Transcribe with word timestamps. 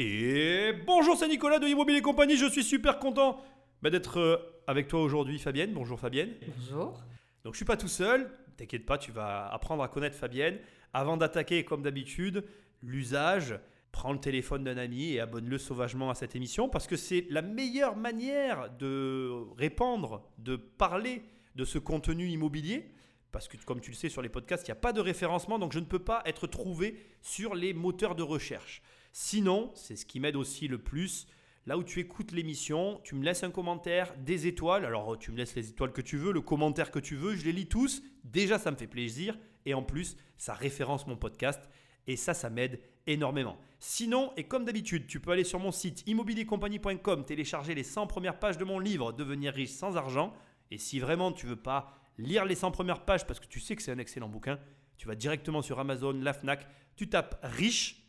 Et 0.00 0.74
bonjour, 0.86 1.16
c'est 1.16 1.26
Nicolas 1.26 1.58
de 1.58 1.66
Immobilier 1.66 2.00
Compagnie. 2.00 2.36
Je 2.36 2.46
suis 2.46 2.62
super 2.62 3.00
content 3.00 3.42
bah, 3.82 3.90
d'être 3.90 4.20
euh, 4.20 4.36
avec 4.68 4.86
toi 4.86 5.02
aujourd'hui, 5.02 5.40
Fabienne. 5.40 5.72
Bonjour, 5.72 5.98
Fabienne. 5.98 6.34
Bonjour. 6.56 7.02
Donc, 7.42 7.54
je 7.54 7.56
suis 7.56 7.64
pas 7.64 7.76
tout 7.76 7.88
seul. 7.88 8.30
T'inquiète 8.56 8.86
pas, 8.86 8.96
tu 8.96 9.10
vas 9.10 9.48
apprendre 9.48 9.82
à 9.82 9.88
connaître 9.88 10.14
Fabienne. 10.16 10.60
Avant 10.92 11.16
d'attaquer, 11.16 11.64
comme 11.64 11.82
d'habitude, 11.82 12.44
l'usage. 12.80 13.58
Prends 13.90 14.12
le 14.12 14.20
téléphone 14.20 14.62
d'un 14.62 14.76
ami 14.76 15.14
et 15.14 15.20
abonne-le 15.20 15.58
sauvagement 15.58 16.10
à 16.10 16.14
cette 16.14 16.36
émission 16.36 16.68
parce 16.68 16.86
que 16.86 16.94
c'est 16.94 17.26
la 17.28 17.42
meilleure 17.42 17.96
manière 17.96 18.70
de 18.78 19.32
répandre, 19.56 20.30
de 20.38 20.54
parler 20.54 21.24
de 21.56 21.64
ce 21.64 21.80
contenu 21.80 22.28
immobilier. 22.28 22.88
Parce 23.32 23.48
que, 23.48 23.56
comme 23.64 23.80
tu 23.80 23.90
le 23.90 23.96
sais, 23.96 24.08
sur 24.08 24.22
les 24.22 24.28
podcasts, 24.28 24.68
il 24.68 24.70
n'y 24.70 24.78
a 24.78 24.80
pas 24.80 24.92
de 24.92 25.00
référencement, 25.00 25.58
donc 25.58 25.72
je 25.72 25.80
ne 25.80 25.86
peux 25.86 25.98
pas 25.98 26.22
être 26.24 26.46
trouvé 26.46 27.04
sur 27.20 27.56
les 27.56 27.74
moteurs 27.74 28.14
de 28.14 28.22
recherche. 28.22 28.80
Sinon, 29.12 29.70
c'est 29.74 29.96
ce 29.96 30.06
qui 30.06 30.20
m'aide 30.20 30.36
aussi 30.36 30.68
le 30.68 30.78
plus. 30.78 31.26
Là 31.66 31.76
où 31.76 31.84
tu 31.84 32.00
écoutes 32.00 32.32
l'émission, 32.32 33.00
tu 33.04 33.14
me 33.14 33.24
laisses 33.24 33.42
un 33.42 33.50
commentaire, 33.50 34.14
des 34.18 34.46
étoiles. 34.46 34.84
Alors, 34.84 35.18
tu 35.18 35.32
me 35.32 35.36
laisses 35.36 35.54
les 35.54 35.68
étoiles 35.68 35.92
que 35.92 36.00
tu 36.00 36.16
veux, 36.16 36.32
le 36.32 36.40
commentaire 36.40 36.90
que 36.90 36.98
tu 36.98 37.14
veux, 37.14 37.36
je 37.36 37.44
les 37.44 37.52
lis 37.52 37.68
tous. 37.68 38.02
Déjà, 38.24 38.58
ça 38.58 38.70
me 38.70 38.76
fait 38.76 38.86
plaisir. 38.86 39.38
Et 39.66 39.74
en 39.74 39.82
plus, 39.82 40.16
ça 40.38 40.54
référence 40.54 41.06
mon 41.06 41.16
podcast. 41.16 41.60
Et 42.06 42.16
ça, 42.16 42.32
ça 42.32 42.48
m'aide 42.48 42.80
énormément. 43.06 43.58
Sinon, 43.78 44.32
et 44.36 44.44
comme 44.44 44.64
d'habitude, 44.64 45.06
tu 45.06 45.20
peux 45.20 45.30
aller 45.30 45.44
sur 45.44 45.58
mon 45.58 45.72
site 45.72 46.02
immobiliercompagnie.com, 46.06 47.24
télécharger 47.24 47.74
les 47.74 47.84
100 47.84 48.06
premières 48.06 48.38
pages 48.38 48.56
de 48.56 48.64
mon 48.64 48.78
livre 48.78 49.12
Devenir 49.12 49.52
riche 49.52 49.70
sans 49.70 49.96
argent. 49.96 50.32
Et 50.70 50.78
si 50.78 51.00
vraiment 51.00 51.32
tu 51.32 51.46
veux 51.46 51.56
pas 51.56 51.92
lire 52.16 52.44
les 52.44 52.54
100 52.54 52.70
premières 52.70 53.04
pages 53.04 53.26
parce 53.26 53.40
que 53.40 53.46
tu 53.46 53.60
sais 53.60 53.76
que 53.76 53.82
c'est 53.82 53.92
un 53.92 53.98
excellent 53.98 54.28
bouquin, 54.28 54.58
tu 54.96 55.06
vas 55.06 55.14
directement 55.14 55.62
sur 55.62 55.78
Amazon, 55.78 56.12
la 56.12 56.32
Fnac, 56.32 56.66
tu 56.96 57.08
tapes 57.08 57.38
riche 57.42 58.07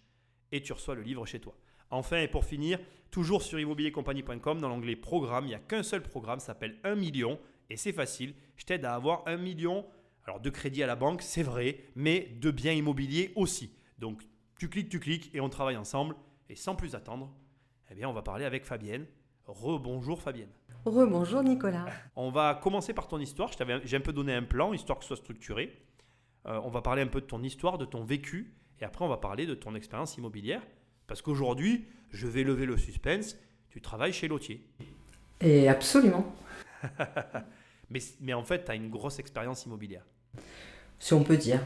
et 0.51 0.61
tu 0.61 0.73
reçois 0.73 0.95
le 0.95 1.01
livre 1.01 1.25
chez 1.25 1.39
toi. 1.39 1.55
Enfin, 1.91 2.17
et 2.17 2.27
pour 2.27 2.45
finir, 2.45 2.79
toujours 3.11 3.41
sur 3.41 3.59
immobiliercompagnie.com, 3.59 4.59
dans 4.59 4.69
l'onglet 4.69 4.95
programme, 4.95 5.45
il 5.45 5.49
n'y 5.49 5.55
a 5.55 5.59
qu'un 5.59 5.83
seul 5.83 6.03
programme, 6.03 6.39
ça 6.39 6.47
s'appelle 6.47 6.77
1 6.83 6.95
million, 6.95 7.39
et 7.69 7.77
c'est 7.77 7.93
facile. 7.93 8.33
Je 8.55 8.65
t'aide 8.65 8.85
à 8.85 8.93
avoir 8.93 9.23
1 9.27 9.37
million 9.37 9.85
alors 10.25 10.39
de 10.39 10.49
crédit 10.51 10.83
à 10.83 10.87
la 10.87 10.95
banque, 10.95 11.23
c'est 11.23 11.41
vrai, 11.41 11.79
mais 11.95 12.37
de 12.39 12.51
biens 12.51 12.73
immobiliers 12.73 13.31
aussi. 13.35 13.71
Donc 13.97 14.21
tu 14.59 14.69
cliques, 14.69 14.89
tu 14.89 14.99
cliques, 14.99 15.33
et 15.33 15.41
on 15.41 15.49
travaille 15.49 15.77
ensemble. 15.77 16.15
Et 16.49 16.55
sans 16.55 16.75
plus 16.75 16.93
attendre, 16.93 17.33
eh 17.89 17.95
bien, 17.95 18.07
on 18.07 18.13
va 18.13 18.21
parler 18.21 18.45
avec 18.45 18.65
Fabienne. 18.65 19.05
Rebonjour 19.45 20.21
Fabienne. 20.21 20.51
Rebonjour 20.85 21.41
Nicolas. 21.43 21.87
On 22.15 22.29
va 22.29 22.53
commencer 22.53 22.93
par 22.93 23.07
ton 23.07 23.19
histoire. 23.19 23.51
J'ai 23.83 23.97
un 23.97 24.01
peu 24.01 24.13
donné 24.13 24.33
un 24.33 24.43
plan, 24.43 24.73
histoire 24.73 24.99
que 24.99 25.03
ce 25.03 25.09
soit 25.09 25.17
structuré. 25.17 25.75
Euh, 26.45 26.61
on 26.63 26.69
va 26.69 26.81
parler 26.81 27.01
un 27.01 27.07
peu 27.07 27.19
de 27.19 27.25
ton 27.25 27.43
histoire, 27.43 27.77
de 27.77 27.85
ton 27.85 28.05
vécu, 28.05 28.53
et 28.81 28.85
après, 28.85 29.03
on 29.03 29.09
va 29.09 29.17
parler 29.17 29.45
de 29.45 29.55
ton 29.55 29.75
expérience 29.75 30.17
immobilière. 30.17 30.61
Parce 31.07 31.21
qu'aujourd'hui, 31.21 31.85
je 32.11 32.27
vais 32.27 32.43
lever 32.43 32.65
le 32.65 32.77
suspense. 32.77 33.37
Tu 33.69 33.81
travailles 33.81 34.13
chez 34.13 34.27
Lotier. 34.27 34.65
Et 35.41 35.67
absolument. 35.67 36.33
mais, 37.89 37.99
mais 38.21 38.33
en 38.33 38.43
fait, 38.43 38.65
tu 38.65 38.71
as 38.71 38.75
une 38.75 38.89
grosse 38.89 39.19
expérience 39.19 39.65
immobilière. 39.65 40.05
Si 40.99 41.13
on 41.13 41.23
peut 41.23 41.37
dire. 41.37 41.65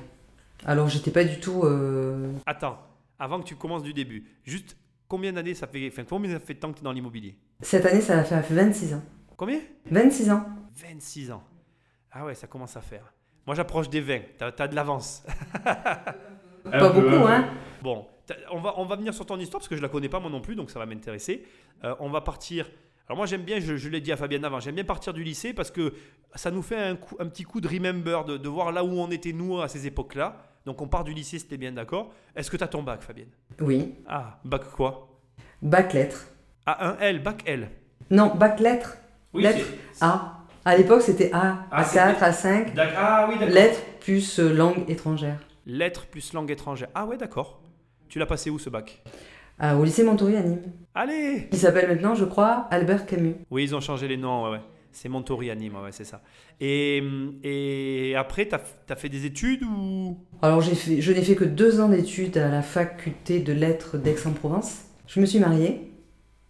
Alors, 0.65 0.87
j'étais 0.87 1.11
pas 1.11 1.23
du 1.23 1.39
tout. 1.39 1.63
Euh, 1.63 2.31
Attends, 2.45 2.79
avant 3.19 3.41
que 3.41 3.45
tu 3.45 3.55
commences 3.55 3.83
du 3.83 3.93
début, 3.93 4.25
juste 4.43 4.77
combien 5.07 5.33
d'années 5.33 5.53
ça 5.53 5.67
fait, 5.67 5.87
enfin, 5.87 6.03
combien 6.03 6.31
ça 6.31 6.39
fait 6.39 6.53
de 6.53 6.59
temps 6.59 6.69
que 6.71 6.77
tu 6.77 6.81
es 6.81 6.83
dans 6.83 6.91
l'immobilier? 6.91 7.37
Cette 7.61 7.85
année, 7.85 8.01
ça 8.01 8.23
fait 8.23 8.53
26 8.53 8.93
ans. 8.95 9.03
Combien? 9.37 9.59
26 9.89 10.31
ans. 10.31 10.45
26 10.75 11.31
ans. 11.31 11.43
Ah 12.11 12.25
ouais, 12.25 12.35
ça 12.35 12.47
commence 12.47 12.77
à 12.77 12.81
faire. 12.81 13.13
Moi, 13.45 13.55
j'approche 13.55 13.89
des 13.89 14.01
20. 14.01 14.19
Tu 14.37 14.43
as, 14.43 14.67
de 14.67 14.75
l'avance. 14.75 15.25
Pas 16.63 16.89
beaucoup, 16.89 17.27
hein 17.27 17.45
Bon, 17.81 18.05
on 18.51 18.59
va, 18.59 18.73
on 18.77 18.85
va 18.85 18.95
venir 18.95 19.13
sur 19.13 19.25
ton 19.25 19.37
histoire 19.39 19.59
parce 19.59 19.67
que 19.67 19.75
je 19.75 19.81
la 19.81 19.89
connais 19.89 20.09
pas 20.09 20.19
moi 20.19 20.29
non 20.29 20.41
plus, 20.41 20.55
donc 20.55 20.71
ça 20.71 20.79
va 20.79 20.85
m'intéresser. 20.85 21.45
Euh, 21.83 21.95
on 21.99 22.09
va 22.09 22.21
partir. 22.21 22.69
Alors 23.07 23.17
moi 23.17 23.25
j'aime 23.25 23.41
bien, 23.41 23.59
je, 23.59 23.89
l'ai 23.89 23.99
dit 23.99 24.13
à 24.13 24.17
Fabienne 24.17 24.45
avant, 24.45 24.61
j'aime 24.61 24.75
bien 24.75 24.85
partir 24.85 25.13
du 25.13 25.23
lycée 25.23 25.53
parce 25.53 25.71
que 25.71 25.93
ça 26.35 26.51
nous 26.51 26.61
fait 26.61 26.77
un, 26.77 26.97
un 27.19 27.27
petit 27.27 27.43
coup 27.43 27.59
de 27.59 27.67
remember, 27.67 28.23
de, 28.25 28.37
de, 28.37 28.49
voir 28.49 28.71
là 28.71 28.85
où 28.85 28.91
on 28.91 29.11
était 29.11 29.33
nous 29.33 29.59
à 29.59 29.67
ces 29.67 29.85
époques-là. 29.87 30.37
Donc 30.65 30.81
on 30.81 30.87
part 30.87 31.03
du 31.03 31.13
lycée, 31.13 31.39
c'était 31.39 31.57
bien 31.57 31.73
d'accord. 31.73 32.13
Est-ce 32.35 32.49
que 32.49 32.55
tu 32.55 32.63
as 32.63 32.67
ton 32.67 32.81
bac, 32.81 33.01
Fabienne? 33.01 33.27
Oui. 33.59 33.95
Ah, 34.07 34.39
bac 34.45 34.71
quoi? 34.71 35.09
Bac 35.61 35.91
lettres. 35.91 36.27
Ah, 36.65 36.91
un 36.91 36.97
L, 36.99 37.21
bac 37.21 37.43
L. 37.45 37.69
Non, 38.09 38.33
bac 38.33 38.61
lettres. 38.61 38.97
Oui, 39.33 39.43
lettres 39.43 39.67
A. 39.99 40.39
À 40.63 40.77
l'époque, 40.77 41.01
c'était 41.01 41.29
A, 41.33 41.65
Ah, 41.71 41.83
A4, 41.83 42.19
A5. 42.19 42.67
Ah 42.95 43.27
oui, 43.27 43.37
d'accord. 43.37 43.53
Lettres 43.53 43.81
plus 43.99 44.39
euh, 44.39 44.53
langue 44.53 44.89
étrangère. 44.89 45.39
Lettres 45.65 46.07
plus 46.07 46.33
langue 46.33 46.51
étrangère. 46.51 46.89
Ah 46.93 47.05
ouais, 47.05 47.17
d'accord. 47.17 47.61
Tu 48.09 48.19
l'as 48.19 48.25
passé 48.25 48.49
où 48.49 48.59
ce 48.59 48.69
bac? 48.69 49.01
Ah, 49.59 49.77
Au 49.77 49.83
lycée 49.83 50.03
Montori 50.03 50.35
à 50.35 50.41
Nîmes. 50.41 50.61
Allez 50.93 51.47
Il 51.51 51.57
s'appelle 51.57 51.87
maintenant, 51.87 52.15
je 52.15 52.25
crois, 52.25 52.67
Albert 52.71 53.05
Camus. 53.05 53.35
Oui, 53.49 53.63
ils 53.63 53.75
ont 53.75 53.81
changé 53.81 54.07
les 54.07 54.17
noms, 54.17 54.43
ouais, 54.45 54.51
ouais. 54.51 54.61
C'est 54.91 55.09
Montori 55.09 55.49
à 55.49 55.55
Nîmes, 55.55 55.75
ouais, 55.75 55.91
c'est 55.91 56.03
ça. 56.03 56.21
Et, 56.59 57.01
et 57.43 58.15
après, 58.15 58.47
tu 58.47 58.55
as, 58.55 58.95
fait 58.95 59.09
des 59.09 59.25
études 59.25 59.63
ou? 59.63 60.17
Alors, 60.41 60.63
fait, 60.63 61.01
je 61.01 61.11
n'ai 61.11 61.23
fait 61.23 61.35
que 61.35 61.45
deux 61.45 61.79
ans 61.79 61.89
d'études 61.89 62.37
à 62.37 62.49
la 62.49 62.61
faculté 62.61 63.39
de 63.39 63.53
lettres 63.53 63.97
d'Aix-en-Provence. 63.97 64.83
Je 65.07 65.19
me 65.19 65.25
suis 65.25 65.39
mariée. 65.39 65.91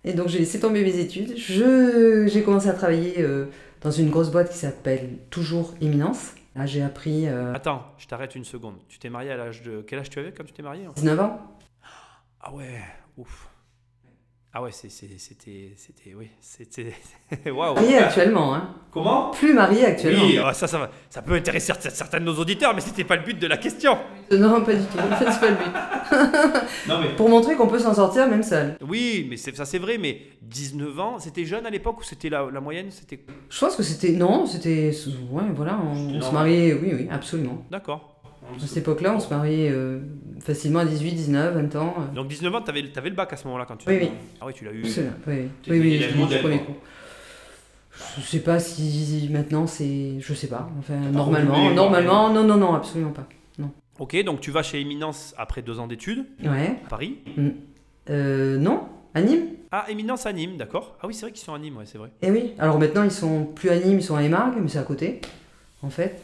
Et 0.04 0.14
donc, 0.14 0.28
j'ai 0.28 0.40
laissé 0.40 0.60
tomber 0.60 0.84
mes 0.84 1.00
études. 1.00 1.38
J'ai 1.38 2.44
commencé 2.44 2.68
à 2.68 2.74
travailler 2.74 3.16
euh, 3.20 3.46
dans 3.82 3.92
une 3.92 4.10
grosse 4.10 4.30
boîte 4.32 4.52
qui 4.52 4.58
s'appelle 4.58 5.20
Toujours 5.30 5.74
Éminence. 5.80 6.34
Là, 6.56 6.66
j'ai 6.66 6.84
appris. 6.84 7.28
euh, 7.28 7.54
Attends, 7.54 7.84
je 7.98 8.08
t'arrête 8.08 8.36
une 8.36 8.46
seconde. 8.46 8.76
Tu 8.88 9.00
t'es 9.00 9.10
marié 9.10 9.32
à 9.32 9.38
l'âge 9.38 9.62
de. 9.64 9.82
Quel 9.82 10.00
âge 10.00 10.10
tu 10.10 10.20
avais 10.20 10.32
quand 10.32 10.44
tu 10.44 10.54
t'es 10.54 10.62
marié 10.64 10.86
hein? 10.86 10.92
19 10.96 11.20
ans. 11.20 11.40
Ah 12.42 12.54
ouais, 12.54 12.80
ouf. 13.18 13.50
Ah 14.56 14.62
ouais, 14.62 14.70
c'était. 14.72 15.18
C'était. 15.18 16.14
Oui, 16.16 16.28
c'était. 16.40 16.94
Waouh 17.52 17.74
Mariée 17.74 17.98
actuellement, 17.98 18.54
hein. 18.54 18.70
Comment? 18.92 19.32
Plus 19.32 19.52
mariée 19.52 19.86
actuellement. 19.86 20.26
Oui, 20.26 20.38
ah, 20.44 20.54
ça, 20.54 20.68
ça, 20.68 20.78
va- 20.78 20.92
ça 21.10 21.24
peut 21.24 21.34
intéresser 21.34 21.74
cer- 21.74 21.90
certains 21.90 22.20
de 22.20 22.26
nos 22.26 22.36
auditeurs, 22.36 22.76
mais 22.76 22.82
c'était 22.82 23.04
pas 23.04 23.16
le 23.16 23.24
but 23.24 23.40
de 23.40 23.48
la 23.48 23.58
question. 23.58 23.98
Non, 24.32 24.62
pas 24.64 24.76
du 24.76 24.84
tout. 24.86 25.00
En 25.00 25.16
fait, 25.16 25.32
c'est 25.32 25.40
pas 25.40 25.50
le 25.50 25.56
but. 25.56 26.60
Non, 26.88 27.00
mais. 27.02 27.16
Pour 27.16 27.30
montrer 27.30 27.56
qu'on 27.56 27.68
peut 27.68 27.80
s'en 27.80 27.96
sortir 27.96 28.28
même 28.28 28.44
seul. 28.44 28.78
Oui, 28.88 29.26
mais 29.28 29.38
ça 29.38 29.66
c'est 29.66 29.80
vrai, 29.80 29.98
mais 29.98 30.22
19 30.44 31.00
ans, 31.00 31.18
c'était 31.18 31.46
jeune 31.46 31.66
à 31.66 31.72
l'époque 31.72 32.02
ou 32.02 32.04
c'était 32.04 32.30
la, 32.30 32.48
la 32.54 32.62
moyenne 32.62 32.92
C'était. 32.92 33.20
Je 33.50 33.60
pense 33.60 33.76
que 33.76 33.82
c'était. 33.82 34.12
Non, 34.12 34.46
c'était. 34.46 34.92
Ouais, 35.32 35.44
voilà, 35.56 35.80
on, 35.84 36.16
on 36.18 36.22
se 36.22 36.32
mariait. 36.32 36.74
Oui, 36.74 36.92
oui, 36.94 37.08
absolument. 37.10 37.66
D'accord. 37.72 38.13
À 38.56 38.60
cette 38.60 38.78
époque-là, 38.78 39.14
on 39.16 39.20
se 39.20 39.30
mariait 39.34 39.70
euh, 39.72 40.00
facilement 40.40 40.80
à 40.80 40.86
18, 40.86 41.12
19, 41.14 41.56
20 41.56 41.76
ans. 41.76 41.96
euh. 42.00 42.14
Donc 42.16 42.28
19 42.28 42.54
ans, 42.56 42.62
t'avais 42.62 42.84
avais 42.96 43.10
le 43.10 43.16
bac 43.16 43.32
à 43.34 43.38
ce 43.38 43.46
moment-là 43.48 43.66
quand 43.68 43.78
tu 43.78 43.90
Oui, 43.90 43.98
oui. 44.02 44.12
Ah 44.42 44.46
oui, 44.48 44.54
tu 44.54 44.66
l'as 44.66 44.72
eu. 44.72 44.82
Là, 44.82 44.90
oui, 45.28 45.50
oui. 45.68 45.80
Oui, 45.80 46.00
je 46.00 46.38
premier 46.40 46.60
coup. 46.60 46.76
Je 48.18 48.22
sais 48.22 48.40
pas 48.40 48.60
si 48.60 49.30
maintenant 49.32 49.68
c'est. 49.68 50.20
Je 50.20 50.34
sais 50.34 50.48
pas. 50.48 50.70
Enfin, 50.80 51.00
pas 51.02 51.10
normalement, 51.10 51.72
normalement, 51.72 52.34
non, 52.34 52.44
non, 52.44 52.58
non, 52.58 52.74
absolument 52.74 53.12
pas. 53.12 53.28
Ok, 54.00 54.22
donc 54.24 54.42
tu 54.42 54.50
vas 54.50 54.64
chez 54.64 54.82
Éminence 54.82 55.36
après 55.38 55.62
deux 55.62 55.80
ans 55.80 55.86
d'études 55.86 56.26
Ouais. 56.44 56.80
à 56.84 56.90
Paris. 56.90 57.20
Euh, 58.10 58.58
non, 58.58 58.82
à 59.14 59.22
Nîmes? 59.22 59.46
Ah, 59.72 59.86
Éminence 59.88 60.26
à 60.26 60.34
Nîmes, 60.34 60.58
d'accord. 60.58 60.98
Ah 61.02 61.06
oui, 61.08 61.14
c'est 61.14 61.22
vrai 61.22 61.32
qu'ils 61.32 61.44
sont 61.46 61.54
à 61.54 61.60
Nîmes, 61.60 61.78
ouais, 61.78 61.86
c'est 61.86 62.00
vrai. 62.00 62.10
Eh 62.24 62.32
oui. 62.32 62.54
Alors 62.58 62.80
maintenant, 62.80 63.04
ils 63.04 63.12
sont 63.12 63.46
plus 63.46 63.70
à 63.70 63.78
Nîmes, 63.78 64.00
ils 64.00 64.04
sont 64.04 64.16
à 64.16 64.24
Émargues, 64.24 64.56
mais 64.60 64.68
c'est 64.68 64.80
à 64.80 64.84
côté, 64.84 65.22
en 65.84 65.92
fait. 65.92 66.20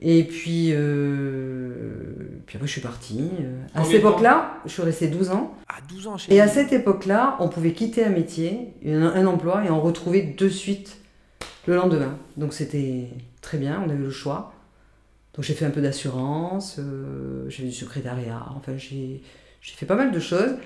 Et 0.00 0.24
puis, 0.24 0.68
euh... 0.72 1.72
puis 2.46 2.56
après, 2.56 2.66
je 2.66 2.72
suis 2.72 2.80
partie. 2.80 3.30
euh. 3.40 3.62
À 3.74 3.84
cette 3.84 3.94
époque-là, 3.94 4.58
je 4.66 4.72
suis 4.72 4.82
restée 4.82 5.08
12 5.08 5.30
ans. 5.30 5.54
À 5.68 5.80
12 5.88 6.06
ans 6.06 6.18
chez 6.18 6.34
Et 6.34 6.40
à 6.40 6.48
cette 6.48 6.72
époque-là, 6.72 7.36
on 7.40 7.48
pouvait 7.48 7.72
quitter 7.72 8.04
un 8.04 8.10
métier, 8.10 8.74
un, 8.86 9.26
emploi, 9.26 9.64
et 9.64 9.70
en 9.70 9.80
retrouver 9.80 10.22
de 10.22 10.48
suite 10.48 10.98
le 11.66 11.76
lendemain. 11.76 12.18
Donc 12.36 12.52
c'était 12.52 13.08
très 13.40 13.58
bien, 13.58 13.82
on 13.84 13.88
avait 13.88 13.98
le 13.98 14.10
choix. 14.10 14.52
Donc 15.34 15.44
j'ai 15.44 15.54
fait 15.54 15.64
un 15.64 15.70
peu 15.70 15.82
d'assurance, 15.82 16.76
euh, 16.78 17.48
j'ai 17.48 17.62
fait 17.62 17.68
du 17.68 17.72
secrétariat, 17.72 18.42
enfin 18.56 18.78
j'ai 18.78 19.22
j'ai 19.66 19.74
fait 19.74 19.86
pas 19.86 19.96
mal 19.96 20.12
de 20.12 20.20
choses. 20.20 20.56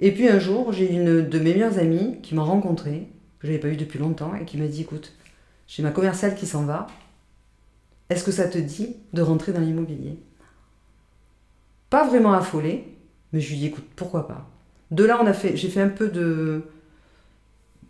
Et 0.00 0.12
puis 0.12 0.28
un 0.28 0.38
jour, 0.38 0.72
j'ai 0.72 0.92
une 0.92 1.28
de 1.28 1.38
mes 1.38 1.52
meilleures 1.54 1.78
amies 1.78 2.20
qui 2.22 2.34
m'a 2.34 2.42
rencontrée, 2.42 3.08
que 3.38 3.46
je 3.46 3.52
n'avais 3.52 3.60
pas 3.60 3.68
vue 3.68 3.76
depuis 3.76 3.98
longtemps, 3.98 4.34
et 4.34 4.44
qui 4.44 4.56
m'a 4.56 4.66
dit, 4.66 4.82
écoute, 4.82 5.12
j'ai 5.66 5.82
ma 5.82 5.90
commerciale 5.90 6.34
qui 6.34 6.46
s'en 6.46 6.64
va, 6.64 6.88
est-ce 8.10 8.24
que 8.24 8.32
ça 8.32 8.48
te 8.48 8.58
dit 8.58 8.96
de 9.12 9.22
rentrer 9.22 9.52
dans 9.52 9.60
l'immobilier? 9.60 10.18
Pas 11.90 12.06
vraiment 12.06 12.32
affolée, 12.32 12.84
mais 13.32 13.40
je 13.40 13.50
lui 13.50 13.56
dit, 13.58 13.66
écoute, 13.66 13.84
pourquoi 13.96 14.26
pas? 14.26 14.48
De 14.90 15.04
là, 15.04 15.18
on 15.22 15.26
a 15.26 15.34
fait, 15.34 15.56
j'ai 15.56 15.68
fait 15.68 15.80
un 15.80 15.88
peu 15.88 16.08
de, 16.08 16.62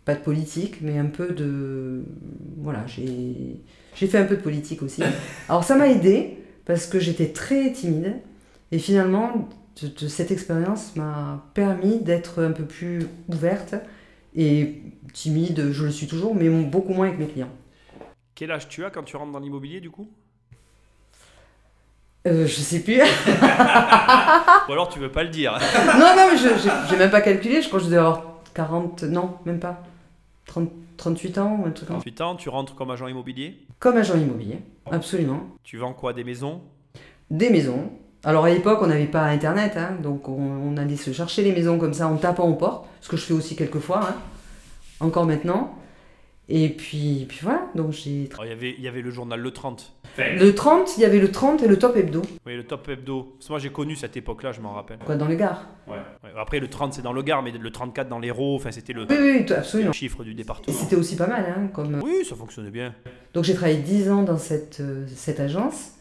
pas 0.05 0.15
de 0.15 0.19
politique, 0.19 0.81
mais 0.81 0.97
un 0.97 1.05
peu 1.05 1.29
de, 1.29 2.03
voilà, 2.57 2.85
j'ai, 2.87 3.61
j'ai 3.95 4.07
fait 4.07 4.17
un 4.17 4.25
peu 4.25 4.35
de 4.35 4.41
politique 4.41 4.81
aussi. 4.81 5.03
Alors 5.49 5.63
ça 5.63 5.75
m'a 5.75 5.87
aidé 5.87 6.37
parce 6.65 6.87
que 6.87 6.99
j'étais 6.99 7.27
très 7.27 7.71
timide 7.71 8.15
et 8.71 8.79
finalement, 8.79 9.49
de, 9.81 9.87
de 9.87 10.07
cette 10.07 10.31
expérience 10.31 10.95
m'a 10.95 11.45
permis 11.53 11.99
d'être 11.99 12.43
un 12.43 12.51
peu 12.51 12.65
plus 12.65 13.07
ouverte 13.29 13.75
et 14.35 14.81
timide, 15.13 15.71
je 15.71 15.85
le 15.85 15.91
suis 15.91 16.07
toujours, 16.07 16.35
mais 16.35 16.49
beaucoup 16.49 16.93
moins 16.93 17.07
avec 17.07 17.19
mes 17.19 17.27
clients. 17.27 17.51
Quel 18.39 18.51
âge 18.51 18.69
tu 18.69 18.85
as 18.85 18.89
quand 18.89 19.03
tu 19.03 19.17
rentres 19.17 19.33
dans 19.33 19.39
l'immobilier 19.39 19.81
du 19.81 19.89
coup 19.89 20.07
Euh, 22.25 22.47
je 22.47 22.53
sais 22.61 22.79
plus. 22.79 23.01
Ou 24.69 24.71
alors 24.71 24.87
tu 24.89 24.97
veux 24.99 25.11
pas 25.11 25.23
le 25.23 25.29
dire. 25.29 25.59
non, 25.99 26.15
non, 26.15 26.27
mais 26.31 26.37
je 26.37 26.47
j'ai- 26.63 26.69
j'ai 26.89 26.95
même 26.95 27.11
pas 27.11 27.19
calculé. 27.19 27.61
Je 27.61 27.67
crois 27.67 27.79
que 27.79 27.83
je 27.85 27.89
devais 27.89 27.99
avoir 27.99 28.23
40. 28.53 29.03
Non, 29.03 29.35
même 29.45 29.59
pas. 29.59 29.83
30 30.45 30.69
38 30.95 31.37
ans 31.37 31.59
ou 31.61 31.65
un 31.67 31.71
truc 31.71 31.89
comme 31.89 31.97
ça. 31.97 32.01
38 32.03 32.21
ans, 32.21 32.35
tu 32.37 32.47
rentres 32.47 32.75
comme 32.75 32.91
agent 32.91 33.07
immobilier. 33.07 33.57
Comme 33.77 33.97
agent 33.97 34.15
immobilier, 34.15 34.59
absolument. 34.89 35.41
Tu 35.63 35.75
vends 35.77 35.91
quoi 35.93 36.13
Des 36.13 36.23
maisons 36.23 36.61
Des 37.29 37.49
maisons. 37.49 37.91
Alors 38.23 38.45
à 38.45 38.49
l'époque, 38.49 38.79
on 38.81 38.87
n'avait 38.87 39.05
pas 39.05 39.23
internet, 39.23 39.75
hein, 39.75 39.97
donc 40.01 40.29
on, 40.29 40.33
on 40.41 40.77
allait 40.77 40.95
se 40.95 41.11
chercher 41.11 41.41
les 41.43 41.51
maisons 41.51 41.77
comme 41.77 41.93
ça 41.93 42.07
en 42.07 42.15
tapant 42.15 42.47
aux 42.47 42.55
portes, 42.55 42.85
ce 43.01 43.09
que 43.09 43.17
je 43.17 43.23
fais 43.25 43.33
aussi 43.33 43.57
quelquefois, 43.57 43.99
hein, 44.09 44.15
encore 45.01 45.25
maintenant. 45.25 45.75
Et 46.51 46.69
puis, 46.69 47.25
puis 47.29 47.39
voilà, 47.43 47.67
donc 47.75 47.91
j'ai. 47.91 48.27
Alors, 48.33 48.45
il, 48.45 48.49
y 48.49 48.51
avait, 48.51 48.75
il 48.77 48.83
y 48.83 48.87
avait 48.87 49.01
le 49.01 49.11
journal 49.11 49.39
Le 49.39 49.51
30. 49.51 49.93
Le 50.17 50.49
30, 50.51 50.97
il 50.97 51.01
y 51.01 51.05
avait 51.05 51.19
le 51.19 51.31
30 51.31 51.61
et 51.61 51.67
le 51.67 51.77
top 51.77 51.95
hebdo, 51.95 52.23
Oui, 52.45 52.55
le 52.55 52.63
Top 52.63 52.89
Hebdo. 52.89 53.35
Parce 53.37 53.47
que 53.47 53.53
moi 53.53 53.59
j'ai 53.59 53.69
connu 53.69 53.95
cette 53.95 54.17
époque-là, 54.17 54.51
je 54.51 54.59
m'en 54.59 54.73
rappelle. 54.73 54.97
quoi, 55.05 55.15
dans 55.15 55.27
les 55.27 55.37
gares. 55.37 55.67
Ouais. 55.87 55.97
Après 56.35 56.59
le 56.59 56.67
30 56.67 56.93
c'est 56.93 57.01
dans 57.03 57.13
le 57.13 57.21
Gard, 57.21 57.43
mais 57.43 57.51
le 57.51 57.69
34 57.71 58.09
dans 58.09 58.19
l'Hérault, 58.19 58.55
enfin 58.55 58.71
c'était 58.71 58.93
le, 58.93 59.03
Oui, 59.03 59.07
oui, 59.11 59.31
oui, 59.39 59.45
le 59.47 59.55
absolument. 59.57 59.91
chiffre 59.93 60.23
du 60.23 60.31
Et 60.31 60.33
département. 60.33 60.75
c'était 60.75 60.95
aussi 60.95 61.15
pas 61.15 61.27
mal, 61.27 61.45
hein, 61.55 61.67
comme. 61.71 62.01
Oui, 62.03 62.25
ça 62.27 62.35
fonctionnait 62.35 62.71
bien. 62.71 62.93
Donc 63.33 63.43
j'ai 63.43 63.53
travaillé 63.53 63.77
10 63.77 64.09
ans 64.09 64.23
dans 64.23 64.37
cette, 64.39 64.79
euh, 64.81 65.05
cette 65.15 65.39
agence. 65.39 65.91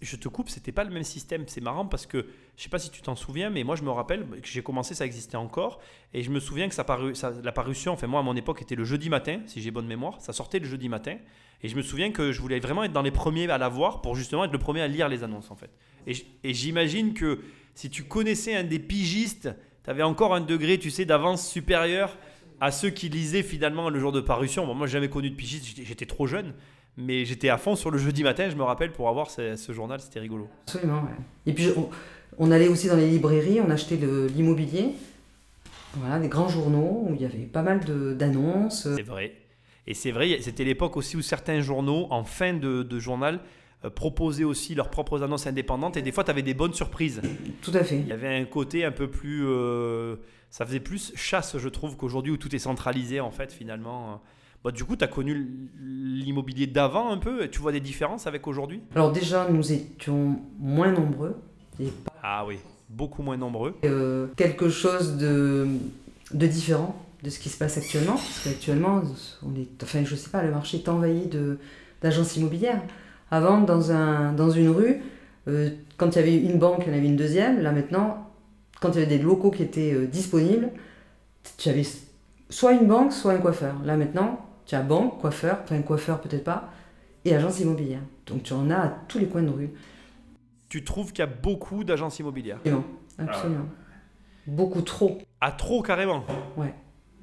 Je 0.00 0.16
te 0.16 0.28
coupe, 0.28 0.50
c'était 0.50 0.70
pas 0.70 0.84
le 0.84 0.90
même 0.90 1.02
système. 1.02 1.44
C'est 1.48 1.60
marrant 1.60 1.84
parce 1.84 2.06
que 2.06 2.26
je 2.56 2.62
sais 2.62 2.68
pas 2.68 2.78
si 2.78 2.90
tu 2.90 3.02
t'en 3.02 3.16
souviens, 3.16 3.50
mais 3.50 3.64
moi 3.64 3.74
je 3.74 3.82
me 3.82 3.90
rappelle 3.90 4.24
que 4.40 4.46
j'ai 4.46 4.62
commencé, 4.62 4.94
ça 4.94 5.04
existait 5.04 5.36
encore, 5.36 5.80
et 6.12 6.22
je 6.22 6.30
me 6.30 6.38
souviens 6.38 6.68
que 6.68 6.74
ça 6.74 6.84
paru, 6.84 7.12
la 7.42 7.52
parution, 7.52 7.92
enfin 7.92 8.06
moi 8.06 8.20
à 8.20 8.22
mon 8.22 8.36
époque 8.36 8.62
était 8.62 8.76
le 8.76 8.84
jeudi 8.84 9.10
matin, 9.10 9.40
si 9.46 9.60
j'ai 9.60 9.72
bonne 9.72 9.88
mémoire, 9.88 10.20
ça 10.20 10.32
sortait 10.32 10.60
le 10.60 10.66
jeudi 10.66 10.88
matin, 10.88 11.16
et 11.62 11.68
je 11.68 11.74
me 11.74 11.82
souviens 11.82 12.12
que 12.12 12.30
je 12.30 12.40
voulais 12.40 12.60
vraiment 12.60 12.84
être 12.84 12.92
dans 12.92 13.02
les 13.02 13.10
premiers 13.10 13.50
à 13.50 13.58
la 13.58 13.68
voir 13.68 14.02
pour 14.02 14.14
justement 14.14 14.44
être 14.44 14.52
le 14.52 14.58
premier 14.58 14.82
à 14.82 14.86
lire 14.86 15.08
les 15.08 15.24
annonces 15.24 15.50
en 15.50 15.56
fait. 15.56 15.70
Et, 16.06 16.54
j'imagine 16.54 17.14
que 17.14 17.40
si 17.74 17.90
tu 17.90 18.04
connaissais 18.04 18.54
un 18.54 18.64
des 18.64 18.78
pigistes, 18.78 19.50
tu 19.82 19.90
avais 19.90 20.02
encore 20.02 20.34
un 20.34 20.40
degré, 20.40 20.78
tu 20.78 20.90
sais, 20.90 21.04
d'avance 21.04 21.48
supérieur 21.48 22.16
à 22.60 22.70
ceux 22.70 22.90
qui 22.90 23.08
lisaient 23.08 23.42
finalement 23.42 23.90
le 23.90 23.98
jour 23.98 24.12
de 24.12 24.20
parution. 24.20 24.66
Bon, 24.66 24.74
moi, 24.74 24.86
j'ai 24.86 24.92
jamais 24.92 25.08
connu 25.08 25.30
de 25.30 25.34
pigiste, 25.34 25.80
j'étais 25.82 26.06
trop 26.06 26.26
jeune, 26.26 26.54
mais 26.96 27.24
j'étais 27.24 27.48
à 27.48 27.58
fond 27.58 27.76
sur 27.76 27.90
le 27.90 27.98
jeudi 27.98 28.22
matin, 28.22 28.48
je 28.50 28.56
me 28.56 28.62
rappelle, 28.62 28.92
pour 28.92 29.08
avoir 29.08 29.30
ce, 29.30 29.56
ce 29.56 29.72
journal, 29.72 30.00
c'était 30.00 30.20
rigolo. 30.20 30.48
Absolument, 30.66 31.02
ouais. 31.02 31.16
Et 31.46 31.52
puis, 31.52 31.68
on, 31.76 31.88
on 32.38 32.50
allait 32.50 32.68
aussi 32.68 32.88
dans 32.88 32.96
les 32.96 33.08
librairies, 33.08 33.60
on 33.60 33.70
achetait 33.70 33.96
de 33.96 34.28
l'immobilier. 34.34 34.90
Voilà, 35.94 36.18
des 36.18 36.28
grands 36.28 36.48
journaux 36.48 37.06
où 37.08 37.14
il 37.14 37.22
y 37.22 37.24
avait 37.24 37.46
pas 37.46 37.62
mal 37.62 37.80
d'annonces. 38.16 38.88
C'est 38.96 39.02
vrai. 39.02 39.34
Et 39.86 39.94
c'est 39.94 40.10
vrai, 40.10 40.38
c'était 40.40 40.64
l'époque 40.64 40.96
aussi 40.96 41.16
où 41.16 41.22
certains 41.22 41.60
journaux, 41.60 42.06
en 42.10 42.24
fin 42.24 42.54
de, 42.54 42.82
de 42.82 42.98
journal, 42.98 43.40
euh, 43.84 43.90
proposaient 43.90 44.44
aussi 44.44 44.74
leurs 44.74 44.90
propres 44.90 45.22
annonces 45.22 45.46
indépendantes, 45.46 45.96
et 45.96 46.02
des 46.02 46.10
fois, 46.10 46.24
tu 46.24 46.30
avais 46.30 46.42
des 46.42 46.54
bonnes 46.54 46.72
surprises. 46.72 47.20
Tout 47.62 47.72
à 47.74 47.84
fait. 47.84 47.98
Il 47.98 48.08
y 48.08 48.12
avait 48.12 48.34
un 48.34 48.44
côté 48.44 48.84
un 48.84 48.92
peu 48.92 49.08
plus... 49.08 49.46
euh, 49.46 50.16
ça 50.50 50.64
faisait 50.64 50.80
plus 50.80 51.12
chasse, 51.16 51.58
je 51.58 51.68
trouve, 51.68 51.96
qu'aujourd'hui, 51.96 52.32
où 52.32 52.36
tout 52.36 52.54
est 52.54 52.60
centralisé, 52.60 53.20
en 53.20 53.30
fait, 53.30 53.52
finalement. 53.52 54.20
Bah, 54.64 54.70
du 54.70 54.82
coup, 54.84 54.96
tu 54.96 55.04
as 55.04 55.08
connu 55.08 55.46
l'immobilier 55.82 56.66
d'avant 56.66 57.10
un 57.10 57.18
peu, 57.18 57.44
et 57.44 57.50
tu 57.50 57.60
vois 57.60 57.70
des 57.72 57.80
différences 57.80 58.26
avec 58.26 58.46
aujourd'hui? 58.46 58.80
Alors 58.94 59.12
déjà, 59.12 59.46
nous 59.50 59.72
étions 59.72 60.38
moins 60.58 60.90
nombreux. 60.90 61.36
Et 61.78 61.88
pas 61.88 62.12
Ah 62.22 62.44
oui, 62.46 62.56
beaucoup 62.88 63.22
moins 63.22 63.36
nombreux. 63.36 63.74
euh, 63.84 64.28
quelque 64.36 64.70
chose 64.70 65.18
de, 65.18 65.66
de 66.32 66.46
différent 66.46 66.96
de 67.22 67.28
ce 67.30 67.38
qui 67.38 67.48
se 67.50 67.58
passe 67.58 67.76
actuellement. 67.76 68.14
Parce 68.14 68.40
qu'actuellement, 68.44 69.02
on 69.42 69.54
est, 69.60 69.82
enfin, 69.82 70.02
je 70.04 70.14
sais 70.14 70.30
pas, 70.30 70.42
le 70.42 70.50
marché 70.50 70.78
est 70.78 70.88
envahi 70.88 71.26
de- 71.26 71.58
d'agences 72.02 72.36
immobilières. 72.36 72.82
Avant, 73.30 73.60
dans, 73.60 73.90
un, 73.92 74.32
dans 74.32 74.50
une 74.50 74.68
rue, 74.70 75.00
euh, 75.48 75.70
quand 75.98 76.16
il 76.16 76.16
y 76.16 76.22
avait 76.22 76.36
une 76.36 76.58
banque, 76.58 76.84
il 76.86 76.92
y 76.92 76.94
en 76.94 76.98
avait 76.98 77.06
une 77.06 77.16
deuxième. 77.16 77.60
Là 77.62 77.72
maintenant, 77.72 78.30
quand 78.80 78.90
il 78.92 78.94
y 78.94 79.02
avait 79.02 79.18
des 79.18 79.22
locaux 79.22 79.50
qui 79.50 79.62
étaient 79.62 79.92
euh, 79.92 80.06
disponibles, 80.06 80.70
tu 81.58 81.68
avais 81.68 81.84
soit 82.50 82.72
une 82.72 82.86
banque, 82.86 83.12
soit 83.12 83.32
un 83.32 83.38
coiffeur. 83.38 83.74
Là 83.84 83.96
maintenant, 83.96 84.38
tu 84.66 84.74
as 84.74 84.82
banque, 84.82 85.20
coiffeur, 85.20 85.60
enfin 85.62 85.80
coiffeur 85.82 86.20
peut-être 86.20 86.44
pas, 86.44 86.70
et 87.24 87.34
agence 87.34 87.60
immobilière. 87.60 88.02
Donc 88.26 88.42
tu 88.42 88.52
en 88.52 88.70
as 88.70 88.78
à 88.78 88.88
tous 89.08 89.18
les 89.18 89.26
coins 89.26 89.42
de 89.42 89.50
rue. 89.50 89.70
Tu 90.68 90.84
trouves 90.84 91.12
qu'il 91.12 91.20
y 91.20 91.28
a 91.28 91.30
beaucoup 91.30 91.84
d'agences 91.84 92.18
immobilières? 92.18 92.58
Absolument. 92.58 92.84
Absolument. 93.18 93.66
Beaucoup 94.46 94.82
trop. 94.82 95.18
À 95.40 95.52
trop 95.52 95.82
carrément? 95.82 96.24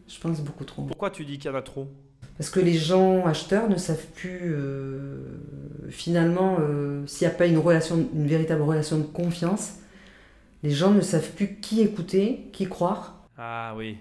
Je 0.07 0.19
pense 0.19 0.41
beaucoup 0.41 0.65
trop. 0.65 0.83
Pourquoi 0.83 1.09
tu 1.09 1.25
dis 1.25 1.37
qu'il 1.37 1.49
y 1.49 1.53
en 1.53 1.57
a 1.57 1.61
trop? 1.61 1.87
Parce 2.37 2.49
que 2.49 2.59
les 2.59 2.73
gens 2.73 3.25
acheteurs 3.25 3.69
ne 3.69 3.75
savent 3.75 4.05
plus 4.15 4.39
euh, 4.43 5.87
finalement 5.89 6.57
euh, 6.59 7.05
s'il 7.05 7.27
n'y 7.27 7.33
a 7.33 7.37
pas 7.37 7.45
une 7.45 7.57
relation, 7.57 7.97
une 8.13 8.27
véritable 8.27 8.61
relation 8.61 8.97
de 8.97 9.03
confiance. 9.03 9.75
Les 10.63 10.71
gens 10.71 10.91
ne 10.91 11.01
savent 11.01 11.31
plus 11.31 11.59
qui 11.59 11.81
écouter, 11.81 12.49
qui 12.51 12.67
croire. 12.67 13.27
Ah 13.37 13.73
oui. 13.75 13.97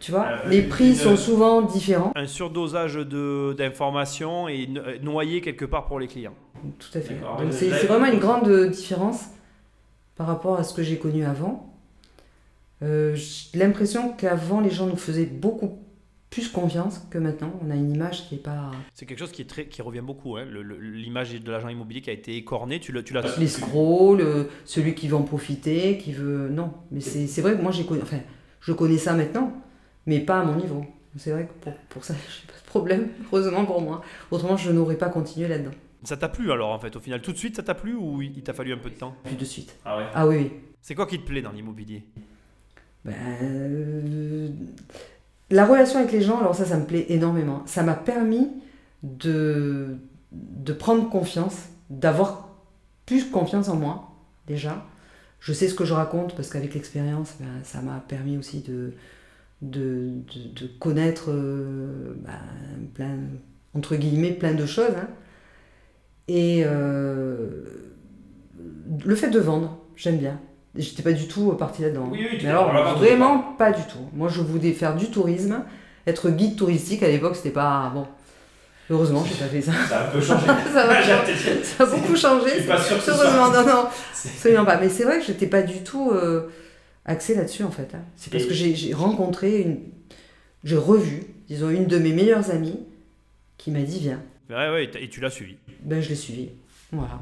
Tu 0.00 0.10
vois, 0.12 0.26
Euh, 0.26 0.48
les 0.48 0.62
prix 0.62 0.88
une- 0.88 0.94
sont 0.94 1.16
souvent 1.16 1.60
différents. 1.62 2.12
Un 2.16 2.26
surdosage 2.26 2.94
de- 2.94 3.54
d'informations 3.56 4.48
et 4.48 4.66
no- 4.66 4.80
noyé 5.02 5.40
quelque 5.42 5.64
part 5.66 5.86
pour 5.86 6.00
les 6.00 6.06
clients. 6.08 6.34
Tout 6.78 6.98
à 6.98 7.00
fait. 7.00 7.16
C'est 7.52 7.86
vraiment 7.86 8.06
une 8.06 8.18
grande 8.18 8.48
euh, 8.48 8.68
différence 8.68 9.26
par 10.16 10.26
rapport 10.26 10.58
à 10.58 10.64
ce 10.64 10.72
que 10.74 10.82
j'ai 10.82 10.96
connu 10.98 11.24
avant. 11.24 11.66
Euh, 12.82 13.14
j'ai 13.14 13.58
l'impression 13.58 14.12
qu'avant 14.12 14.60
les 14.60 14.70
gens 14.70 14.86
nous 14.86 14.96
faisaient 14.96 15.26
beaucoup 15.26 15.78
plus 16.30 16.48
confiance 16.48 17.02
que 17.10 17.18
maintenant. 17.18 17.52
On 17.66 17.70
a 17.70 17.74
une 17.74 17.92
image 17.94 18.26
qui 18.28 18.36
est 18.36 18.42
pas 18.42 18.70
C'est 18.94 19.04
quelque 19.04 19.18
chose 19.18 19.32
qui, 19.32 19.42
est 19.42 19.46
très, 19.46 19.66
qui 19.66 19.82
revient 19.82 20.00
beaucoup. 20.02 20.36
hein. 20.36 20.44
L'image 20.80 21.34
de 21.34 21.50
l'agent 21.50 21.68
immobilier 21.68 22.00
qui 22.00 22.08
a 22.08 22.12
été 22.14 22.36
écornée, 22.36 22.80
tu 22.80 22.92
l'as. 22.92 23.02
tu 23.02 23.12
l'escroc, 23.38 24.14
le- 24.14 24.48
celui 24.64 24.94
qui 24.94 25.08
veut 25.08 25.16
en 25.16 25.22
profiter, 25.24 25.98
qui 25.98 26.12
veut. 26.12 26.48
Non, 26.48 26.72
mais 26.90 27.00
c'est 27.00 27.26
c'est 27.26 27.42
vrai 27.42 27.54
que 27.56 27.60
moi 27.62 27.72
j'ai 27.72 27.84
connu. 27.84 28.00
Enfin, 28.02 28.20
je 28.60 28.72
connais 28.72 28.96
ça 28.98 29.12
maintenant, 29.12 29.52
mais 30.06 30.20
pas 30.20 30.40
à 30.40 30.44
mon 30.44 30.56
niveau. 30.56 30.84
C'est 31.16 31.32
vrai 31.32 31.46
que 31.46 31.52
pour, 31.64 31.74
pour 31.88 32.04
ça, 32.04 32.14
j'ai 32.28 32.46
pas 32.46 32.58
de 32.58 32.66
problème, 32.66 33.08
heureusement 33.32 33.64
pour 33.64 33.80
moi. 33.80 34.02
Autrement, 34.30 34.56
je 34.56 34.70
n'aurais 34.70 34.96
pas 34.96 35.08
continué 35.08 35.48
là-dedans. 35.48 35.72
Ça 36.04 36.16
t'a 36.16 36.28
plu 36.28 36.50
alors 36.50 36.70
en 36.70 36.78
fait 36.78 36.96
au 36.96 37.00
final? 37.00 37.20
Tout 37.20 37.32
de 37.32 37.36
suite 37.36 37.56
ça 37.56 37.62
t'a 37.62 37.74
plu 37.74 37.94
ou 37.94 38.22
il 38.22 38.42
t'a 38.42 38.54
fallu 38.54 38.72
un 38.72 38.78
peu 38.78 38.88
de 38.88 38.94
temps? 38.94 39.14
Plus 39.24 39.36
de 39.36 39.44
suite. 39.44 39.76
Ah 39.84 39.98
ouais? 39.98 40.04
Ah 40.14 40.26
oui, 40.26 40.36
oui. 40.36 40.52
C'est 40.80 40.94
quoi 40.94 41.06
qui 41.06 41.18
te 41.18 41.26
plaît 41.26 41.42
dans 41.42 41.52
l'immobilier? 41.52 42.04
Ben, 43.04 43.14
euh, 43.42 44.48
la 45.50 45.66
relation 45.66 45.98
avec 45.98 46.12
les 46.12 46.22
gens, 46.22 46.38
alors 46.38 46.54
ça, 46.54 46.64
ça 46.64 46.78
me 46.78 46.86
plaît 46.86 47.06
énormément. 47.08 47.62
Ça 47.66 47.82
m'a 47.82 47.94
permis 47.94 48.48
de, 49.02 49.96
de 50.32 50.72
prendre 50.72 51.08
confiance, 51.10 51.68
d'avoir 51.90 52.48
plus 53.06 53.30
confiance 53.30 53.68
en 53.68 53.76
moi, 53.76 54.10
déjà. 54.46 54.86
Je 55.40 55.52
sais 55.52 55.68
ce 55.68 55.74
que 55.74 55.84
je 55.84 55.94
raconte 55.94 56.34
parce 56.36 56.50
qu'avec 56.50 56.74
l'expérience, 56.74 57.34
ben, 57.40 57.62
ça 57.64 57.80
m'a 57.80 58.02
permis 58.06 58.36
aussi 58.36 58.60
de, 58.60 58.94
de, 59.62 60.08
de- 60.34 60.60
de 60.62 60.66
connaître, 60.78 61.30
euh, 61.30 62.14
ben, 62.24 62.38
plein, 62.94 63.16
entre 63.74 63.96
guillemets, 63.96 64.32
plein 64.32 64.54
de 64.54 64.66
choses. 64.66 64.94
hein. 64.96 65.08
Et 66.28 66.62
euh, 66.64 67.64
le 69.04 69.14
fait 69.14 69.30
de 69.30 69.40
vendre, 69.40 69.78
j'aime 69.96 70.18
bien. 70.18 70.38
J'étais 70.76 71.02
pas 71.02 71.12
du 71.12 71.26
tout 71.26 71.50
partie 71.52 71.82
là-dedans. 71.82 72.08
Oui, 72.12 72.24
oui, 72.30 72.38
tu 72.38 72.44
Mais 72.44 72.50
alors, 72.50 72.72
là-bas, 72.72 72.94
vraiment 72.94 73.54
pas 73.58 73.72
du 73.72 73.82
tout. 73.82 74.08
Moi, 74.12 74.28
je 74.28 74.40
voulais 74.40 74.72
faire 74.72 74.94
du 74.94 75.10
tourisme, 75.10 75.64
être 76.06 76.30
guide 76.30 76.54
touristique. 76.56 77.02
À 77.02 77.08
l'époque, 77.08 77.34
c'était 77.36 77.50
pas. 77.50 77.90
Bon. 77.92 78.06
Heureusement, 78.88 79.24
j'ai 79.24 79.34
pas 79.34 79.50
fait 79.50 79.60
ça. 79.60 79.72
Ça 79.88 80.00
a 80.00 80.06
un 80.08 80.10
peu 80.10 80.20
changé. 80.20 80.46
ça, 80.72 80.86
va, 80.86 81.02
ça 81.64 81.82
a 81.84 81.86
beaucoup 81.86 82.16
changé. 82.16 82.50
Je 82.54 82.58
suis 82.60 82.68
pas 82.68 82.78
sûr 82.80 83.04
que 83.04 83.10
Heureusement, 83.10 83.50
non, 83.50 83.66
non, 83.66 83.84
C'est- 84.12 84.28
absolument 84.30 84.64
pas. 84.64 84.78
Mais 84.78 84.88
c'est 84.88 85.04
vrai 85.04 85.18
que 85.18 85.24
j'étais 85.26 85.46
pas 85.48 85.62
du 85.62 85.82
tout 85.82 86.10
euh, 86.12 86.48
axée 87.04 87.34
là-dessus, 87.34 87.62
en 87.64 87.70
fait. 87.70 87.94
hein. 87.94 88.02
C'est 88.16 88.30
parce 88.32 88.46
que 88.46 88.54
j'ai 88.54 88.92
rencontré, 88.94 89.62
une... 89.62 89.78
j'ai 90.64 90.76
revu, 90.76 91.22
disons, 91.48 91.70
une 91.70 91.86
de 91.86 91.98
mes 91.98 92.12
meilleures 92.12 92.50
amies 92.50 92.78
qui 93.58 93.70
m'a 93.70 93.82
dit 93.82 93.98
Viens. 94.00 94.22
Ouais, 94.48 94.70
ouais, 94.70 94.90
et 95.00 95.08
tu 95.08 95.20
l'as 95.20 95.30
suivi. 95.30 95.56
Ben, 95.82 96.00
je 96.00 96.08
l'ai 96.08 96.14
suivie. 96.16 96.50
Voilà. 96.92 97.20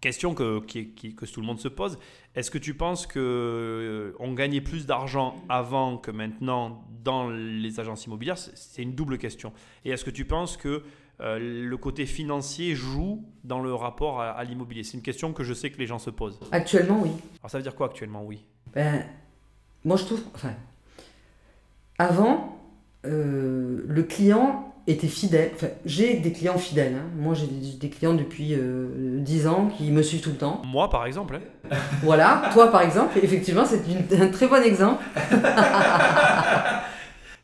Question 0.00 0.34
que, 0.34 0.60
qui- 0.64 0.88
qui- 0.90 1.14
que 1.14 1.24
tout 1.24 1.40
le 1.40 1.46
monde 1.46 1.58
se 1.58 1.68
pose. 1.68 1.98
Est-ce 2.34 2.50
que 2.50 2.58
tu 2.58 2.74
penses 2.74 3.06
que 3.06 3.18
euh, 3.18 4.12
on 4.20 4.34
gagnait 4.34 4.60
plus 4.60 4.84
d'argent 4.86 5.42
avant 5.48 5.96
que 5.96 6.10
maintenant 6.10 6.84
dans 7.02 7.30
les 7.30 7.80
agences 7.80 8.04
immobilières? 8.04 8.36
C'est- 8.36 8.52
C'est 8.56 8.82
une 8.82 8.94
double 8.94 9.16
question. 9.16 9.52
Et 9.84 9.90
est-ce 9.90 10.04
que 10.04 10.10
tu 10.10 10.26
penses 10.26 10.56
que 10.58 10.82
euh, 11.22 11.38
le 11.66 11.76
côté 11.78 12.04
financier 12.04 12.74
joue 12.74 13.24
dans 13.42 13.62
le 13.62 13.74
rapport 13.74 14.20
à, 14.20 14.32
à 14.32 14.44
l'immobilier? 14.44 14.82
C'est 14.84 14.98
une 14.98 15.02
question 15.02 15.32
que 15.32 15.42
je 15.44 15.54
sais 15.54 15.70
que 15.70 15.78
les 15.78 15.86
gens 15.86 15.98
se 15.98 16.10
posent. 16.10 16.38
Actuellement, 16.52 17.00
oui. 17.02 17.10
Alors 17.40 17.50
ça 17.50 17.56
veut 17.56 17.62
dire 17.62 17.74
quoi 17.74 17.86
actuellement 17.86 18.22
Oui? 18.22 18.44
Ben, 18.74 19.04
moi, 19.84 19.96
je 19.96 20.04
trouve. 20.04 20.20
Enfin, 20.34 20.52
avant, 21.98 22.58
euh, 23.06 23.84
le 23.86 24.02
client 24.02 24.74
était 24.86 25.08
fidèle. 25.08 25.50
Enfin, 25.54 25.68
j'ai 25.84 26.14
des 26.14 26.32
clients 26.32 26.58
fidèles. 26.58 26.94
hein. 26.94 27.10
Moi, 27.16 27.34
j'ai 27.34 27.46
des, 27.46 27.90
clients 27.90 28.14
depuis 28.14 28.54
euh, 28.54 29.18
10 29.20 29.46
ans 29.48 29.68
qui 29.76 29.90
me 29.90 30.02
suivent 30.02 30.20
tout 30.20 30.30
le 30.30 30.36
temps. 30.36 30.62
Moi, 30.64 30.88
par 30.90 31.06
exemple, 31.06 31.36
hein, 31.36 31.76
Voilà, 32.02 32.50
toi, 32.52 32.70
par 32.70 32.82
exemple, 32.82 33.18
effectivement, 33.22 33.64
c'est 33.64 33.82
un 34.20 34.28
très 34.28 34.46
bon 34.46 34.62
exemple. 34.62 35.02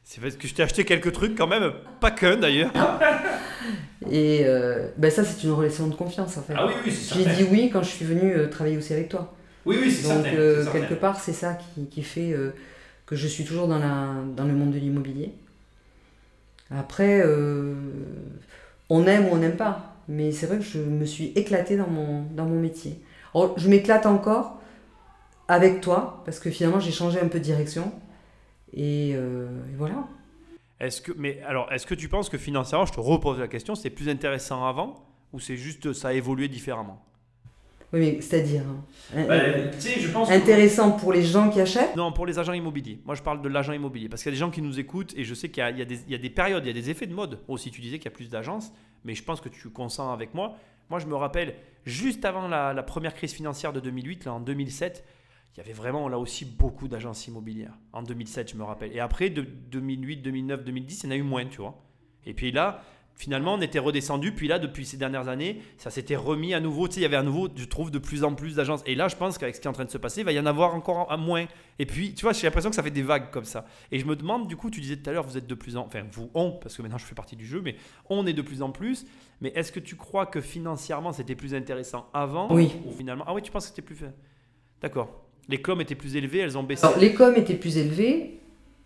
C'est 0.04 0.20
parce 0.20 0.36
que 0.36 0.46
je 0.46 0.52
t'ai 0.52 0.62
acheté 0.62 0.84
quelques 0.84 1.12
trucs 1.12 1.34
quand 1.38 1.46
même, 1.46 1.72
pas 1.98 2.10
qu'un 2.10 2.36
d'ailleurs. 2.36 2.70
Et 4.10 4.42
euh, 4.44 4.88
ben 4.98 5.10
ça, 5.10 5.24
c'est 5.24 5.42
une 5.44 5.52
relation 5.52 5.86
de 5.86 5.94
confiance 5.94 6.36
en 6.36 6.42
fait. 6.42 6.52
Ah 6.54 6.66
oui, 6.66 6.74
oui, 6.84 6.92
c'est 6.92 7.14
J'ai 7.14 7.24
dit 7.24 7.48
oui 7.50 7.70
quand 7.72 7.82
je 7.82 7.88
suis 7.88 8.04
venue 8.04 8.34
euh, 8.34 8.48
travailler 8.48 8.76
aussi 8.76 8.92
avec 8.92 9.08
toi. 9.08 9.32
Oui, 9.64 9.76
oui, 9.80 9.90
c'est 9.90 10.02
Donc 10.02 10.24
certain, 10.24 10.36
euh, 10.36 10.64
certain. 10.64 10.80
quelque 10.80 10.94
part, 10.94 11.20
c'est 11.20 11.32
ça 11.32 11.54
qui, 11.54 11.86
qui 11.86 12.02
fait 12.02 12.32
euh, 12.32 12.50
que 13.06 13.16
je 13.16 13.26
suis 13.28 13.44
toujours 13.44 13.68
dans, 13.68 13.78
la, 13.78 14.14
dans 14.36 14.44
le 14.44 14.54
monde 14.54 14.72
de 14.72 14.78
l'immobilier. 14.78 15.32
Après, 16.70 17.20
euh, 17.24 17.74
on 18.88 19.06
aime 19.06 19.26
ou 19.26 19.30
on 19.32 19.36
n'aime 19.36 19.56
pas. 19.56 19.88
Mais 20.08 20.32
c'est 20.32 20.46
vrai 20.46 20.58
que 20.58 20.64
je 20.64 20.78
me 20.78 21.04
suis 21.04 21.32
éclatée 21.36 21.76
dans 21.76 21.86
mon, 21.86 22.22
dans 22.34 22.44
mon 22.44 22.58
métier. 22.60 23.00
Alors, 23.34 23.58
je 23.58 23.68
m'éclate 23.68 24.04
encore 24.06 24.60
avec 25.48 25.80
toi, 25.80 26.22
parce 26.24 26.40
que 26.40 26.50
finalement, 26.50 26.80
j'ai 26.80 26.90
changé 26.92 27.20
un 27.20 27.28
peu 27.28 27.38
de 27.38 27.44
direction. 27.44 27.92
Et, 28.74 29.12
euh, 29.14 29.48
et 29.72 29.76
voilà. 29.76 30.08
Est-ce 30.80 31.00
que, 31.00 31.12
mais 31.16 31.40
alors, 31.46 31.72
est-ce 31.72 31.86
que 31.86 31.94
tu 31.94 32.08
penses 32.08 32.28
que 32.28 32.38
financièrement, 32.38 32.86
je 32.86 32.92
te 32.92 33.00
repose 33.00 33.38
la 33.38 33.48
question, 33.48 33.74
c'est 33.74 33.90
plus 33.90 34.08
intéressant 34.08 34.66
avant 34.66 35.04
ou 35.32 35.38
c'est 35.40 35.56
juste 35.56 35.92
ça 35.92 36.08
a 36.08 36.12
évolué 36.12 36.48
différemment? 36.48 37.00
Oui, 37.92 38.00
mais 38.00 38.20
c'est-à-dire 38.20 38.62
hein, 38.62 38.84
Bah, 39.28 39.34
euh, 39.34 39.70
je 39.80 40.08
pense. 40.10 40.28
que- 40.28 40.34
intéressant 40.34 40.92
pour 40.92 41.12
les 41.12 41.22
gens 41.22 41.50
qui 41.50 41.60
achètent 41.60 41.94
Non, 41.96 42.10
pour 42.12 42.24
les 42.26 42.38
agents 42.38 42.52
immobiliers. 42.54 43.00
Moi, 43.04 43.14
je 43.14 43.22
parle 43.22 43.42
de 43.42 43.48
l'agent 43.48 43.72
immobilier. 43.72 44.08
Parce 44.08 44.22
qu'il 44.22 44.30
y 44.30 44.32
a 44.32 44.36
des 44.36 44.40
gens 44.40 44.50
qui 44.50 44.62
nous 44.62 44.78
écoutent 44.80 45.12
et 45.16 45.24
je 45.24 45.34
sais 45.34 45.50
qu'il 45.50 45.62
y 45.62 46.14
a 46.14 46.18
des 46.18 46.30
périodes, 46.30 46.64
il 46.64 46.68
y 46.68 46.70
a 46.70 46.80
des 46.82 46.88
effets 46.90 47.06
de 47.06 47.14
mode. 47.14 47.38
Aussi, 47.48 47.70
tu 47.70 47.80
disais 47.80 47.98
qu'il 47.98 48.06
y 48.06 48.14
a 48.14 48.16
plus 48.16 48.30
d'agences, 48.30 48.72
mais 49.04 49.14
je 49.14 49.22
pense 49.22 49.40
que 49.40 49.48
tu 49.50 49.68
consens 49.70 50.10
avec 50.12 50.32
moi. 50.34 50.56
Moi, 50.90 50.98
je 51.00 51.06
me 51.06 51.14
rappelle, 51.14 51.54
juste 51.84 52.24
avant 52.24 52.48
la, 52.48 52.72
la 52.72 52.82
première 52.82 53.14
crise 53.14 53.32
financière 53.32 53.72
de 53.72 53.80
2008, 53.80 54.24
là, 54.24 54.34
en 54.34 54.40
2007, 54.40 55.04
il 55.54 55.58
y 55.58 55.60
avait 55.60 55.72
vraiment 55.74 56.08
là 56.08 56.18
aussi 56.18 56.46
beaucoup 56.46 56.88
d'agences 56.88 57.26
immobilières. 57.26 57.74
En 57.92 58.02
2007, 58.02 58.52
je 58.52 58.56
me 58.56 58.64
rappelle. 58.64 58.90
Et 58.94 59.00
après, 59.00 59.28
de 59.28 59.42
2008, 59.42 60.16
2009, 60.22 60.64
2010, 60.64 61.02
il 61.02 61.06
y 61.06 61.08
en 61.08 61.12
a 61.12 61.16
eu 61.16 61.22
moins, 61.22 61.44
tu 61.44 61.58
vois. 61.58 61.78
Et 62.24 62.32
puis 62.32 62.52
là, 62.52 62.82
finalement, 63.16 63.54
on 63.54 63.60
était 63.60 63.78
redescendu. 63.78 64.32
Puis 64.32 64.48
là, 64.48 64.58
depuis 64.58 64.84
ces 64.84 64.96
dernières 64.96 65.28
années, 65.28 65.62
ça 65.78 65.90
s'était 65.90 66.16
remis 66.16 66.54
à 66.54 66.60
nouveau. 66.60 66.88
Tu 66.88 66.94
sais, 66.94 67.00
il 67.00 67.02
y 67.04 67.06
avait 67.06 67.16
à 67.16 67.22
nouveau, 67.22 67.48
je 67.54 67.64
trouve, 67.64 67.90
de 67.90 67.98
plus 67.98 68.24
en 68.24 68.34
plus 68.34 68.56
d'agences. 68.56 68.82
Et 68.86 68.94
là, 68.94 69.08
je 69.08 69.16
pense 69.16 69.38
qu'avec 69.38 69.54
ce 69.54 69.60
qui 69.60 69.66
est 69.66 69.70
en 69.70 69.74
train 69.74 69.84
de 69.84 69.90
se 69.90 69.98
passer, 69.98 70.20
il 70.20 70.24
va 70.24 70.32
y 70.32 70.40
en 70.40 70.46
avoir 70.46 70.74
encore 70.74 71.10
un 71.10 71.16
moins. 71.16 71.46
Et 71.78 71.86
puis, 71.86 72.14
tu 72.14 72.22
vois, 72.22 72.32
j'ai 72.32 72.46
l'impression 72.46 72.70
que 72.70 72.76
ça 72.76 72.82
fait 72.82 72.90
des 72.90 73.02
vagues 73.02 73.30
comme 73.30 73.44
ça. 73.44 73.66
Et 73.90 73.98
je 73.98 74.06
me 74.06 74.16
demande, 74.16 74.48
du 74.48 74.56
coup, 74.56 74.70
tu 74.70 74.80
disais 74.80 74.96
tout 74.96 75.08
à 75.10 75.12
l'heure, 75.12 75.26
vous 75.26 75.36
êtes 75.36 75.46
de 75.46 75.54
plus 75.54 75.76
en 75.76 75.86
enfin, 75.86 76.04
vous, 76.10 76.30
on, 76.34 76.52
parce 76.52 76.76
que 76.76 76.82
maintenant 76.82 76.98
je 76.98 77.04
fais 77.04 77.14
partie 77.14 77.36
du 77.36 77.46
jeu, 77.46 77.60
mais 77.62 77.76
on 78.08 78.26
est 78.26 78.32
de 78.32 78.42
plus 78.42 78.62
en 78.62 78.70
plus. 78.70 79.06
Mais 79.40 79.52
est-ce 79.54 79.72
que 79.72 79.80
tu 79.80 79.96
crois 79.96 80.26
que 80.26 80.40
financièrement, 80.40 81.12
c'était 81.12 81.34
plus 81.34 81.54
intéressant 81.54 82.08
avant 82.14 82.52
Oui. 82.52 82.72
Ou 82.86 82.92
finalement, 82.92 83.24
ah 83.26 83.34
oui, 83.34 83.42
tu 83.42 83.50
penses 83.50 83.64
que 83.64 83.70
c'était 83.70 83.82
plus 83.82 83.96
fait 83.96 84.14
D'accord. 84.80 85.24
Les 85.48 85.60
coms 85.60 85.80
étaient 85.80 85.94
plus 85.94 86.16
élevés, 86.16 86.38
elles 86.38 86.56
ont 86.56 86.62
baissé. 86.62 86.86
Alors, 86.86 86.98
les 86.98 87.14
coms 87.14 87.34
étaient 87.34 87.56
plus 87.56 87.76
élevés, 87.76 88.40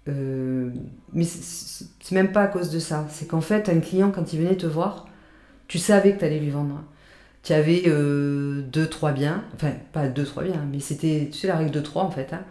euh, 0.08 0.70
mais 1.12 1.25
c'est- 1.25 2.12
même 2.12 2.32
pas 2.32 2.42
à 2.42 2.46
cause 2.48 2.70
de 2.70 2.78
ça. 2.78 3.06
C'est 3.10 3.26
qu'en 3.26 3.40
fait, 3.40 3.68
un 3.68 3.80
client, 3.80 4.10
quand 4.10 4.32
il 4.32 4.40
venait 4.40 4.56
te 4.56 4.66
voir, 4.66 5.06
tu 5.68 5.78
savais 5.78 6.14
que 6.14 6.20
tu 6.20 6.25
allais 6.25 6.38
lui 6.40 6.50
vendre. 6.50 6.82
Tu 7.42 7.52
avais 7.52 7.84
euh, 7.86 8.62
deux, 8.62 8.88
trois 8.88 9.12
biens, 9.12 9.44
enfin, 9.54 9.72
pas 9.92 10.08
deux, 10.08 10.25
trois 10.25 10.42
biens, 10.44 10.64
mais 10.72 10.80
c'était, 10.80 11.28
tu 11.32 11.38
sais, 11.38 11.46
la 11.48 11.56
règle 11.56 11.70
de 11.72 11.80
trois 11.80 12.04
en 12.04 12.10
fait. 12.10 12.32
hein. 12.32 12.42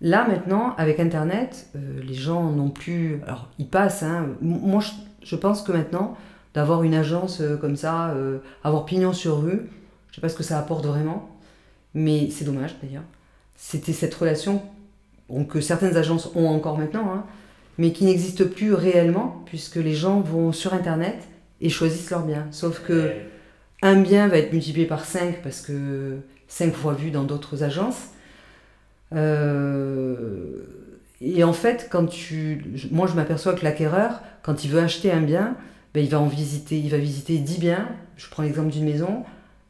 Là, 0.00 0.26
maintenant, 0.28 0.74
avec 0.78 0.98
Internet, 1.00 1.68
euh, 1.76 2.00
les 2.02 2.14
gens 2.14 2.50
n'ont 2.50 2.70
plus. 2.70 3.20
Alors, 3.26 3.48
ils 3.58 3.68
passent. 3.68 4.02
hein. 4.02 4.28
Moi, 4.40 4.80
je, 4.80 4.90
je 5.24 5.36
pense 5.36 5.62
que 5.62 5.72
maintenant, 5.72 6.16
d'avoir 6.54 6.82
une 6.82 6.94
agence 6.94 7.40
euh, 7.40 7.56
comme 7.56 7.76
ça, 7.76 8.14
avoir 8.64 8.84
pignon 8.84 9.12
sur 9.12 9.42
rue, 9.42 9.68
je 10.10 10.16
sais 10.16 10.20
pas 10.20 10.28
ce 10.28 10.36
que 10.36 10.42
ça 10.42 10.58
apporte 10.58 10.84
vraiment, 10.86 11.30
mais 11.94 12.30
c'est 12.30 12.44
dommage 12.44 12.74
d'ailleurs. 12.82 13.04
C'était 13.56 13.92
cette 13.92 14.14
relation 14.14 14.62
bon, 15.28 15.44
que 15.44 15.60
certaines 15.60 15.96
agences 15.96 16.30
ont 16.34 16.48
encore 16.48 16.78
maintenant, 16.78 17.12
hein, 17.12 17.24
mais 17.78 17.92
qui 17.92 18.04
n'existe 18.04 18.44
plus 18.44 18.74
réellement, 18.74 19.42
puisque 19.46 19.76
les 19.76 19.94
gens 19.94 20.20
vont 20.20 20.52
sur 20.52 20.74
Internet 20.74 21.16
et 21.60 21.68
choisissent 21.68 22.10
leur 22.10 22.24
bien. 22.24 22.46
Sauf 22.50 22.80
que 22.80 23.12
un 23.82 24.00
bien 24.00 24.28
va 24.28 24.38
être 24.38 24.52
multiplié 24.52 24.86
par 24.86 25.04
5 25.04 25.42
parce 25.42 25.60
que 25.60 26.18
5 26.48 26.72
fois 26.72 26.94
vu 26.94 27.10
dans 27.10 27.24
d'autres 27.24 27.64
agences. 27.64 28.10
Euh, 29.14 30.62
et 31.20 31.44
en 31.44 31.52
fait, 31.52 31.88
quand 31.90 32.06
tu, 32.06 32.64
moi 32.90 33.06
je 33.06 33.14
m'aperçois 33.14 33.54
que 33.54 33.64
l'acquéreur, 33.64 34.22
quand 34.42 34.64
il 34.64 34.70
veut 34.70 34.80
acheter 34.80 35.10
un 35.10 35.20
bien, 35.20 35.56
ben, 35.94 36.02
il 36.02 36.10
va 36.10 36.20
en 36.20 36.26
visiter, 36.26 36.78
il 36.78 36.90
va 36.90 36.98
visiter 36.98 37.38
10 37.38 37.58
biens. 37.58 37.88
Je 38.16 38.28
prends 38.28 38.42
l'exemple 38.42 38.70
d'une 38.70 38.84
maison, 38.84 39.24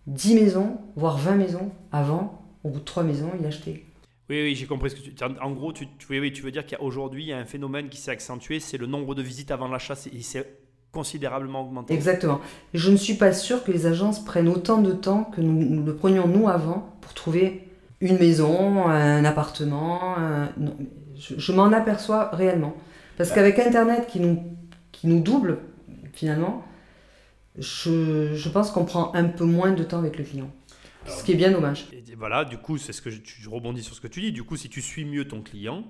10 0.06 0.34
maisons, 0.34 0.78
voire 0.96 1.18
20 1.18 1.36
maisons 1.36 1.70
avant. 1.90 2.42
Au 2.64 2.68
bout 2.68 2.80
de 2.80 2.84
3 2.84 3.02
maisons, 3.02 3.30
il 3.38 3.46
achetait. 3.46 3.84
Oui, 4.30 4.40
oui, 4.42 4.54
j'ai 4.54 4.66
compris 4.66 4.90
ce 4.90 4.96
que 4.96 5.00
tu. 5.02 5.12
En 5.42 5.50
gros, 5.50 5.72
tu, 5.72 5.86
tu- 5.98 6.06
oui, 6.10 6.20
oui, 6.20 6.32
tu 6.32 6.42
veux 6.42 6.50
dire 6.52 6.64
qu'aujourd'hui, 6.66 7.24
il 7.24 7.28
y 7.28 7.32
a 7.32 7.38
un 7.38 7.44
phénomène 7.44 7.88
qui 7.88 7.98
s'est 8.00 8.10
accentué, 8.12 8.60
c'est 8.60 8.78
le 8.78 8.86
nombre 8.86 9.14
de 9.14 9.22
visites 9.22 9.50
avant 9.50 9.68
l'achat, 9.68 9.94
il 10.12 10.22
s'est 10.24 10.46
considérablement 10.92 11.62
augmenté. 11.62 11.92
Exactement. 11.94 12.40
Je 12.74 12.90
ne 12.90 12.96
suis 12.96 13.14
pas 13.14 13.32
sûre 13.32 13.64
que 13.64 13.72
les 13.72 13.86
agences 13.86 14.24
prennent 14.24 14.48
autant 14.48 14.80
de 14.80 14.92
temps 14.92 15.24
que 15.24 15.40
nous, 15.40 15.64
nous 15.64 15.82
le 15.84 15.94
prenions 15.96 16.28
nous 16.28 16.48
avant 16.48 16.96
pour 17.00 17.14
trouver 17.14 17.68
une 18.00 18.18
maison, 18.18 18.86
un 18.88 19.24
appartement. 19.24 20.16
un- 20.18 20.50
non, 20.56 20.76
je, 21.16 21.34
je 21.38 21.52
m'en 21.52 21.72
aperçois 21.72 22.30
réellement. 22.32 22.74
Parce 23.18 23.30
Bah. 23.30 23.36
qu'avec 23.36 23.58
Internet 23.58 24.06
qui 24.06 24.20
nous, 24.20 24.42
qui 24.92 25.06
nous 25.08 25.20
double, 25.20 25.58
finalement, 26.12 26.62
je, 27.58 28.34
je 28.34 28.48
pense 28.48 28.70
qu'on 28.70 28.84
prend 28.84 29.14
un 29.14 29.24
peu 29.24 29.44
moins 29.44 29.72
de 29.72 29.82
temps 29.84 29.98
avec 29.98 30.16
le 30.18 30.24
client. 30.24 30.50
Alors, 31.06 31.18
Ce 31.18 31.24
qui 31.24 31.32
est 31.32 31.36
bien 31.36 31.50
dommage. 31.50 31.88
Et 31.92 32.14
voilà, 32.14 32.44
du 32.44 32.58
coup, 32.58 32.78
c'est 32.78 32.92
ce 32.92 33.02
que 33.02 33.10
je, 33.10 33.48
rebondis 33.48 33.82
sur 33.82 33.94
ce 33.94 34.00
que 34.00 34.08
tu 34.08 34.20
dis. 34.20 34.32
Du 34.32 34.42
coup, 34.44 34.56
si 34.56 34.68
tu 34.68 34.80
suis 34.80 35.04
mieux 35.04 35.26
ton 35.26 35.42
client, 35.42 35.84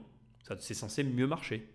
ça 0.46 0.56
c'est 0.58 0.74
censé 0.74 1.04
mieux 1.04 1.26
marcher. 1.26 1.68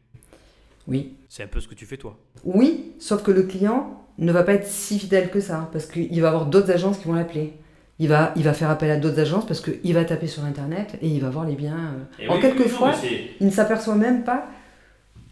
Oui. 0.88 1.16
C'est 1.30 1.44
un 1.44 1.48
peu 1.48 1.60
ce 1.60 1.68
que 1.68 1.76
tu 1.76 1.86
fais 1.86 1.98
toi. 1.98 2.18
Oui, 2.44 2.94
sauf 3.00 3.22
que 3.24 3.32
le 3.32 3.44
client 3.44 4.06
ne 4.18 4.32
va 4.32 4.44
pas 4.44 4.54
être 4.54 4.66
si 4.66 4.98
fidèle 5.00 5.30
que 5.30 5.40
ça, 5.40 5.70
parce 5.72 5.86
qu'il 5.86 6.22
va 6.22 6.30
avoir 6.30 6.46
d'autres 6.48 6.72
agences 6.72 6.98
qui 6.98 7.06
vont 7.06 7.14
l'appeler. 7.14 7.54
Il 8.00 8.08
va, 8.08 8.32
il 8.36 8.44
va 8.44 8.54
faire 8.54 8.70
appel 8.70 8.92
à 8.92 8.98
d'autres 8.98 9.20
agences 9.20 9.46
parce 9.48 9.60
qu'il 9.60 9.94
va 9.94 10.06
taper 10.06 10.28
sur 10.28 10.44
Internet 10.44 10.98
et 11.02 11.08
il 11.08 11.20
va 11.20 11.30
voir 11.30 11.46
les 11.46 11.56
biens. 11.56 11.96
euh. 12.22 12.30
en 12.30 12.40
quelques 12.40 12.68
fois, 12.68 12.94
il 13.40 13.46
ne 13.48 13.52
s'aperçoit 13.52 13.96
même 13.96 14.24
pas 14.24 14.48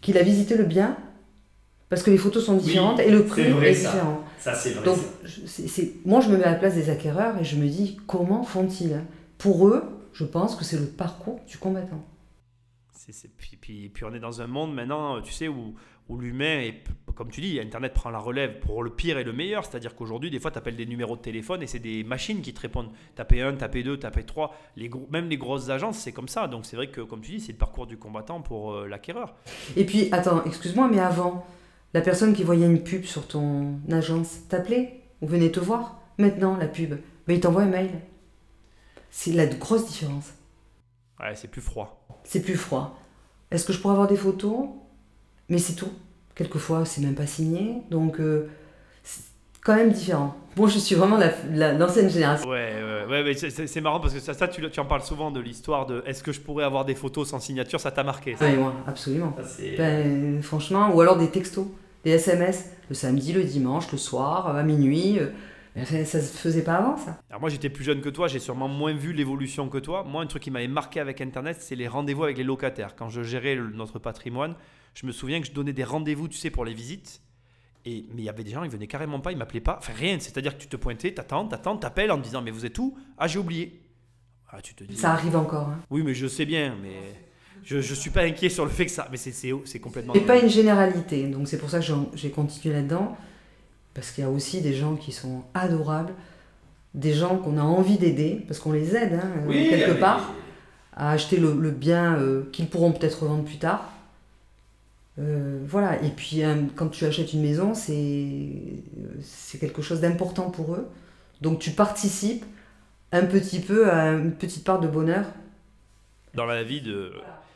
qu'il 0.00 0.18
a 0.18 0.22
visité 0.22 0.56
le 0.56 0.64
bien 0.64 0.96
parce 1.88 2.02
que 2.02 2.10
les 2.10 2.18
photos 2.18 2.44
sont 2.44 2.56
différentes 2.56 2.98
et 2.98 3.10
le 3.10 3.24
prix 3.24 3.44
vrai, 3.50 3.70
est 3.70 3.74
ça. 3.74 3.92
différent. 3.92 4.24
Ça, 4.38 4.54
c'est 4.54 4.70
vrai. 4.70 4.84
Donc, 4.84 4.98
moi, 6.04 6.20
je 6.20 6.28
me 6.30 6.36
mets 6.36 6.44
à 6.44 6.52
la 6.52 6.56
place 6.58 6.74
des 6.74 6.90
acquéreurs 6.90 7.38
et 7.38 7.44
je 7.44 7.56
me 7.56 7.66
dis 7.66 7.98
comment 8.06 8.42
font-ils 8.42 8.94
hein? 8.94 9.04
Pour 9.38 9.68
eux, 9.68 9.84
je 10.12 10.24
pense 10.24 10.54
que 10.56 10.64
c'est 10.64 10.78
le 10.78 10.86
parcours 10.86 11.40
du 11.46 11.58
combattant. 11.58 12.04
C'est- 12.92 13.12
c'est- 13.12 13.30
puis, 13.36 13.56
puis- 13.60 13.88
puis 13.88 14.04
on 14.04 14.12
est 14.14 14.18
dans 14.20 14.40
un 14.42 14.46
monde 14.46 14.74
maintenant, 14.74 15.20
tu 15.20 15.32
sais, 15.32 15.46
où, 15.48 15.74
où 16.08 16.18
l'humain, 16.18 16.60
est, 16.60 16.82
comme 17.14 17.30
tu 17.30 17.40
dis, 17.40 17.60
Internet 17.60 17.92
prend 17.92 18.10
la 18.10 18.18
relève 18.18 18.58
pour 18.60 18.82
le 18.82 18.90
pire 18.90 19.18
et 19.18 19.24
le 19.24 19.32
meilleur. 19.32 19.64
C'est-à-dire 19.64 19.94
qu'aujourd'hui, 19.94 20.30
des 20.30 20.38
fois, 20.40 20.50
tu 20.50 20.58
appelles 20.58 20.76
des 20.76 20.86
numéros 20.86 21.16
de 21.16 21.20
téléphone 21.20 21.62
et 21.62 21.66
c'est 21.66 21.78
des 21.80 22.02
machines 22.04 22.40
qui 22.42 22.52
te 22.54 22.60
répondent. 22.60 22.90
Tapez 23.14 23.42
1, 23.42 23.54
tapez 23.54 23.82
2, 23.82 23.96
tapez 23.98 24.22
3. 24.24 24.54
Les 24.76 24.88
gros- 24.88 25.06
même 25.10 25.28
les 25.28 25.36
grosses 25.36 25.68
agences, 25.68 25.98
c'est 25.98 26.12
comme 26.12 26.28
ça. 26.28 26.46
Donc 26.48 26.64
c'est 26.64 26.76
vrai 26.76 26.88
que, 26.90 27.00
comme 27.00 27.20
tu 27.20 27.32
dis, 27.32 27.40
c'est 27.40 27.52
le 27.52 27.58
parcours 27.58 27.86
du 27.86 27.96
combattant 27.98 28.40
pour 28.40 28.72
euh, 28.72 28.86
l'acquéreur. 28.88 29.34
Et 29.76 29.84
puis, 29.84 30.08
attends, 30.12 30.42
excuse-moi, 30.44 30.88
mais 30.90 31.00
avant, 31.00 31.44
la 31.96 32.02
personne 32.02 32.34
qui 32.34 32.44
voyait 32.44 32.66
une 32.66 32.82
pub 32.82 33.04
sur 33.04 33.26
ton 33.26 33.80
agence 33.90 34.40
t'appelait 34.50 35.00
ou 35.22 35.26
venait 35.26 35.50
te 35.50 35.60
voir. 35.60 35.98
Maintenant, 36.18 36.54
la 36.58 36.66
pub, 36.66 36.90
ben, 37.26 37.34
il 37.34 37.40
t'envoie 37.40 37.62
un 37.62 37.66
mail. 37.70 37.88
C'est 39.10 39.32
la 39.32 39.46
grosse 39.46 39.86
différence. 39.86 40.30
Ouais, 41.18 41.34
c'est 41.34 41.48
plus 41.48 41.62
froid. 41.62 42.06
C'est 42.22 42.42
plus 42.42 42.56
froid. 42.56 43.00
Est-ce 43.50 43.64
que 43.64 43.72
je 43.72 43.80
pourrais 43.80 43.94
avoir 43.94 44.08
des 44.08 44.16
photos? 44.16 44.66
Mais 45.48 45.56
c'est 45.56 45.72
tout. 45.72 45.90
Quelquefois, 46.34 46.84
c'est 46.84 47.00
même 47.00 47.14
pas 47.14 47.26
signé. 47.26 47.78
Donc, 47.90 48.20
euh, 48.20 48.46
c'est 49.02 49.22
quand 49.64 49.76
même 49.76 49.90
différent. 49.90 50.36
Moi, 50.54 50.68
je 50.68 50.78
suis 50.78 50.94
vraiment 50.94 51.16
la- 51.16 51.32
la- 51.50 51.72
l'ancienne 51.72 52.10
génération. 52.10 52.46
Ouais, 52.46 52.74
ouais, 52.74 53.06
ouais, 53.10 53.24
mais 53.24 53.32
c'est- 53.34 53.80
marrant 53.80 54.00
parce 54.00 54.12
que 54.12 54.20
ça, 54.20 54.34
ça 54.34 54.48
tu, 54.48 54.68
tu 54.70 54.80
en 54.80 54.84
parles 54.84 55.02
souvent 55.02 55.30
de 55.30 55.40
l'histoire 55.40 55.86
de 55.86 56.02
est-ce 56.06 56.22
que 56.22 56.32
je 56.32 56.40
pourrais 56.40 56.64
avoir 56.64 56.84
des 56.84 56.94
photos 56.94 57.28
sans 57.30 57.40
signature? 57.40 57.80
Ça 57.80 57.90
t'a 57.90 58.02
marqué. 58.02 58.36
ça? 58.36 58.44
Ah, 58.46 58.50
et 58.52 58.56
moi, 58.56 58.74
absolument. 58.86 59.34
Ça, 59.38 59.44
c'est- 59.44 59.76
Ben, 59.78 60.42
franchement, 60.42 60.94
ou 60.94 61.00
alors 61.00 61.16
des 61.16 61.30
textos, 61.30 61.66
des 62.06 62.12
SMS, 62.12 62.70
le 62.88 62.94
samedi, 62.94 63.32
le 63.32 63.42
dimanche, 63.42 63.90
le 63.90 63.98
soir, 63.98 64.46
à 64.54 64.62
minuit. 64.62 65.18
euh, 65.18 65.30
ça, 65.84 66.04
ça 66.04 66.20
se 66.20 66.38
faisait 66.38 66.62
pas 66.62 66.76
avant, 66.76 66.96
ça. 66.96 67.18
Alors 67.28 67.40
moi 67.40 67.50
j'étais 67.50 67.68
plus 67.68 67.82
jeune 67.84 68.00
que 68.00 68.08
toi, 68.08 68.28
j'ai 68.28 68.38
sûrement 68.38 68.68
moins 68.68 68.94
vu 68.94 69.12
l'évolution 69.12 69.68
que 69.68 69.78
toi. 69.78 70.04
Moi 70.04 70.22
un 70.22 70.26
truc 70.26 70.44
qui 70.44 70.52
m'avait 70.52 70.68
marqué 70.68 71.00
avec 71.00 71.20
Internet, 71.20 71.56
c'est 71.60 71.74
les 71.74 71.88
rendez-vous 71.88 72.22
avec 72.22 72.38
les 72.38 72.44
locataires. 72.44 72.94
Quand 72.94 73.08
je 73.08 73.22
gérais 73.24 73.56
le- 73.56 73.70
notre 73.70 73.98
patrimoine, 73.98 74.54
je 74.94 75.04
me 75.04 75.10
souviens 75.10 75.40
que 75.40 75.48
je 75.48 75.52
donnais 75.52 75.72
des 75.72 75.82
rendez-vous, 75.84 76.28
tu 76.28 76.38
sais, 76.38 76.48
pour 76.50 76.64
les 76.64 76.72
visites. 76.74 77.20
Et, 77.84 78.04
mais 78.14 78.22
il 78.22 78.24
y 78.24 78.28
avait 78.28 78.44
des 78.44 78.52
gens, 78.52 78.62
ils 78.62 78.70
venaient 78.70 78.86
carrément 78.86 79.18
pas, 79.20 79.32
ils 79.32 79.38
m'appelaient 79.38 79.60
pas, 79.60 79.76
enfin 79.78 79.92
rien. 79.94 80.16
C'est-à-dire 80.20 80.56
que 80.56 80.62
tu 80.62 80.68
te 80.68 80.76
pointais, 80.76 81.12
t'attends, 81.12 81.46
t'attends, 81.48 81.76
t'appelles 81.76 82.12
en 82.12 82.18
te 82.18 82.22
disant 82.22 82.40
mais 82.40 82.52
vous 82.52 82.64
êtes 82.66 82.78
où? 82.78 82.96
Ah 83.18 83.26
j'ai 83.26 83.40
oublié. 83.40 83.82
Ah 84.50 84.62
tu 84.62 84.74
te 84.76 84.84
dis. 84.84 84.96
Ça 84.96 85.10
arrive 85.12 85.36
encore. 85.36 85.68
hein. 85.70 85.80
Oui 85.90 86.02
mais 86.04 86.14
je 86.14 86.28
sais 86.28 86.46
bien, 86.46 86.76
mais 86.80 86.94
je, 87.66 87.80
je 87.82 87.94
suis 87.94 88.10
pas 88.10 88.22
inquiet 88.22 88.48
sur 88.48 88.64
le 88.64 88.70
fait 88.70 88.86
que 88.86 88.92
ça. 88.92 89.06
Mais 89.10 89.18
c'est, 89.18 89.32
c'est, 89.32 89.52
c'est 89.66 89.78
complètement. 89.80 90.14
C'est 90.14 90.20
pas 90.20 90.38
une 90.38 90.48
généralité, 90.48 91.24
donc 91.26 91.48
c'est 91.48 91.58
pour 91.58 91.68
ça 91.68 91.80
que 91.80 91.84
j'ai 92.14 92.30
continué 92.30 92.74
là-dedans. 92.74 93.16
Parce 93.92 94.10
qu'il 94.12 94.24
y 94.24 94.26
a 94.26 94.30
aussi 94.30 94.60
des 94.62 94.72
gens 94.74 94.94
qui 94.96 95.10
sont 95.12 95.42
adorables, 95.54 96.12
des 96.94 97.12
gens 97.14 97.38
qu'on 97.38 97.56
a 97.58 97.62
envie 97.62 97.98
d'aider, 97.98 98.44
parce 98.46 98.60
qu'on 98.60 98.72
les 98.72 98.94
aide, 98.94 99.14
hein, 99.14 99.30
euh, 99.38 99.46
Oui, 99.48 99.68
quelque 99.68 99.92
mais- 99.92 99.98
part, 100.00 100.32
à 100.94 101.10
acheter 101.12 101.38
le, 101.38 101.54
le 101.54 101.70
bien 101.70 102.14
euh, 102.16 102.42
qu'ils 102.52 102.68
pourront 102.68 102.92
peut-être 102.92 103.22
revendre 103.22 103.44
plus 103.44 103.58
tard. 103.58 103.90
Euh, 105.18 105.60
voilà, 105.66 106.02
et 106.02 106.10
puis 106.10 106.42
quand 106.74 106.88
tu 106.88 107.06
achètes 107.06 107.32
une 107.32 107.40
maison, 107.42 107.72
c'est 107.74 109.58
quelque 109.58 109.80
chose 109.80 110.00
d'important 110.02 110.50
pour 110.50 110.74
eux. 110.74 110.86
Donc 111.40 111.58
tu 111.58 111.70
participes 111.70 112.44
un 113.12 113.24
petit 113.24 113.60
peu 113.60 113.90
à 113.90 114.12
une 114.12 114.32
petite 114.32 114.64
part 114.64 114.78
de 114.78 114.88
bonheur. 114.88 115.24
Dans 116.36 116.46
la 116.46 116.62
vie 116.62 116.80
de... 116.80 117.12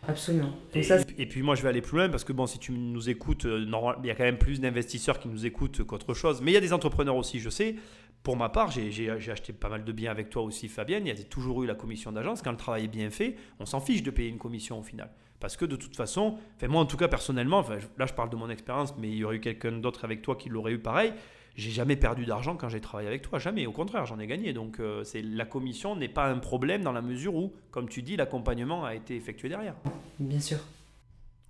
Absolument. 0.09 0.53
Et, 0.75 0.83
ça, 0.83 0.97
et, 1.19 1.27
puis 1.27 1.43
moi 1.43 1.55
je 1.55 1.63
vais 1.63 1.69
aller 1.69 1.83
plus 1.83 1.99
loin 1.99 2.09
parce 2.09 2.25
que 2.25 2.33
bon 2.33 2.47
si 2.47 2.59
tu 2.59 2.73
nous 2.73 3.11
écoutes, 3.11 3.45
euh, 3.45 3.67
il 4.03 4.07
y 4.07 4.11
a 4.11 4.15
quand 4.15 4.25
même 4.25 4.39
plus 4.39 4.61
d'investisseurs 4.61 5.19
qui 5.19 5.29
nous 5.29 5.45
écoutent 5.45 5.85
qu'autre 5.85 6.15
chose. 6.15 6.41
Mais 6.41 6.53
il 6.53 6.55
y 6.55 6.57
a 6.57 6.61
des 6.61 6.73
entrepreneurs 6.73 7.17
aussi, 7.17 7.39
je 7.39 7.51
sais. 7.51 7.77
Pour 8.23 8.37
ma 8.37 8.49
part, 8.49 8.71
j'ai 8.71 9.11
acheté 9.11 9.53
pas 9.53 9.69
mal 9.69 9.85
de 9.85 9.93
biens 9.93 10.11
avec 10.11 10.31
toi 10.31 10.43
aussi 10.43 10.69
Fabienne. 10.69 11.07
Il 11.07 11.17
y 11.17 11.21
a 11.21 11.25
toujours 11.25 11.63
eu 11.63 11.67
la 11.67 11.75
commission 11.75 12.13
d'agence. 12.13 12.43
Quand 12.43 12.51
le 12.51 12.57
travail 12.57 12.85
est 12.85 12.89
bien 12.89 13.11
fait, 13.11 13.37
on 13.59 13.67
s'en 13.67 13.81
fiche 13.81 14.03
de 14.03 14.11
payer 14.11 14.29
une 14.29 14.39
commission 14.39 14.79
au 14.79 14.83
final. 14.83 15.11
Parce 15.39 15.57
que 15.57 15.65
de 15.65 15.77
toute 15.77 15.97
façon, 15.97 16.39
enfin 16.57 16.69
moi 16.69 16.83
en 16.83 16.87
tout 16.87 16.99
cas 16.99 17.09
personnellement, 17.09 17.59
enfin, 17.59 17.79
là 17.99 18.07
je 18.07 18.13
parle 18.13 18.29
de 18.31 18.37
mon 18.37 18.51
expérience, 18.51 18.95
mais 18.99 19.09
il 19.09 19.17
y 19.17 19.25
aurait 19.25 19.37
eu 19.37 19.41
quelqu'un 19.41 19.73
d'autre 19.73 20.05
avec 20.05 20.21
toi 20.23 20.37
qui 20.37 20.51
l'aurait 20.51 20.73
eu 20.73 20.79
pareil. 20.79 21.13
J'ai 21.61 21.73
jamais 21.73 21.97
perdu 21.97 22.25
d'argent 22.25 22.57
quand 22.57 22.71
j'ai 22.71 22.81
travaillé 22.81 23.07
avec 23.07 23.21
toi, 23.21 23.39
jamais. 23.39 23.67
Au 23.67 23.73
contraire, 23.73 24.07
j'en 24.07 24.19
ai 24.19 24.27
gagné. 24.27 24.55
Donc 24.55 24.81
euh, 24.81 25.05
c'est 25.05 25.21
la 25.21 25.45
commission 25.45 25.95
n'est 25.95 26.09
pas 26.09 26.27
un 26.27 26.39
problème 26.39 26.83
dans 26.83 26.93
la 26.93 27.03
mesure 27.03 27.35
où, 27.35 27.53
comme 27.71 27.87
tu 27.87 28.01
dis, 28.01 28.17
l'accompagnement 28.17 28.87
a 28.87 28.95
été 28.95 29.15
effectué 29.15 29.51
derrière. 29.51 29.75
Bien 30.19 30.41
sûr. 30.41 30.57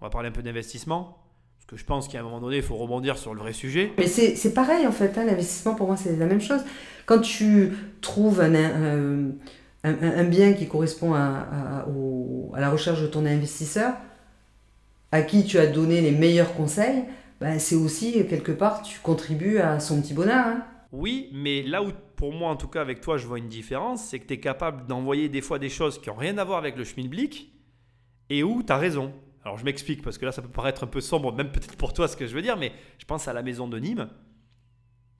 On 0.01 0.07
va 0.07 0.11
parler 0.11 0.29
un 0.29 0.33
peu 0.33 0.43
d'investissement. 0.43 1.17
Parce 1.57 1.67
que 1.67 1.77
je 1.77 1.85
pense 1.85 2.09
qu'à 2.09 2.19
un 2.19 2.23
moment 2.25 2.41
donné, 2.41 2.57
il 2.57 2.63
faut 2.63 2.75
rebondir 2.75 3.19
sur 3.19 3.35
le 3.35 3.41
vrai 3.41 3.53
sujet. 3.53 3.93
Mais 3.99 4.09
c'est 4.09 4.53
pareil 4.53 4.85
en 4.85 4.91
fait, 4.91 5.17
hein, 5.17 5.25
l'investissement 5.25 5.77
pour 5.77 5.87
moi 5.87 5.97
c'est 5.97 6.17
la 6.17 6.27
même 6.27 6.41
chose. 6.41 6.63
Quand 7.07 7.21
tu 7.21 7.73
trouves 8.01 8.41
un, 8.41 8.53
un, 8.55 9.31
un, 9.85 10.25
bien 10.25 10.55
qui 10.55 10.67
correspond 10.67 11.15
à, 11.15 11.47
à, 12.55 12.61
la 12.61 12.71
recherche 12.71 13.01
de 13.01 13.07
ton 13.07 13.27
investisseur, 13.27 13.95
à 15.13 15.23
qui 15.23 15.45
tu 15.45 15.59
as 15.59 15.69
donné 15.69 16.01
les 16.01 16.11
meilleurs 16.11 16.55
conseils, 16.55 17.05
ben 17.41 17.59
c'est 17.59 17.75
aussi 17.75 18.27
quelque 18.27 18.53
part, 18.53 18.83
tu 18.83 19.01
contribues 19.01 19.59
à 19.59 19.81
son 19.81 20.03
petit 20.03 20.13
bonheur. 20.13 20.47
Hein. 20.47 20.65
Oui, 20.93 21.31
mais 21.33 21.63
là 21.63 21.83
où 21.83 21.91
pour 22.17 22.33
moi 22.33 22.51
en 22.51 22.57
tout 22.57 22.69
cas 22.69 22.83
avec 22.83 23.01
toi 23.01 23.17
je 23.17 23.27
vois 23.27 23.39
une 23.39 23.49
différence, 23.49 24.05
c'est 24.05 24.19
que 24.19 24.27
tu 24.27 24.35
es 24.35 24.41
capable 24.41 24.87
d'envoyer 24.87 25.29
des 25.29 25.41
fois 25.41 25.59
des 25.59 25.71
choses 25.71 26.01
qui 26.01 26.11
n'ont 26.11 26.17
rien 26.17 26.37
à 26.39 26.45
voir 26.45 26.59
avec 26.59 26.77
le 26.77 26.85
schmilblick 26.85 27.53
et 28.29 28.43
où 28.43 28.63
tu 28.63 28.73
as 28.73 28.77
raison. 28.77 29.13
Alors 29.43 29.57
je 29.57 29.65
m'explique 29.65 30.03
parce 30.03 30.19
que 30.19 30.27
là 30.27 30.33
ça 30.33 30.43
peut 30.43 30.49
paraître 30.49 30.85
un 30.85 30.87
peu 30.87 31.01
sombre, 31.01 31.33
même 31.35 31.51
peut-être 31.51 31.77
pour 31.77 31.95
toi 31.95 32.09
ce 32.09 32.17
que 32.17 32.27
je 32.27 32.35
veux 32.35 32.43
dire, 32.43 32.59
mais 32.59 32.73
je 32.99 33.07
pense 33.07 33.27
à 33.27 33.33
la 33.33 33.43
maison 33.43 33.69
de 33.69 33.79
Nîmes. 33.79 34.09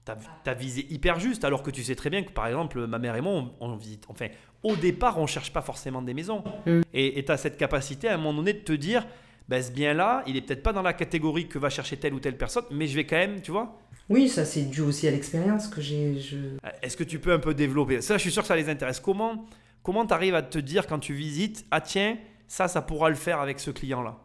Tu 0.05 0.49
as, 0.49 0.53
visé 0.55 0.87
hyper 0.89 1.19
juste, 1.19 1.45
alors 1.45 1.61
que 1.61 1.69
tu 1.69 1.83
sais 1.83 1.93
très 1.95 2.09
bien 2.09 2.23
que 2.23 2.31
par 2.31 2.47
exemple, 2.47 2.87
ma 2.87 2.97
mère 2.97 3.15
et 3.15 3.21
moi, 3.21 3.51
on, 3.59 3.75
visite. 3.75 4.05
Enfin, 4.09 4.27
au 4.63 4.75
départ, 4.75 5.19
on 5.19 5.27
cherche 5.27 5.53
pas 5.53 5.61
forcément 5.61 6.01
des 6.01 6.15
maisons. 6.15 6.43
Mm. 6.65 6.81
Et 6.91 7.23
tu 7.23 7.31
as 7.31 7.37
cette 7.37 7.55
capacité 7.55 8.07
à 8.07 8.15
un 8.15 8.17
moment 8.17 8.33
donné 8.33 8.53
de 8.53 8.59
te 8.59 8.73
dire 8.73 9.05
ben, 9.49 9.61
ce 9.61 9.71
bien-là, 9.71 10.23
il 10.27 10.37
est 10.37 10.41
peut-être 10.41 10.63
pas 10.63 10.73
dans 10.73 10.81
la 10.81 10.93
catégorie 10.93 11.47
que 11.47 11.59
va 11.59 11.69
chercher 11.69 11.97
telle 11.97 12.13
ou 12.13 12.19
telle 12.19 12.37
personne, 12.37 12.63
mais 12.71 12.87
je 12.87 12.95
vais 12.95 13.05
quand 13.05 13.17
même, 13.17 13.41
tu 13.41 13.51
vois. 13.51 13.77
Oui, 14.09 14.27
ça 14.27 14.45
c'est 14.45 14.63
dû 14.63 14.81
aussi 14.81 15.07
à 15.07 15.11
l'expérience 15.11 15.67
que 15.67 15.81
j'ai. 15.81 16.19
Je... 16.19 16.37
Euh, 16.37 16.69
est-ce 16.81 16.97
que 16.97 17.03
tu 17.03 17.19
peux 17.19 17.31
un 17.31 17.39
peu 17.39 17.53
développer? 17.53 18.01
Ça, 18.01 18.17
je 18.17 18.21
suis 18.21 18.31
sûr 18.31 18.41
que 18.41 18.47
ça 18.47 18.55
les 18.55 18.69
intéresse. 18.69 18.99
Comment 18.99 19.45
comment 19.83 20.05
tu 20.05 20.13
arrives 20.13 20.35
à 20.35 20.41
te 20.41 20.59
dire 20.59 20.87
quand 20.87 20.99
tu 20.99 21.13
visites, 21.13 21.65
ah 21.71 21.81
tiens, 21.81 22.17
ça, 22.47 22.67
ça 22.67 22.81
pourra 22.81 23.09
le 23.09 23.15
faire 23.15 23.39
avec 23.39 23.59
ce 23.59 23.71
client-là? 23.71 24.17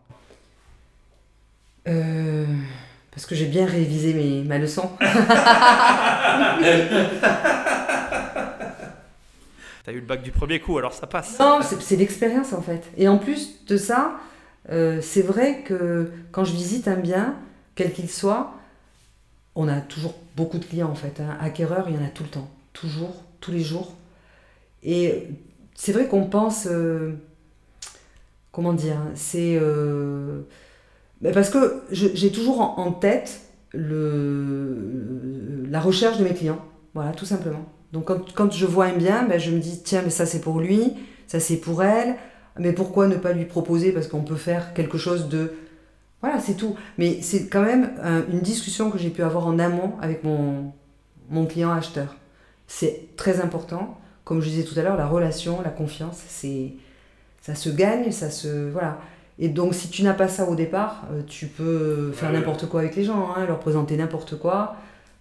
Euh, 1.88 2.46
Parce 3.12 3.26
que 3.26 3.34
j'ai 3.34 3.46
bien 3.46 3.64
révisé 3.64 4.12
mes, 4.12 4.42
ma 4.42 4.58
leçon. 4.58 4.90
T'as 9.84 9.92
eu 9.92 10.00
le 10.00 10.06
bac 10.06 10.22
du 10.22 10.32
premier 10.32 10.58
coup, 10.58 10.76
alors 10.78 10.92
ça 10.92 11.06
passe. 11.06 11.38
Non, 11.38 11.60
c'est 11.62 11.94
l'expérience 11.96 12.52
en 12.52 12.60
fait. 12.60 12.90
Et 12.96 13.06
en 13.06 13.18
plus 13.18 13.64
de 13.66 13.76
ça, 13.76 14.16
euh, 14.70 15.00
c'est 15.00 15.22
vrai 15.22 15.62
que 15.62 16.10
quand 16.32 16.44
je 16.44 16.52
visite 16.52 16.88
un 16.88 16.96
bien, 16.96 17.36
quel 17.74 17.92
qu'il 17.92 18.10
soit, 18.10 18.54
on 19.54 19.68
a 19.68 19.80
toujours 19.80 20.14
beaucoup 20.36 20.58
de 20.58 20.64
clients 20.64 20.90
en 20.90 20.94
fait. 20.94 21.20
Hein. 21.20 21.36
Acquéreurs, 21.40 21.88
il 21.88 21.94
y 21.94 21.98
en 21.98 22.04
a 22.04 22.08
tout 22.08 22.24
le 22.24 22.28
temps, 22.30 22.50
toujours, 22.72 23.14
tous 23.40 23.52
les 23.52 23.60
jours. 23.60 23.94
Et 24.82 25.28
c'est 25.74 25.92
vrai 25.92 26.08
qu'on 26.08 26.26
pense, 26.26 26.66
euh, 26.70 27.12
comment 28.52 28.72
dire, 28.72 28.98
c'est 29.14 29.58
euh, 29.60 30.42
parce 31.22 31.50
que 31.50 31.82
j'ai 31.90 32.32
toujours 32.32 32.60
en, 32.78 32.92
tête 32.92 33.40
la 33.72 33.80
recherche 35.80 36.18
de 36.18 36.24
mes 36.24 36.34
clients, 36.34 36.64
voilà, 36.94 37.12
tout 37.12 37.24
simplement. 37.24 37.64
Donc 37.92 38.06
quand, 38.06 38.32
quand 38.34 38.52
je 38.52 38.66
vois 38.66 38.86
un 38.86 38.96
bien, 38.96 39.24
ben, 39.24 39.38
je 39.38 39.50
me 39.50 39.58
dis, 39.58 39.82
tiens, 39.82 40.02
mais 40.02 40.10
ça 40.10 40.26
c'est 40.26 40.40
pour 40.40 40.60
lui, 40.60 40.92
ça 41.26 41.40
c'est 41.40 41.56
pour 41.56 41.82
elle, 41.82 42.16
mais 42.58 42.72
pourquoi 42.72 43.06
ne 43.06 43.16
pas 43.16 43.32
lui 43.32 43.44
proposer 43.44 43.92
Parce 43.92 44.08
qu'on 44.08 44.22
peut 44.22 44.36
faire 44.36 44.74
quelque 44.74 44.98
chose 44.98 45.28
de... 45.28 45.52
Voilà, 46.20 46.40
c'est 46.40 46.54
tout. 46.54 46.76
Mais 46.98 47.20
c'est 47.22 47.48
quand 47.48 47.62
même 47.62 47.90
une 48.32 48.40
discussion 48.40 48.90
que 48.90 48.98
j'ai 48.98 49.10
pu 49.10 49.22
avoir 49.22 49.46
en 49.46 49.58
amont 49.58 49.92
avec 50.00 50.24
mon, 50.24 50.72
mon 51.28 51.46
client 51.46 51.72
acheteur. 51.72 52.16
C'est 52.66 53.16
très 53.16 53.40
important. 53.40 54.00
Comme 54.24 54.40
je 54.40 54.48
disais 54.48 54.64
tout 54.64 54.78
à 54.78 54.82
l'heure, 54.82 54.96
la 54.96 55.06
relation, 55.06 55.60
la 55.62 55.70
confiance, 55.70 56.20
c'est 56.28 56.72
ça 57.46 57.54
se 57.54 57.68
gagne, 57.68 58.10
ça 58.10 58.28
se... 58.28 58.70
Voilà. 58.70 58.98
Et 59.38 59.48
donc, 59.48 59.72
si 59.74 59.88
tu 59.88 60.02
n'as 60.02 60.14
pas 60.14 60.26
ça 60.26 60.48
au 60.48 60.56
départ, 60.56 61.04
euh, 61.12 61.22
tu 61.26 61.46
peux 61.46 62.10
faire 62.12 62.32
n'importe 62.32 62.68
quoi 62.68 62.80
avec 62.80 62.96
les 62.96 63.04
gens, 63.04 63.34
hein, 63.36 63.46
leur 63.46 63.60
présenter 63.60 63.96
n'importe 63.96 64.36
quoi. 64.36 64.76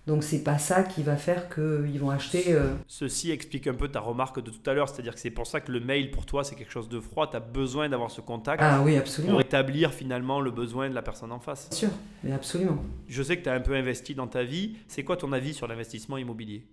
Donc 0.07 0.23
c'est 0.23 0.43
pas 0.43 0.59
ça 0.59 0.83
qui 0.83 1.01
va 1.01 1.15
faire 1.17 1.49
qu'ils 1.49 1.99
vont 1.99 2.11
acheter. 2.11 2.53
Euh, 2.53 2.73
Ceci 2.87 3.31
explique 3.31 3.65
un 3.65 3.73
peu 3.73 3.87
ta 3.87 3.99
remarque 3.99 4.39
de 4.39 4.51
tout 4.51 4.69
à 4.69 4.73
l'heure, 4.73 4.87
c'est-à-dire 4.87 5.15
que 5.15 5.19
c'est 5.19 5.31
pour 5.31 5.47
ça 5.47 5.61
que 5.61 5.71
le 5.71 5.79
mail 5.79 6.11
pour 6.11 6.25
toi 6.25 6.43
c'est 6.43 6.55
quelque 6.55 6.71
chose 6.71 6.89
de 6.89 6.99
froid, 6.99 7.29
tu 7.29 7.37
as 7.37 7.39
besoin 7.39 7.89
d'avoir 7.89 8.11
ce 8.11 8.21
contact 8.21 8.61
ah, 8.63 8.81
oui, 8.83 8.97
absolument. 8.97 9.33
pour 9.33 9.41
établir 9.41 9.93
finalement 9.93 10.41
le 10.41 10.51
besoin 10.51 10.89
de 10.89 10.93
la 10.95 11.01
personne 11.01 11.31
en 11.31 11.39
face. 11.39 11.69
Bien 11.69 11.77
sûr, 11.77 11.89
mais 12.23 12.33
absolument. 12.33 12.77
Je 13.07 13.23
sais 13.23 13.37
que 13.37 13.43
tu 13.43 13.49
as 13.49 13.53
un 13.53 13.61
peu 13.61 13.73
investi 13.73 14.13
dans 14.13 14.27
ta 14.27 14.43
vie, 14.43 14.75
c'est 14.87 15.03
quoi 15.03 15.17
ton 15.17 15.31
avis 15.31 15.53
sur 15.53 15.67
l'investissement 15.67 16.17
immobilier? 16.17 16.67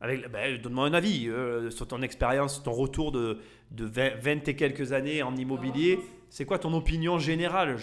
Ben, 0.00 0.60
Donne-moi 0.62 0.86
un 0.86 0.92
avis 0.92 1.28
euh, 1.28 1.70
sur 1.70 1.88
ton 1.88 2.02
expérience, 2.02 2.62
ton 2.62 2.72
retour 2.72 3.12
de, 3.12 3.38
de 3.70 3.84
20, 3.84 4.48
et 4.48 4.54
quelques 4.54 4.92
années 4.92 5.22
en 5.22 5.34
immobilier. 5.36 5.98
C'est 6.28 6.44
quoi 6.44 6.58
ton 6.58 6.74
opinion 6.74 7.18
générale? 7.18 7.76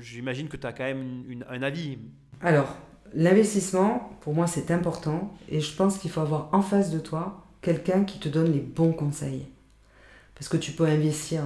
J'imagine 0.00 0.48
que 0.48 0.56
tu 0.56 0.66
as 0.66 0.72
quand 0.72 0.84
même 0.84 1.44
un 1.48 1.62
avis. 1.62 1.98
Alors, 2.40 2.76
L'investissement, 3.14 4.10
pour 4.20 4.34
moi, 4.34 4.46
c'est 4.46 4.70
important 4.70 5.34
et 5.48 5.60
je 5.60 5.74
pense 5.74 5.98
qu'il 5.98 6.10
faut 6.10 6.20
avoir 6.20 6.48
en 6.52 6.62
face 6.62 6.90
de 6.90 6.98
toi 6.98 7.44
quelqu'un 7.62 8.04
qui 8.04 8.18
te 8.18 8.28
donne 8.28 8.52
les 8.52 8.60
bons 8.60 8.92
conseils. 8.92 9.46
Parce 10.34 10.48
que 10.48 10.56
tu 10.56 10.72
peux 10.72 10.84
investir 10.84 11.42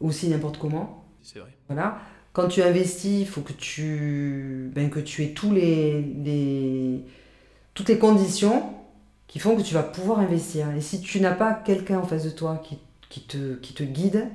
aussi 0.00 0.28
n'importe 0.28 0.58
comment. 0.58 1.04
C'est 1.22 1.38
vrai. 1.38 1.50
Voilà. 1.68 1.98
Quand 2.32 2.48
tu 2.48 2.62
investis, 2.62 3.20
il 3.20 3.26
faut 3.26 3.40
que 3.40 3.52
tu, 3.52 4.70
ben, 4.74 4.90
que 4.90 5.00
tu 5.00 5.24
aies 5.24 5.32
tous 5.32 5.52
les, 5.52 6.02
les, 6.02 7.04
toutes 7.74 7.88
les 7.88 7.98
conditions 7.98 8.74
qui 9.26 9.38
font 9.38 9.56
que 9.56 9.62
tu 9.62 9.74
vas 9.74 9.82
pouvoir 9.82 10.18
investir. 10.18 10.70
Et 10.76 10.80
si 10.80 11.00
tu 11.00 11.20
n'as 11.20 11.32
pas 11.32 11.54
quelqu'un 11.54 11.98
en 11.98 12.06
face 12.06 12.24
de 12.24 12.30
toi 12.30 12.62
qui, 12.62 12.78
qui, 13.08 13.22
te, 13.22 13.54
qui 13.56 13.72
te 13.74 13.82
guide, 13.82 14.28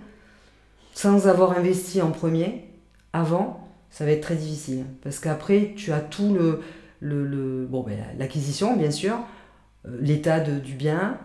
sans 0.94 1.28
avoir 1.28 1.58
investi 1.58 2.02
en 2.02 2.12
premier, 2.12 2.66
avant, 3.14 3.61
ça 3.92 4.06
va 4.06 4.12
être 4.12 4.22
très 4.22 4.36
difficile. 4.36 4.86
Parce 5.04 5.20
qu'après, 5.20 5.74
tu 5.76 5.92
as 5.92 6.00
tout 6.00 6.34
le. 6.34 6.62
le, 7.02 7.66
bon, 7.70 7.84
ben, 7.84 7.98
l'acquisition, 8.18 8.76
bien 8.76 8.92
sûr, 8.92 9.20
euh, 9.88 9.98
l'état 10.02 10.40
du 10.40 10.74
bien, 10.74 11.20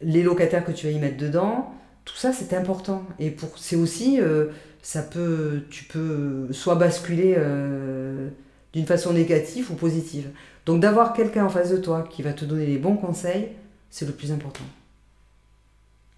les 0.00 0.22
locataires 0.22 0.64
que 0.64 0.72
tu 0.72 0.86
vas 0.86 0.92
y 0.92 0.98
mettre 0.98 1.18
dedans, 1.18 1.72
tout 2.04 2.16
ça, 2.16 2.32
c'est 2.32 2.54
important. 2.54 3.04
Et 3.18 3.30
pour, 3.30 3.56
c'est 3.58 3.76
aussi. 3.76 4.20
Euh, 4.20 4.46
ça 4.82 5.02
peut, 5.02 5.64
tu 5.70 5.84
peux 5.84 6.48
soit 6.52 6.76
basculer 6.76 7.34
euh, 7.36 8.28
d'une 8.72 8.86
façon 8.86 9.12
négative 9.12 9.70
ou 9.70 9.74
positive. 9.74 10.30
Donc 10.66 10.80
d'avoir 10.80 11.12
quelqu'un 11.12 11.44
en 11.44 11.48
face 11.48 11.70
de 11.70 11.76
toi 11.76 12.08
qui 12.08 12.22
va 12.22 12.32
te 12.32 12.44
donner 12.44 12.64
les 12.64 12.78
bons 12.78 12.96
conseils, 12.96 13.48
c'est 13.90 14.06
le 14.06 14.12
plus 14.12 14.32
important. 14.32 14.64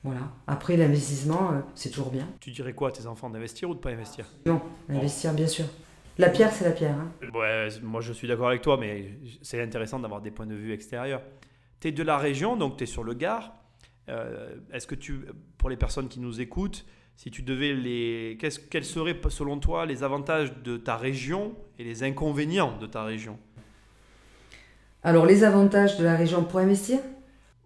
Voilà. 0.02 0.32
Après, 0.46 0.76
l'investissement, 0.76 1.52
euh, 1.52 1.60
c'est 1.74 1.90
toujours 1.90 2.10
bien. 2.10 2.26
Tu 2.40 2.50
dirais 2.50 2.72
quoi 2.72 2.88
à 2.88 2.92
tes 2.92 3.06
enfants 3.06 3.28
d'investir 3.28 3.68
ou 3.68 3.74
de 3.74 3.80
pas 3.80 3.90
investir? 3.90 4.26
Non, 4.46 4.62
investir, 4.88 5.34
bien 5.34 5.46
sûr. 5.46 5.66
La 6.16 6.30
pierre, 6.30 6.52
c'est 6.52 6.64
la 6.64 6.72
pierre. 6.72 6.96
Hein. 6.96 7.10
Ouais, 7.34 7.68
moi, 7.82 8.00
je 8.00 8.12
suis 8.12 8.26
d'accord 8.26 8.48
avec 8.48 8.62
toi, 8.62 8.76
mais 8.78 9.18
c'est 9.42 9.60
intéressant 9.60 9.98
d'avoir 9.98 10.20
des 10.20 10.30
points 10.30 10.46
de 10.46 10.54
vue 10.54 10.72
extérieurs. 10.72 11.22
Tu 11.80 11.88
es 11.88 11.92
de 11.92 12.02
la 12.02 12.18
région, 12.18 12.56
donc 12.56 12.76
tu 12.76 12.84
es 12.84 12.86
sur 12.86 13.04
le 13.04 13.14
Gard. 13.14 13.54
Euh, 14.08 14.56
est-ce 14.72 14.86
que 14.86 14.94
tu, 14.94 15.26
pour 15.56 15.70
les 15.70 15.76
personnes 15.76 16.08
qui 16.08 16.20
nous 16.20 16.40
écoutent, 16.40 16.84
si 17.16 17.30
tu 17.30 17.42
devais 17.42 17.74
les. 17.74 18.38
quels 18.70 18.84
seraient, 18.84 19.18
selon 19.28 19.58
toi, 19.58 19.86
les 19.86 20.02
avantages 20.02 20.56
de 20.62 20.76
ta 20.78 20.96
région 20.96 21.54
et 21.78 21.84
les 21.84 22.02
inconvénients 22.02 22.76
de 22.78 22.86
ta 22.86 23.04
région? 23.04 23.38
Alors, 25.02 25.26
les 25.26 25.44
avantages 25.44 25.98
de 25.98 26.04
la 26.04 26.16
région 26.16 26.44
pour 26.44 26.60
investir? 26.60 27.00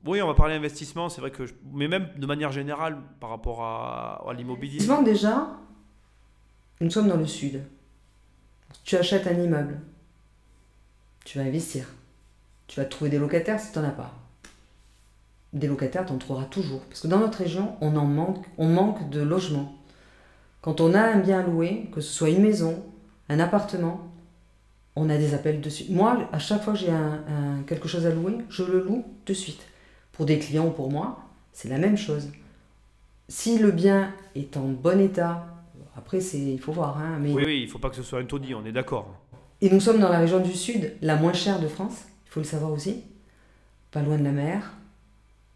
Oui, 0.06 0.20
on 0.20 0.26
va 0.26 0.34
parler 0.34 0.54
investissement, 0.54 1.08
c'est 1.08 1.20
vrai 1.20 1.30
que. 1.30 1.44
Mais 1.72 1.88
même 1.88 2.08
de 2.16 2.26
manière 2.26 2.52
générale 2.52 2.98
par 3.20 3.30
rapport 3.30 3.62
à, 3.62 4.22
à 4.28 4.32
l'immobilier. 4.34 4.78
déjà, 5.04 5.48
nous 6.80 6.90
sommes 6.90 7.08
dans 7.08 7.16
le 7.16 7.26
sud. 7.26 7.62
Tu 8.84 8.96
achètes 8.96 9.26
un 9.26 9.40
immeuble. 9.40 9.80
Tu 11.24 11.38
vas 11.38 11.44
investir. 11.44 11.86
Tu 12.66 12.80
vas 12.80 12.86
trouver 12.86 13.10
des 13.10 13.18
locataires 13.18 13.58
si 13.60 13.72
tu 13.72 13.78
n'en 13.78 13.86
as 13.86 13.92
pas. 13.92 14.12
Des 15.52 15.68
locataires, 15.68 16.04
tu 16.04 16.12
en 16.12 16.18
trouveras 16.18 16.44
toujours. 16.44 16.80
Parce 16.82 17.00
que 17.00 17.06
dans 17.06 17.18
notre 17.18 17.38
région, 17.38 17.76
on 17.80 17.96
en 17.96 18.04
manque, 18.04 18.44
on 18.58 18.68
manque 18.68 19.08
de 19.08 19.22
logements. 19.22 19.74
Quand 20.60 20.80
on 20.80 20.94
a 20.94 21.00
un 21.00 21.18
bien 21.18 21.40
à 21.40 21.42
louer, 21.42 21.88
que 21.92 22.00
ce 22.00 22.12
soit 22.12 22.30
une 22.30 22.42
maison, 22.42 22.82
un 23.28 23.38
appartement, 23.38 24.10
on 24.96 25.08
a 25.08 25.16
des 25.16 25.34
appels 25.34 25.60
dessus. 25.60 25.84
Moi, 25.90 26.28
à 26.32 26.38
chaque 26.38 26.62
fois 26.62 26.72
que 26.74 26.80
j'ai 26.80 26.92
quelque 27.66 27.88
chose 27.88 28.06
à 28.06 28.10
louer, 28.10 28.38
je 28.48 28.64
le 28.64 28.82
loue 28.82 29.04
de 29.26 29.32
suite. 29.32 29.64
Pour 30.14 30.26
des 30.26 30.38
clients 30.38 30.66
ou 30.66 30.70
pour 30.70 30.90
moi, 30.90 31.18
c'est 31.52 31.68
la 31.68 31.78
même 31.78 31.96
chose. 31.96 32.30
Si 33.28 33.58
le 33.58 33.70
bien 33.70 34.12
est 34.34 34.56
en 34.56 34.64
bon 34.68 35.00
état, 35.00 35.46
après, 35.96 36.20
c'est, 36.20 36.38
il 36.40 36.60
faut 36.60 36.72
voir, 36.72 36.98
hein, 36.98 37.18
mais 37.20 37.32
Oui, 37.32 37.42
oui, 37.46 37.60
il 37.62 37.68
faut 37.68 37.78
pas 37.78 37.90
que 37.90 37.96
ce 37.96 38.02
soit 38.02 38.20
un 38.20 38.24
taudis, 38.24 38.54
on 38.54 38.64
est 38.64 38.72
d'accord. 38.72 39.14
et 39.60 39.70
nous 39.70 39.80
sommes 39.80 39.98
dans 40.00 40.08
la 40.10 40.18
région 40.18 40.40
du 40.40 40.52
Sud, 40.52 40.94
la 41.00 41.16
moins 41.16 41.32
chère 41.32 41.58
de 41.60 41.68
France, 41.68 42.04
il 42.26 42.30
faut 42.30 42.40
le 42.40 42.44
savoir 42.46 42.70
aussi, 42.72 43.02
pas 43.90 44.02
loin 44.02 44.18
de 44.18 44.24
la 44.24 44.32
mer. 44.32 44.72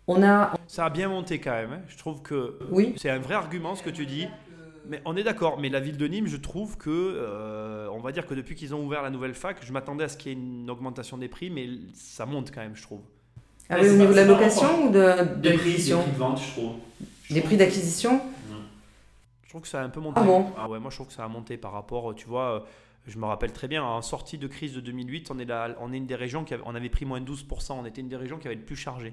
On 0.07 0.23
a, 0.23 0.55
Ça 0.67 0.87
a 0.87 0.91
bien 0.91 1.09
monté 1.09 1.39
quand 1.39 1.53
même. 1.53 1.73
hein. 1.73 1.81
Je 1.89 1.99
trouve 1.99 2.23
que 2.23 2.59
oui, 2.71 2.95
c'est 2.97 3.11
un 3.11 3.19
vrai 3.19 3.35
argument 3.35 3.75
ce 3.77 3.83
que 3.83 3.91
tu 3.91 4.07
dis. 4.07 4.27
Mais 4.89 5.03
on 5.05 5.15
est 5.19 5.23
d'accord. 5.23 5.59
Mais 5.61 5.69
la 5.69 5.81
ville 5.81 5.99
de 5.99 6.07
Nîmes, 6.09 6.29
je 6.29 6.39
trouve 6.39 6.79
que, 6.79 6.89
euh, 6.89 7.91
on 7.93 7.99
va 7.99 8.11
dire 8.11 8.27
que 8.27 8.33
depuis 8.33 8.55
qu'ils 8.55 8.75
ont 8.75 8.83
ouvert 8.83 9.03
la 9.03 9.11
nouvelle 9.11 9.35
fac, 9.35 9.59
je 9.63 9.71
m'attendais 9.71 10.05
à 10.05 10.09
ce 10.09 10.17
qu'il 10.17 10.33
y 10.33 10.35
ait 10.35 10.39
une 10.39 10.71
augmentation 10.71 11.19
des 11.19 11.29
prix, 11.29 11.51
mais 11.51 11.69
ça 11.93 12.25
monte 12.25 12.51
quand 12.55 12.63
même, 12.63 12.75
je 12.75 12.81
trouve. 12.83 13.03
Ah 13.71 13.77
oui, 13.81 13.89
au 13.89 13.93
niveau 13.97 14.11
de 14.13 14.17
la 14.17 14.25
location 14.25 14.87
ou 14.87 14.91
de, 14.91 15.35
de 15.41 15.49
l'acquisition 15.51 15.99
de 16.07 16.17
vente, 16.17 16.41
je 16.41 16.51
trouve. 16.53 16.73
Les 17.31 17.41
prix 17.43 17.57
d'acquisition 17.57 18.21
Je 19.45 19.49
trouve 19.51 19.63
que 19.63 19.69
ça 19.69 19.81
a 19.81 19.85
un 19.85 19.89
peu 19.91 20.01
monté. 20.01 20.21
Ah 20.21 20.25
bon 20.25 20.73
ouais, 20.73 20.79
moi 20.79 20.91
je 20.91 20.97
trouve 20.97 21.07
que 21.09 21.13
ça 21.13 21.25
a 21.25 21.29
monté 21.29 21.57
par 21.57 21.73
rapport, 21.73 22.15
tu 22.15 22.27
vois, 22.27 22.55
euh, 22.57 22.61
je 23.07 23.19
me 23.19 23.25
rappelle 23.27 23.53
très 23.53 23.69
bien, 23.69 23.83
en 23.83 24.03
sortie 24.03 24.39
de 24.39 24.47
crise 24.47 24.75
de 24.75 24.81
2008, 24.81 25.31
on 25.31 25.39
est, 25.39 25.45
là, 25.45 25.75
on 25.81 25.93
est 25.93 25.97
une 25.97 26.07
des 26.07 26.15
régions 26.15 26.45
qui 26.45 26.55
avait, 26.55 26.63
on 26.67 26.75
avait 26.75 26.89
pris 26.91 27.05
moins 27.05 27.21
de 27.21 27.31
12%, 27.31 27.73
on 27.73 27.85
était 27.87 28.01
une 28.01 28.09
des 28.09 28.17
régions 28.17 28.39
qui 28.39 28.47
avait 28.47 28.57
le 28.57 28.63
plus 28.65 28.77
chargé. 28.77 29.13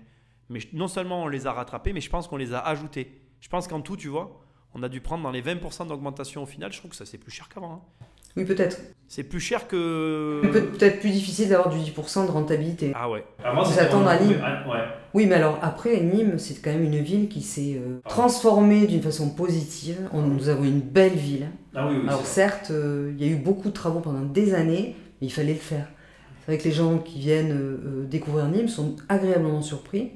Mais 0.49 0.59
je- 0.59 0.67
non 0.73 0.87
seulement 0.87 1.23
on 1.23 1.27
les 1.27 1.47
a 1.47 1.51
rattrapés, 1.53 1.91
mais 1.93 2.01
je 2.01 2.09
pense 2.09 2.27
qu'on 2.27 2.37
les 2.37 2.53
a 2.53 2.59
ajoutés. 2.59 3.19
Je 3.41 3.49
pense 3.49 3.67
qu'en 3.67 3.81
tout, 3.81 3.97
tu 3.97 4.07
vois, 4.09 4.39
on 4.73 4.83
a 4.83 4.89
dû 4.89 4.99
prendre 5.01 5.23
dans 5.23 5.31
les 5.31 5.41
20% 5.41 5.87
d'augmentation 5.87 6.43
au 6.43 6.45
final, 6.45 6.71
je 6.71 6.77
trouve 6.79 6.91
que 6.91 6.97
ça 6.97 7.05
c'est 7.05 7.17
plus 7.17 7.31
cher 7.31 7.47
qu'avant. 7.49 7.73
hein. 8.01 8.05
Oui, 8.37 8.45
peut-être. 8.45 8.77
C'est 9.07 9.23
plus 9.23 9.39
cher 9.39 9.67
que... 9.67 10.41
Peut- 10.51 10.65
Peut-être 10.65 10.99
plus 10.99 11.11
difficile 11.11 11.49
d'avoir 11.49 11.69
du 11.69 11.77
10% 11.77 12.25
de 12.25 12.31
rentabilité. 12.31 12.91
Ah 12.95 13.09
ouais. 13.09 13.23
Avant, 13.43 13.63
s'attendre 13.63 14.07
à 14.07 14.19
Nîmes. 14.19 14.39
Ah, 14.43 14.67
Ouais. 14.69 14.79
Oui, 15.13 15.27
mais 15.27 15.35
alors 15.35 15.59
après, 15.61 16.01
Nîmes, 16.01 16.37
c'est 16.39 16.55
quand 16.61 16.71
même 16.71 16.83
une 16.83 16.97
ville 16.99 17.29
qui 17.29 17.41
s'est 17.41 17.75
euh, 17.77 17.99
transformée 18.09 18.85
d'une 18.87 19.01
façon 19.01 19.29
positive. 19.29 19.97
On- 20.11 20.23
nous 20.23 20.49
avons 20.49 20.63
une 20.65 20.81
belle 20.81 21.13
ville. 21.13 21.47
Ah 21.75 21.87
oui, 21.87 21.97
oui. 22.01 22.07
Alors 22.09 22.25
certes, 22.25 22.71
euh, 22.71 23.13
il 23.17 23.25
y 23.25 23.29
a 23.29 23.31
eu 23.31 23.37
beaucoup 23.37 23.69
de 23.69 23.73
travaux 23.73 23.99
pendant 24.01 24.23
des 24.23 24.53
années, 24.55 24.95
mais 25.21 25.27
il 25.27 25.31
fallait 25.31 25.53
le 25.53 25.59
faire. 25.59 25.87
C'est 26.45 26.51
vrai 26.51 26.57
que 26.57 26.67
les 26.67 26.73
gens 26.73 26.97
qui 26.97 27.19
viennent 27.19 27.53
euh, 27.53 28.05
découvrir 28.05 28.47
Nîmes 28.47 28.67
sont 28.67 28.95
agréablement 29.07 29.61
surpris. 29.61 30.11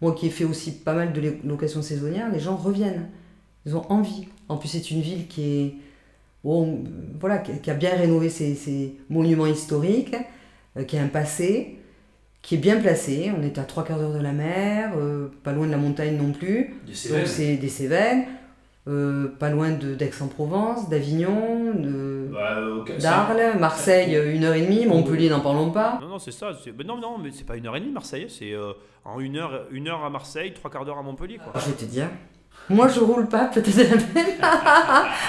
Moi 0.00 0.12
qui 0.14 0.26
ai 0.26 0.30
fait 0.30 0.44
aussi 0.44 0.72
pas 0.72 0.94
mal 0.94 1.12
de 1.12 1.20
lo- 1.20 1.36
locations 1.44 1.82
saisonnières, 1.82 2.30
les 2.32 2.40
gens 2.40 2.56
reviennent. 2.56 3.08
Ils 3.66 3.76
ont 3.76 3.84
envie. 3.92 4.26
En 4.48 4.56
plus, 4.56 4.68
c'est 4.68 4.90
une 4.90 5.00
ville 5.00 5.28
qui 5.28 5.42
est 5.60 5.74
bon, 6.44 6.84
voilà, 7.18 7.38
qui 7.38 7.70
a, 7.70 7.74
bien 7.74 7.96
rénové 7.96 8.28
ses, 8.28 8.54
ses 8.54 8.96
monuments 9.08 9.46
historiques, 9.46 10.14
euh, 10.76 10.84
qui 10.84 10.96
a 10.98 11.02
un 11.02 11.08
passé, 11.08 11.78
qui 12.42 12.56
est 12.56 12.58
bien 12.58 12.80
placé. 12.80 13.32
On 13.36 13.42
est 13.42 13.58
à 13.58 13.62
trois 13.62 13.84
quarts 13.84 13.98
d'heure 13.98 14.12
de 14.12 14.22
la 14.22 14.32
mer, 14.32 14.92
euh, 14.96 15.28
pas 15.42 15.52
loin 15.52 15.66
de 15.66 15.72
la 15.72 15.78
montagne 15.78 16.16
non 16.16 16.32
plus. 16.32 16.74
Des 16.86 16.92
Donc 16.92 16.94
Cévennes. 16.94 17.26
c'est 17.26 17.56
des 17.56 17.68
Cévennes, 17.68 18.24
euh, 18.86 19.28
pas 19.38 19.48
loin 19.48 19.70
de 19.70 19.94
d'Aix-en-Provence, 19.94 20.90
d'Avignon, 20.90 21.72
de 21.74 22.28
Bah, 22.30 22.60
d'Arles, 23.00 23.58
Marseille, 23.58 24.14
une 24.34 24.44
heure 24.44 24.54
et 24.54 24.60
demie, 24.60 24.84
Montpellier, 24.84 25.30
n'en 25.30 25.40
parlons 25.40 25.70
pas. 25.70 25.98
Non, 26.02 26.08
non, 26.08 26.18
c'est 26.18 26.32
ça. 26.32 26.52
mais 26.76 26.84
non, 26.84 26.98
non, 26.98 27.16
mais 27.18 27.30
c'est 27.32 27.44
pas 27.44 27.56
une 27.56 27.66
heure 27.66 27.76
et 27.76 27.80
demie 27.80 27.92
Marseille, 27.92 28.26
c'est 28.28 28.52
euh, 28.52 28.72
en 29.04 29.20
une 29.20 29.38
heure, 29.38 29.66
une 29.70 29.88
heure 29.88 30.04
à 30.04 30.10
Marseille, 30.10 30.52
trois 30.52 30.70
quarts 30.70 30.84
d'heure 30.84 30.98
à 30.98 31.02
Montpellier, 31.02 31.38
quoi. 31.38 31.58
Je 31.60 31.70
vais 31.70 31.76
te 31.76 31.84
dire, 31.86 32.08
moi 32.70 32.88
je 32.88 33.00
roule 33.00 33.28
pas 33.28 33.46
peut-être 33.46 33.78
à 33.78 33.82
la 33.82 33.90
même, 33.96 34.34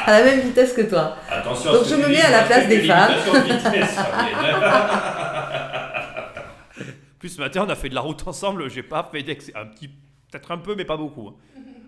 à 0.05 0.11
la 0.11 0.23
même 0.23 0.39
vitesse 0.41 0.73
que 0.73 0.81
toi. 0.81 1.15
Attention 1.29 1.73
Donc 1.73 1.83
que 1.83 1.89
je 1.89 1.95
me 1.95 2.07
mets 2.07 2.21
à 2.21 2.31
la 2.31 2.43
place 2.43 2.63
que 2.65 2.69
des 2.69 2.81
femmes. 2.87 3.11
Plus 7.19 7.29
ce 7.29 7.41
matin, 7.41 7.63
on 7.65 7.69
a 7.69 7.75
fait 7.75 7.89
de 7.89 7.95
la 7.95 8.01
route 8.01 8.27
ensemble. 8.27 8.69
J'ai 8.69 8.83
pas 8.83 9.07
fait 9.11 9.23
d'ex... 9.23 9.51
un 9.55 9.65
petit, 9.65 9.87
peut-être 9.87 10.51
un 10.51 10.57
peu, 10.57 10.75
mais 10.75 10.85
pas 10.85 10.97
beaucoup. 10.97 11.33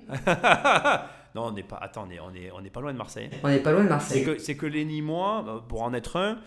hein. 0.10 1.02
non, 1.36 1.47
on 1.47 1.52
n'est 1.52 1.63
pas. 1.63 1.78
Attends, 1.82 2.08
on 2.08 2.12
est, 2.12 2.19
on 2.19 2.34
est, 2.34 2.50
on 2.58 2.63
est 2.63 2.69
pas 2.69 2.82
loin 2.82 2.93
de 2.93 2.97
Marseille. 2.97 3.30
On 3.43 3.50
n'est 3.50 3.60
pas 3.60 3.71
loin 3.71 3.82
de 3.82 3.88
C'est 3.88 3.93
Marseille. 3.93 4.23
que, 4.26 4.38
c'est 4.39 4.56
que 4.56 4.65
les 4.65 4.86
Nîmois, 4.86 5.45
euh, 5.47 5.60
pour 5.67 5.84
en 5.84 5.93
être 5.93 6.15
un, 6.17 6.38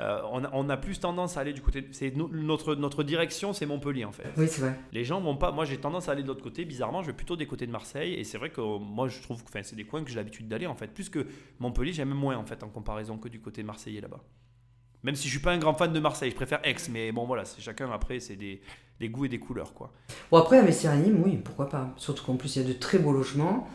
euh, 0.00 0.20
on, 0.32 0.42
a, 0.44 0.50
on 0.52 0.68
a 0.68 0.76
plus 0.76 0.98
tendance 0.98 1.36
à 1.36 1.40
aller 1.40 1.52
du 1.52 1.60
côté. 1.60 1.86
C'est 1.92 2.16
no- 2.16 2.28
notre, 2.32 2.74
notre 2.74 3.02
direction, 3.02 3.52
c'est 3.52 3.66
Montpellier 3.66 4.04
en 4.04 4.12
fait. 4.12 4.28
Oui, 4.36 4.48
c'est 4.48 4.62
vrai. 4.62 4.74
Les 4.92 5.04
gens 5.04 5.20
vont 5.20 5.36
pas. 5.36 5.52
Moi, 5.52 5.64
j'ai 5.64 5.76
tendance 5.76 6.08
à 6.08 6.12
aller 6.12 6.22
de 6.22 6.28
l'autre 6.28 6.42
côté. 6.42 6.64
Bizarrement, 6.64 7.02
je 7.02 7.08
vais 7.08 7.12
plutôt 7.12 7.36
des 7.36 7.46
côtés 7.46 7.66
de 7.66 7.72
Marseille. 7.72 8.14
Et 8.14 8.24
c'est 8.24 8.38
vrai 8.38 8.50
que 8.50 8.60
moi, 8.60 9.08
je 9.08 9.20
trouve 9.22 9.44
que 9.44 9.62
c'est 9.62 9.76
des 9.76 9.84
coins 9.84 10.02
que 10.02 10.10
j'ai 10.10 10.16
l'habitude 10.16 10.48
d'aller 10.48 10.66
en 10.66 10.74
fait. 10.74 10.88
Plus 10.88 11.08
que 11.10 11.26
Montpellier, 11.58 11.92
j'aime 11.92 12.14
moins 12.14 12.36
en 12.36 12.44
fait 12.46 12.62
en 12.62 12.68
comparaison 12.68 13.18
que 13.18 13.28
du 13.28 13.40
côté 13.40 13.62
marseillais 13.62 14.00
là-bas. 14.00 14.20
Même 15.02 15.14
si 15.14 15.28
je 15.28 15.32
suis 15.32 15.40
pas 15.42 15.52
un 15.52 15.58
grand 15.58 15.74
fan 15.74 15.92
de 15.92 16.00
Marseille, 16.00 16.30
je 16.30 16.36
préfère 16.36 16.60
Aix. 16.64 16.76
Mais 16.90 17.12
bon, 17.12 17.24
voilà, 17.26 17.44
c'est 17.44 17.60
chacun 17.60 17.90
après, 17.90 18.20
c'est 18.20 18.36
des, 18.36 18.60
des 19.00 19.08
goûts 19.08 19.24
et 19.24 19.28
des 19.28 19.38
couleurs 19.38 19.72
quoi. 19.72 19.92
Bon 20.30 20.36
après 20.38 20.58
investir 20.58 20.90
à 20.90 20.96
Nîmes, 20.96 21.22
oui, 21.24 21.38
pourquoi 21.42 21.68
pas. 21.70 21.92
Surtout 21.96 22.24
qu'en 22.24 22.36
plus 22.36 22.56
il 22.56 22.62
y 22.62 22.64
a 22.64 22.68
de 22.68 22.74
très 22.74 22.98
beaux 22.98 23.12
logements, 23.12 23.66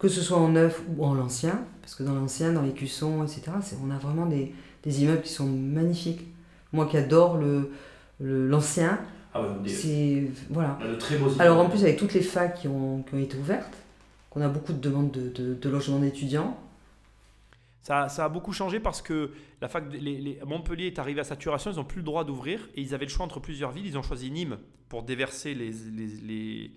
que 0.00 0.08
ce 0.08 0.20
soit 0.20 0.38
en 0.38 0.48
neuf 0.48 0.82
ou 0.96 1.04
en 1.04 1.14
l'ancien, 1.14 1.64
parce 1.80 1.94
que 1.94 2.02
dans 2.02 2.14
l'ancien, 2.14 2.52
dans 2.52 2.62
les 2.62 2.72
cuissons, 2.72 3.22
etc., 3.22 3.52
on 3.80 3.90
a 3.92 3.98
vraiment 3.98 4.26
des, 4.26 4.52
des 4.82 5.02
immeubles 5.02 5.22
qui 5.22 5.32
sont 5.32 5.46
magnifiques. 5.46 6.22
Moi 6.72 6.86
qui 6.86 6.96
adore 6.96 7.36
le 7.36 7.70
le- 8.20 8.46
l'ancien, 8.48 9.00
Ah 9.34 9.42
ouais, 9.42 9.68
c'est 9.68 10.30
voilà. 10.50 10.78
on 10.80 10.84
a 10.84 10.88
de 10.88 10.94
très 10.96 11.16
beaux 11.16 11.30
Alors 11.40 11.58
en 11.58 11.68
plus 11.68 11.82
avec 11.82 11.96
toutes 11.96 12.14
les 12.14 12.22
facs 12.22 12.60
qui 12.60 12.68
ont, 12.68 13.02
qui 13.02 13.14
ont 13.14 13.18
été 13.18 13.36
ouvertes, 13.36 13.74
qu'on 14.30 14.40
a 14.42 14.48
beaucoup 14.48 14.72
de 14.72 14.78
demandes 14.78 15.10
de, 15.10 15.28
de, 15.28 15.54
de 15.54 15.68
logements 15.68 15.98
d'étudiants. 15.98 16.56
Ça, 17.82 18.08
ça 18.08 18.24
a 18.26 18.28
beaucoup 18.28 18.52
changé 18.52 18.78
parce 18.78 19.02
que 19.02 19.32
la 19.60 19.68
fac, 19.68 19.88
de- 19.88 19.96
les, 19.98 20.18
les- 20.18 20.40
Montpellier 20.46 20.86
est 20.86 20.98
arrivé 21.00 21.20
à 21.20 21.24
saturation, 21.24 21.72
ils 21.72 21.76
n'ont 21.76 21.84
plus 21.84 21.98
le 21.98 22.04
droit 22.04 22.24
d'ouvrir 22.24 22.68
et 22.76 22.80
ils 22.82 22.94
avaient 22.94 23.06
le 23.06 23.10
choix 23.10 23.24
entre 23.24 23.40
plusieurs 23.40 23.72
villes. 23.72 23.86
Ils 23.86 23.98
ont 23.98 24.02
choisi 24.02 24.30
Nîmes 24.30 24.58
pour 24.88 25.02
déverser 25.02 25.54
les, 25.54 25.70
les, 25.72 26.06
les, 26.22 26.70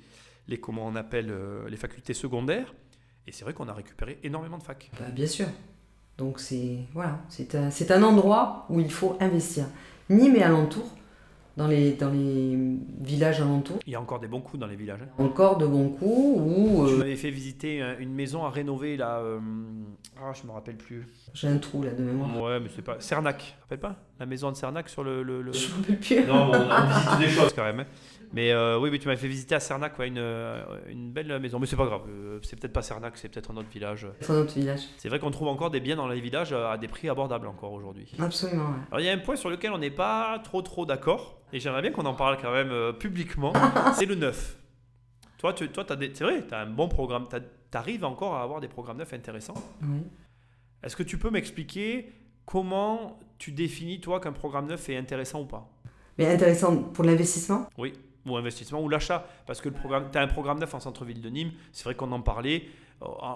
les- 0.48 0.60
comment 0.60 0.88
on 0.88 0.96
appelle 0.96 1.30
euh, 1.30 1.70
les 1.70 1.78
facultés 1.78 2.16
secondaires. 2.16 2.74
Et 3.28 3.32
c'est 3.32 3.44
vrai 3.44 3.54
qu'on 3.54 3.68
a 3.68 3.74
récupéré 3.74 4.18
énormément 4.24 4.58
de 4.58 4.64
facs. 4.64 4.90
Bah, 5.00 5.06
bien 5.14 5.28
sûr. 5.28 5.46
Donc 6.18 6.40
c'est 6.40 6.78
voilà, 6.94 7.20
c'est 7.30 7.56
un, 7.56 7.70
c'est 7.72 7.92
un 7.92 8.02
endroit 8.04 8.66
où 8.70 8.80
il 8.80 8.92
faut 8.92 9.18
investir. 9.20 9.66
Nîmes 10.10 10.36
et 10.36 10.44
alentour, 10.44 10.86
dans 11.58 11.68
les, 11.68 11.94
dans 11.94 12.10
les 12.12 12.58
villages 13.02 13.42
alentours, 13.42 13.80
Il 13.86 13.94
y 13.94 13.96
a 13.96 14.02
encore 14.02 14.20
des 14.20 14.28
bons 14.28 14.42
coups 14.42 14.60
dans 14.60 14.68
les 14.68 14.76
villages. 14.76 15.00
hein. 15.02 15.24
encore 15.24 15.58
de 15.58 15.66
bons 15.66 15.90
coups 15.90 16.40
où 16.42 16.86
Tu 16.88 16.94
euh, 16.94 16.98
m'avais 16.98 17.16
fait 17.16 17.32
visiter 17.32 17.82
euh, 17.82 17.96
une 18.00 18.14
maison 18.14 18.46
à 18.46 18.50
rénover 18.50 18.98
là. 18.98 19.18
euh, 19.20 19.40
ah, 20.22 20.32
je 20.34 20.48
me 20.48 20.52
rappelle 20.54 20.78
plus. 20.78 21.06
j'ai 21.34 21.48
un 21.48 21.58
trou 21.58 21.84
là 21.84 21.92
de 21.92 22.02
mémoire. 22.02 22.42
Ouais, 22.42 22.60
mais 22.60 22.70
c'est 22.76 22.82
pas. 22.82 23.00
Cernac, 23.00 23.38
tu 23.40 23.52
te 23.52 23.62
rappelles 23.62 23.80
pas 23.80 23.96
La 24.20 24.26
maison 24.26 24.52
de 24.52 24.56
Cernac 24.58 24.90
sur 24.90 25.04
le. 25.04 25.24
le, 25.24 25.42
le- 25.42 25.54
Je 25.54 25.68
me 25.72 25.76
rappelle 25.82 26.00
plus. 26.00 26.26
Non, 26.26 26.52
mais 26.52 26.58
on 26.58 26.70
a 26.70 26.86
visité 27.18 27.26
des 27.26 27.30
choses. 27.32 27.54
quand 27.54 27.64
même. 27.64 27.82
hein. 27.82 27.86
Mais 28.34 28.52
euh, 28.52 28.78
oui, 28.80 28.90
oui, 28.90 29.00
tu 29.00 29.08
m'avais 29.08 29.20
fait 29.20 29.28
visiter 29.28 29.56
à 29.56 29.60
Cernac, 29.60 29.98
ouais, 30.00 30.08
une, 30.08 30.18
euh, 30.18 30.62
une 30.90 31.12
belle 31.12 31.40
maison. 31.40 31.58
Mais 31.60 31.68
c'est 31.68 31.76
pas 31.78 31.86
grave, 31.86 32.02
euh, 32.10 32.40
c'est 32.44 32.60
peut-être 32.60 32.74
pas 32.74 32.82
Cernac, 32.82 33.18
c'est 33.18 33.30
peut-être 33.30 33.52
un 33.52 33.58
autre 33.58 33.70
village. 33.70 34.08
C'est 34.20 34.32
un 34.32 34.40
autre 34.40 34.54
village. 34.54 34.82
C'est 34.98 35.08
vrai 35.10 35.20
qu'on 35.20 35.32
trouve 35.32 35.48
encore 35.48 35.70
des 35.70 35.80
biens 35.80 35.96
dans 35.96 36.08
les 36.08 36.20
villages 36.20 36.52
à 36.52 36.78
des 36.78 36.88
prix 36.88 37.08
abordables 37.08 37.48
encore 37.48 37.72
aujourd'hui. 37.72 38.12
Absolument. 38.20 38.64
ouais. 38.66 38.76
Alors 38.90 39.00
il 39.00 39.06
y 39.06 39.10
a 39.10 39.14
un 39.14 39.18
point 39.20 39.36
sur 39.38 39.50
lequel 39.50 39.72
on 39.72 39.78
n'est 39.78 39.92
pas 39.92 40.40
trop 40.44 40.62
trop 40.62 40.86
d'accord, 40.86 41.40
et 41.54 41.60
j'aimerais 41.60 41.82
bien 41.82 41.92
qu'on 41.92 42.06
en 42.06 42.16
parle 42.16 42.38
quand 42.42 42.52
même 42.52 42.72
euh, 42.72 42.92
publiquement, 42.92 43.54
c'est 43.94 44.06
le 44.08 44.16
neuf. 44.16 44.58
Toi, 45.38 45.54
tu, 45.54 45.70
toi 45.70 45.86
t'as 45.86 45.96
des- 45.96 46.12
c'est 46.14 46.24
vrai, 46.24 46.44
tu 46.46 46.54
as 46.54 46.60
un 46.62 46.66
bon 46.66 46.88
programme, 46.90 47.26
tu 47.30 47.36
arrives 47.76 48.06
encore 48.06 48.36
à 48.36 48.44
avoir 48.44 48.62
des 48.62 48.68
programmes 48.68 48.98
neufs 48.98 49.14
intéressants. 49.14 49.54
Oui. 49.82 50.02
Est-ce 50.84 50.96
que 50.96 51.04
tu 51.04 51.18
peux 51.18 51.30
m'expliquer 51.30 52.12
comment 52.46 53.20
tu 53.38 53.52
définis, 53.52 54.00
toi, 54.00 54.20
qu'un 54.20 54.34
programme 54.34 54.68
neuf 54.68 54.88
est 54.90 54.98
intéressant 54.98 55.42
ou 55.42 55.46
pas? 55.46 55.70
Mais 56.18 56.28
intéressant 56.28 56.78
pour 56.78 57.04
l'investissement? 57.04 57.68
Oui, 57.78 57.94
ou 58.26 58.38
investissement 58.38 58.82
ou 58.82 58.90
l'achat. 58.90 59.28
Parce 59.46 59.62
que 59.62 59.70
tu 59.70 60.18
as 60.18 60.22
un 60.22 60.28
programme 60.28 60.60
neuf 60.60 60.74
en 60.74 60.80
centre-ville 60.80 61.22
de 61.22 61.30
Nîmes, 61.30 61.52
c'est 61.72 61.84
vrai 61.84 61.96
qu'on 61.96 62.12
en 62.12 62.22
parlait. 62.22 62.64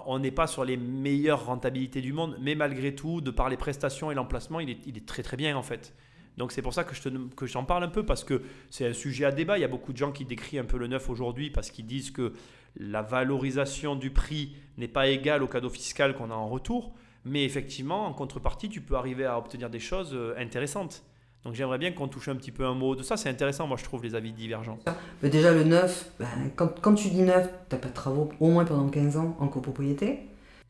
On 0.06 0.18
n'est 0.18 0.30
pas 0.30 0.46
sur 0.46 0.64
les 0.64 0.78
meilleures 0.78 1.44
rentabilités 1.44 2.00
du 2.00 2.12
monde, 2.14 2.36
mais 2.40 2.54
malgré 2.54 2.94
tout, 2.94 3.20
de 3.20 3.30
par 3.30 3.50
les 3.50 3.58
prestations 3.58 4.10
et 4.10 4.14
l'emplacement, 4.14 4.58
il 4.60 4.70
est, 4.70 4.86
il 4.86 4.96
est 4.96 5.06
très 5.06 5.22
très 5.22 5.36
bien 5.36 5.56
en 5.56 5.62
fait. 5.62 5.94
Donc 6.38 6.52
c'est 6.52 6.62
pour 6.62 6.72
ça 6.72 6.84
que 6.84 6.94
je 6.94 7.02
te, 7.02 7.08
que 7.34 7.46
j'en 7.46 7.64
parle 7.64 7.84
un 7.84 7.88
peu 7.88 8.06
parce 8.06 8.24
que 8.24 8.42
c'est 8.70 8.86
un 8.86 8.92
sujet 8.94 9.26
à 9.26 9.32
débat. 9.32 9.58
Il 9.58 9.60
y 9.60 9.64
a 9.64 9.68
beaucoup 9.68 9.92
de 9.92 9.98
gens 9.98 10.12
qui 10.12 10.24
décrivent 10.24 10.60
un 10.60 10.64
peu 10.64 10.78
le 10.78 10.86
neuf 10.86 11.10
aujourd'hui 11.10 11.50
parce 11.50 11.70
qu'ils 11.70 11.84
disent 11.84 12.10
que 12.10 12.32
la 12.76 13.02
valorisation 13.02 13.96
du 13.96 14.10
prix 14.10 14.54
n'est 14.78 14.88
pas 14.88 15.08
égale 15.08 15.42
au 15.42 15.46
cadeau 15.46 15.68
fiscal 15.68 16.14
qu'on 16.14 16.30
a 16.30 16.34
en 16.34 16.48
retour. 16.48 16.92
Mais 17.24 17.44
effectivement, 17.44 18.06
en 18.06 18.14
contrepartie, 18.14 18.68
tu 18.68 18.80
peux 18.80 18.96
arriver 18.96 19.26
à 19.26 19.36
obtenir 19.38 19.68
des 19.68 19.80
choses 19.80 20.12
euh, 20.14 20.34
intéressantes. 20.38 21.02
Donc 21.44 21.54
j'aimerais 21.54 21.78
bien 21.78 21.92
qu'on 21.92 22.08
touche 22.08 22.28
un 22.28 22.36
petit 22.36 22.52
peu 22.52 22.64
un 22.64 22.74
mot 22.74 22.94
de 22.94 23.02
ça. 23.02 23.16
C'est 23.16 23.28
intéressant, 23.28 23.66
moi 23.66 23.76
je 23.78 23.84
trouve, 23.84 24.02
les 24.02 24.14
avis 24.14 24.32
divergents. 24.32 24.78
Mais 25.22 25.30
déjà 25.30 25.52
le 25.52 25.64
neuf, 25.64 26.10
ben, 26.18 26.26
quand, 26.56 26.80
quand 26.80 26.94
tu 26.94 27.08
dis 27.08 27.22
neuf, 27.22 27.48
t'as 27.68 27.78
pas 27.78 27.88
de 27.88 27.94
travaux 27.94 28.30
au 28.40 28.48
moins 28.48 28.64
pendant 28.64 28.88
15 28.88 29.16
ans 29.16 29.36
en 29.38 29.48
copropriété. 29.48 30.20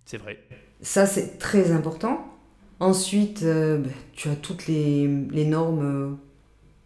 C'est 0.04 0.18
vrai. 0.18 0.38
Ça, 0.80 1.06
c'est 1.06 1.38
très 1.38 1.72
important. 1.72 2.26
Ensuite, 2.78 3.42
euh, 3.42 3.78
ben, 3.78 3.92
tu 4.12 4.28
as 4.28 4.36
toutes 4.36 4.66
les, 4.66 5.06
les 5.06 5.44
normes 5.44 5.84
euh, 5.84 6.14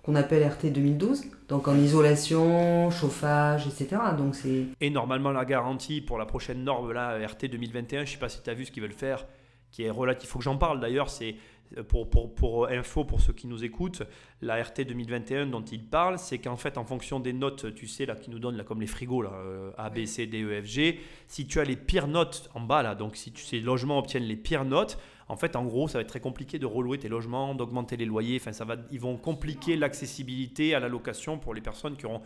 qu'on 0.05 0.15
appelle 0.15 0.47
RT 0.47 0.67
2012. 0.71 1.25
Donc, 1.49 1.69
en 1.69 1.77
isolation, 1.77 2.91
chauffage, 2.91 3.67
etc. 3.67 4.01
Donc 4.17 4.35
c'est. 4.35 4.67
Et 4.81 4.91
normalement, 4.91 5.33
la 5.33 5.45
garantie 5.45 6.01
pour 6.01 6.19
la 6.19 6.27
prochaine 6.27 6.63
norme, 6.63 6.93
là, 6.93 7.19
RT 7.27 7.47
2021, 7.51 8.05
je 8.05 8.13
sais 8.13 8.19
pas 8.19 8.29
si 8.29 8.43
tu 8.43 8.51
as 8.51 8.55
vu 8.55 8.65
ce 8.65 8.71
qu'ils 8.73 8.83
veulent 8.83 8.93
faire, 8.93 9.27
qui 9.71 9.83
est 9.83 9.91
relatif. 9.91 10.29
Il 10.29 10.33
faut 10.33 10.39
que 10.39 10.45
j'en 10.45 10.57
parle 10.57 10.81
d'ailleurs, 10.81 11.11
c'est 11.11 11.37
euh, 11.79 11.83
pour, 11.83 12.09
pour, 12.09 12.35
pour 12.35 12.69
info 12.69 13.05
pour 13.05 13.21
ceux 13.21 13.33
qui 13.33 13.47
nous 13.47 13.65
écoutent, 13.65 14.03
la 14.43 14.63
RT 14.63 14.83
2021 14.87 15.47
dont 15.47 15.63
il 15.63 15.85
parle, 15.85 16.19
c'est 16.19 16.39
qu'en 16.39 16.57
fait, 16.57 16.79
en 16.79 16.85
fonction 16.85 17.21
des 17.21 17.33
notes, 17.33 17.75
tu 17.75 17.87
sais, 17.87 18.07
là, 18.07 18.15
qui 18.15 18.31
nous 18.31 18.39
donnent, 18.39 18.57
là, 18.57 18.65
comme 18.65 18.81
les 18.81 18.87
frigos, 18.87 19.23
là, 19.23 19.33
euh, 19.33 19.71
A, 19.77 19.91
B, 19.91 20.05
C, 20.05 20.27
D, 20.27 20.43
E, 20.43 20.63
F, 20.63 20.67
G, 20.67 21.01
si 21.27 21.47
tu 21.47 21.61
as 21.61 21.65
les 21.65 21.77
pires 21.77 22.09
notes 22.09 22.51
en 22.55 22.61
bas, 22.61 22.83
là, 22.83 22.95
donc 22.95 23.17
si 23.17 23.33
tu, 23.33 23.43
ces 23.43 23.61
logements 23.61 23.99
obtiennent 23.99 24.25
les 24.25 24.37
pires 24.37 24.65
notes, 24.65 24.99
en 25.29 25.37
fait, 25.37 25.57
en 25.57 25.65
gros, 25.65 25.89
ça 25.89 25.99
va 25.99 26.03
être 26.03 26.09
très 26.09 26.21
compliqué 26.21 26.59
de 26.59 26.67
relouer 26.67 26.99
tes 26.99 27.09
logements, 27.09 27.55
d'augmenter 27.55 27.97
les 27.97 28.05
loyers. 28.05 28.39
Enfin, 28.41 28.53
ça 28.53 28.65
va, 28.65 28.77
ils 28.91 29.01
vont 29.01 29.17
compliquer 29.17 29.77
l'accessibilité 29.77 30.75
à 30.75 30.81
la 30.81 30.89
location 30.89 31.39
pour 31.39 31.55
les 31.55 31.61
personnes 31.61 31.97
qui 31.97 32.07
auront 32.07 32.23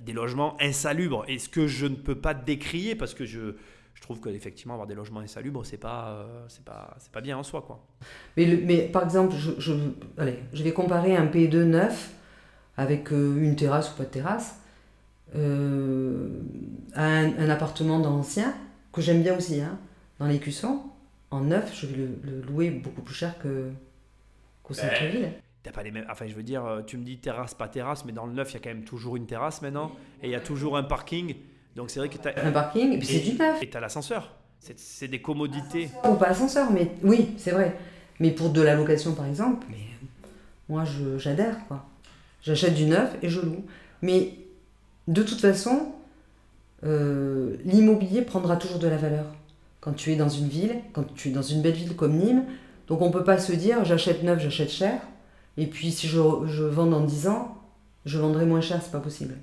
des 0.00 0.12
logements 0.12 0.56
insalubres. 0.60 1.24
Et 1.28 1.38
ce 1.38 1.48
que 1.48 1.66
je 1.66 1.86
ne 1.86 1.96
peux 1.96 2.14
pas 2.14 2.34
décrier, 2.34 2.94
parce 2.94 3.14
que 3.14 3.24
je, 3.24 3.56
je 3.94 4.02
trouve 4.02 4.20
qu'effectivement, 4.20 4.74
avoir 4.74 4.86
des 4.86 4.94
logements 4.94 5.20
insalubres, 5.20 5.64
c'est 5.64 5.78
pas, 5.78 6.08
euh, 6.08 6.44
c'est 6.48 6.64
pas, 6.64 6.96
c'est 6.98 7.12
pas 7.12 7.20
bien 7.20 7.38
en 7.38 7.42
soi, 7.42 7.62
quoi. 7.62 7.84
Mais, 8.36 8.46
mais 8.64 8.82
par 8.82 9.04
exemple, 9.04 9.34
je, 9.36 9.72
allez, 10.18 10.38
je 10.52 10.62
vais 10.62 10.72
comparer 10.72 11.16
un 11.16 11.26
P2 11.26 11.62
neuf 11.62 12.12
avec 12.76 13.12
euh, 13.12 13.36
une 13.40 13.56
terrasse 13.56 13.92
ou 13.92 13.96
pas 13.96 14.04
de 14.04 14.10
terrasse 14.10 14.60
euh, 15.36 16.28
à 16.94 17.04
un, 17.04 17.48
appartement 17.48 17.98
d'ancien 17.98 18.54
que 18.92 19.00
j'aime 19.00 19.22
bien 19.22 19.36
aussi, 19.36 19.60
hein, 19.60 19.78
dans 20.18 20.26
les 20.26 20.38
cuissons. 20.38 20.82
En 21.34 21.40
neuf, 21.40 21.74
je 21.74 21.86
vais 21.86 21.96
le, 21.96 22.16
le 22.22 22.40
louer 22.42 22.70
beaucoup 22.70 23.02
plus 23.02 23.14
cher 23.14 23.36
que, 23.40 23.72
qu'au 24.62 24.72
centre-ville. 24.72 25.32
T'as 25.64 25.72
pas 25.72 25.82
les 25.82 25.90
mêmes. 25.90 26.06
Enfin, 26.08 26.28
je 26.28 26.34
veux 26.34 26.44
dire, 26.44 26.64
euh, 26.64 26.82
tu 26.82 26.96
me 26.96 27.02
dis 27.02 27.18
terrasse, 27.18 27.54
pas 27.54 27.66
terrasse, 27.66 28.04
mais 28.04 28.12
dans 28.12 28.26
le 28.26 28.32
neuf, 28.32 28.52
il 28.52 28.54
y 28.54 28.56
a 28.58 28.60
quand 28.60 28.68
même 28.68 28.84
toujours 28.84 29.16
une 29.16 29.26
terrasse 29.26 29.60
maintenant, 29.60 29.90
et 30.22 30.28
il 30.28 30.30
y 30.30 30.36
a 30.36 30.40
toujours 30.40 30.76
un 30.76 30.84
parking. 30.84 31.34
Donc 31.74 31.90
c'est 31.90 31.98
vrai 31.98 32.08
que 32.08 32.18
t'as. 32.18 32.40
Un 32.40 32.52
parking, 32.52 32.92
et 32.92 32.98
puis 32.98 33.08
c'est 33.08 33.18
du 33.18 33.36
neuf. 33.36 33.60
Et 33.60 33.68
t'as 33.68 33.80
l'ascenseur. 33.80 34.32
C'est, 34.60 35.08
des 35.08 35.20
commodités. 35.20 35.90
Ou 36.08 36.14
pas 36.14 36.28
ascenseur, 36.28 36.70
mais 36.70 36.92
oui, 37.02 37.34
c'est 37.36 37.50
vrai. 37.50 37.76
Mais 38.20 38.30
pour 38.30 38.50
de 38.50 38.62
la 38.62 38.76
location, 38.76 39.12
par 39.12 39.26
exemple, 39.26 39.66
mais 39.68 39.88
moi, 40.68 40.84
je, 40.84 41.18
j'adhère, 41.18 41.66
quoi. 41.66 41.84
J'achète 42.42 42.74
du 42.74 42.86
neuf 42.86 43.12
et 43.22 43.28
je 43.28 43.40
loue. 43.40 43.64
Mais 44.02 44.34
de 45.08 45.24
toute 45.24 45.40
façon, 45.40 45.94
euh, 46.84 47.56
l'immobilier 47.64 48.22
prendra 48.22 48.56
toujours 48.56 48.78
de 48.78 48.86
la 48.86 48.98
valeur. 48.98 49.26
Quand 49.84 49.92
tu 49.92 50.12
es 50.12 50.16
dans 50.16 50.30
une 50.30 50.48
ville, 50.48 50.76
quand 50.94 51.04
tu 51.14 51.28
es 51.28 51.30
dans 51.30 51.42
une 51.42 51.60
belle 51.60 51.74
ville 51.74 51.94
comme 51.94 52.16
Nîmes, 52.16 52.44
donc 52.88 53.02
on 53.02 53.10
peut 53.10 53.22
pas 53.24 53.36
se 53.38 53.52
dire 53.52 53.84
j'achète 53.84 54.22
neuf, 54.22 54.40
j'achète 54.40 54.70
cher, 54.70 54.98
et 55.58 55.66
puis 55.66 55.92
si 55.92 56.08
je, 56.08 56.18
je 56.46 56.64
vends 56.64 56.86
dans 56.86 57.02
10 57.02 57.28
ans, 57.28 57.58
je 58.06 58.18
vendrai 58.18 58.46
moins 58.46 58.62
cher, 58.62 58.80
c'est 58.82 58.90
pas 58.92 59.00
possible. 59.00 59.34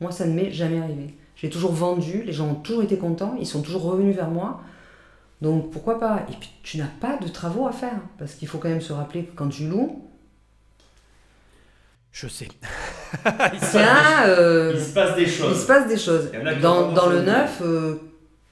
Moi, 0.00 0.12
ça 0.12 0.26
ne 0.26 0.34
m'est 0.34 0.52
jamais 0.52 0.78
arrivé. 0.80 1.14
J'ai 1.34 1.48
toujours 1.48 1.72
vendu, 1.72 2.22
les 2.22 2.32
gens 2.34 2.48
ont 2.48 2.54
toujours 2.54 2.82
été 2.82 2.98
contents, 2.98 3.34
ils 3.40 3.46
sont 3.46 3.62
toujours 3.62 3.82
revenus 3.84 4.14
vers 4.14 4.28
moi. 4.28 4.60
Donc 5.40 5.70
pourquoi 5.70 5.98
pas? 5.98 6.26
Et 6.30 6.34
puis 6.38 6.50
tu 6.62 6.76
n'as 6.76 6.84
pas 7.00 7.16
de 7.16 7.28
travaux 7.28 7.66
à 7.66 7.72
faire, 7.72 7.98
parce 8.18 8.34
qu'il 8.34 8.48
faut 8.48 8.58
quand 8.58 8.68
même 8.68 8.82
se 8.82 8.92
rappeler 8.92 9.24
que 9.24 9.34
quand 9.34 9.48
tu 9.48 9.66
loues, 9.66 10.04
Je 12.12 12.26
sais. 12.28 12.48
tiens, 13.70 14.24
euh, 14.26 14.72
Il 14.74 14.80
se 14.82 14.92
passe 14.92 15.16
des 15.16 15.22
il 15.22 15.28
choses. 15.30 15.62
se 15.62 15.66
passe 15.66 15.88
des 15.88 15.96
choses. 15.96 16.28
Il 16.34 16.60
Dans, 16.60 16.92
dans 16.92 17.06
le 17.08 17.22
neuf, 17.22 17.62
euh, 17.62 17.94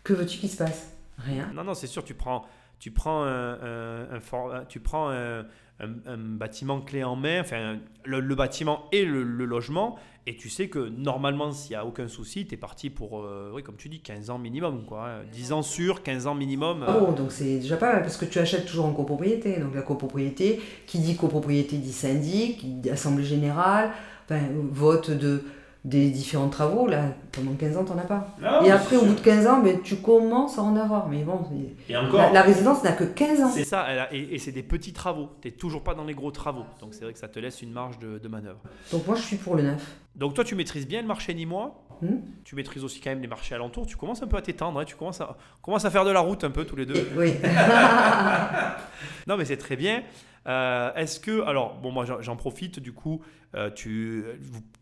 que 0.04 0.14
veux-tu 0.14 0.38
qu'il 0.38 0.48
se 0.48 0.56
passe? 0.56 0.86
Rien. 1.18 1.50
Non, 1.54 1.64
non, 1.64 1.74
c'est 1.74 1.86
sûr, 1.86 2.04
tu 2.04 2.14
prends, 2.14 2.44
tu 2.78 2.90
prends, 2.90 3.24
un, 3.24 3.52
un- 3.54 4.10
un 4.12 4.20
for- 4.20 4.54
un- 4.54 4.64
tu 4.64 4.80
prends 4.80 5.10
un, 5.10 5.40
un- 5.80 5.94
un 6.06 6.16
bâtiment 6.16 6.80
clé 6.80 7.02
en 7.04 7.16
main, 7.16 7.40
enfin, 7.40 7.78
le, 8.04 8.20
le 8.20 8.34
bâtiment 8.34 8.84
et 8.92 9.04
le, 9.04 9.22
le 9.22 9.44
logement, 9.44 9.96
et 10.26 10.36
tu 10.36 10.48
sais 10.50 10.68
que 10.68 10.78
normalement, 10.90 11.50
s'il 11.52 11.70
n'y 11.70 11.76
a 11.76 11.86
aucun 11.86 12.06
souci, 12.06 12.46
tu 12.46 12.54
es 12.54 12.56
parti 12.58 12.90
pour, 12.90 13.20
euh, 13.22 13.50
oui, 13.54 13.62
comme 13.62 13.76
tu 13.76 13.88
dis, 13.88 14.00
15 14.00 14.28
ans 14.30 14.38
minimum. 14.38 14.84
Quoi, 14.84 15.08
hein. 15.08 15.22
10 15.32 15.52
ans 15.52 15.62
sûr, 15.62 16.02
15 16.02 16.26
ans 16.26 16.34
minimum. 16.34 16.82
euh, 16.82 17.00
Oh, 17.08 17.12
donc 17.12 17.32
c'est 17.32 17.58
déjà 17.60 17.76
pas 17.78 17.92
mal, 17.94 18.02
parce 18.02 18.16
que 18.18 18.26
tu 18.26 18.38
achètes 18.38 18.66
toujours 18.66 18.84
en 18.86 18.92
copropriété. 18.92 19.58
Donc 19.58 19.74
la 19.74 19.82
copropriété, 19.82 20.60
qui 20.86 20.98
dit 20.98 21.16
copropriété 21.16 21.78
dit 21.78 21.92
syndic, 21.92 22.80
dit 22.80 22.90
assemblée 22.90 23.24
générale, 23.24 23.90
enfin, 24.24 24.40
vote 24.70 25.10
de, 25.10 25.44
des 25.88 26.10
différents 26.10 26.48
travaux. 26.48 26.86
Là, 26.86 27.14
pendant 27.32 27.52
15 27.54 27.76
ans, 27.76 27.84
t'en 27.84 27.98
as 27.98 28.02
pas. 28.02 28.28
Non, 28.40 28.62
Et 28.62 28.70
après, 28.70 28.96
au 28.96 29.04
bout 29.04 29.14
de 29.14 29.20
15 29.20 29.46
ans, 29.46 29.60
ben, 29.62 29.80
tu 29.82 29.96
commences 29.96 30.58
à 30.58 30.62
en 30.62 30.76
avoir. 30.76 31.08
Mais 31.08 31.22
bon, 31.24 31.40
c'est- 31.48 31.92
Et 31.92 31.96
encore, 31.96 32.20
la, 32.20 32.32
la 32.32 32.42
résidence 32.42 32.82
n'a 32.84 32.92
que 32.92 33.04
15 33.04 33.40
ans. 33.42 33.50
C'est 33.50 33.64
ça, 33.64 33.86
elle 33.88 33.98
a- 33.98 34.14
et, 34.14 34.34
et 34.34 34.38
c'est 34.38 34.52
des 34.52 34.62
petits 34.62 34.92
travaux. 34.92 35.28
Tu 35.42 35.48
n'es 35.48 35.52
toujours 35.54 35.82
pas 35.82 35.94
dans 35.94 36.04
les 36.04 36.14
gros 36.14 36.30
travaux. 36.30 36.64
Donc 36.80 36.94
c'est 36.94 37.04
vrai 37.04 37.12
que 37.12 37.18
ça 37.18 37.28
te 37.28 37.38
laisse 37.38 37.62
une 37.62 37.72
marge 37.72 37.98
de, 37.98 38.18
de 38.18 38.28
manœuvre. 38.28 38.58
Donc 38.92 39.06
moi, 39.06 39.16
je 39.16 39.22
suis 39.22 39.36
pour 39.36 39.56
le 39.56 39.62
neuf. 39.62 39.84
Donc 40.16 40.34
toi, 40.34 40.44
tu 40.44 40.54
maîtrises 40.54 40.86
bien 40.86 41.00
le 41.00 41.06
marché 41.08 41.32
nîmois. 41.34 41.84
Hmm. 42.00 42.18
Tu 42.44 42.54
maîtrises 42.54 42.84
aussi 42.84 43.00
quand 43.00 43.10
même 43.10 43.20
les 43.22 43.26
marchés 43.26 43.54
alentours. 43.56 43.86
Tu 43.86 43.96
commences 43.96 44.22
un 44.22 44.26
peu 44.28 44.36
à 44.36 44.42
t'étendre. 44.42 44.78
hein. 44.78 44.84
Tu 44.84 44.94
commences 44.94 45.20
à, 45.20 45.36
on 45.58 45.62
commence 45.62 45.84
à 45.84 45.90
faire 45.90 46.04
de 46.04 46.10
la 46.12 46.20
route 46.20 46.44
un 46.44 46.50
peu 46.50 46.64
tous 46.64 46.76
les 46.76 46.86
deux. 46.86 47.08
Oui. 47.16 47.32
Non, 49.26 49.36
mais 49.36 49.44
c'est 49.44 49.56
très 49.56 49.76
bien. 49.76 50.02
Euh, 50.48 50.92
Est-ce 50.94 51.20
que, 51.20 51.42
alors, 51.42 51.76
bon, 51.76 51.92
moi 51.92 52.04
j'en- 52.20 52.36
profite, 52.36 52.80
du 52.80 52.92
coup, 52.92 53.22
euh, 53.54 53.70
tu, 53.70 54.24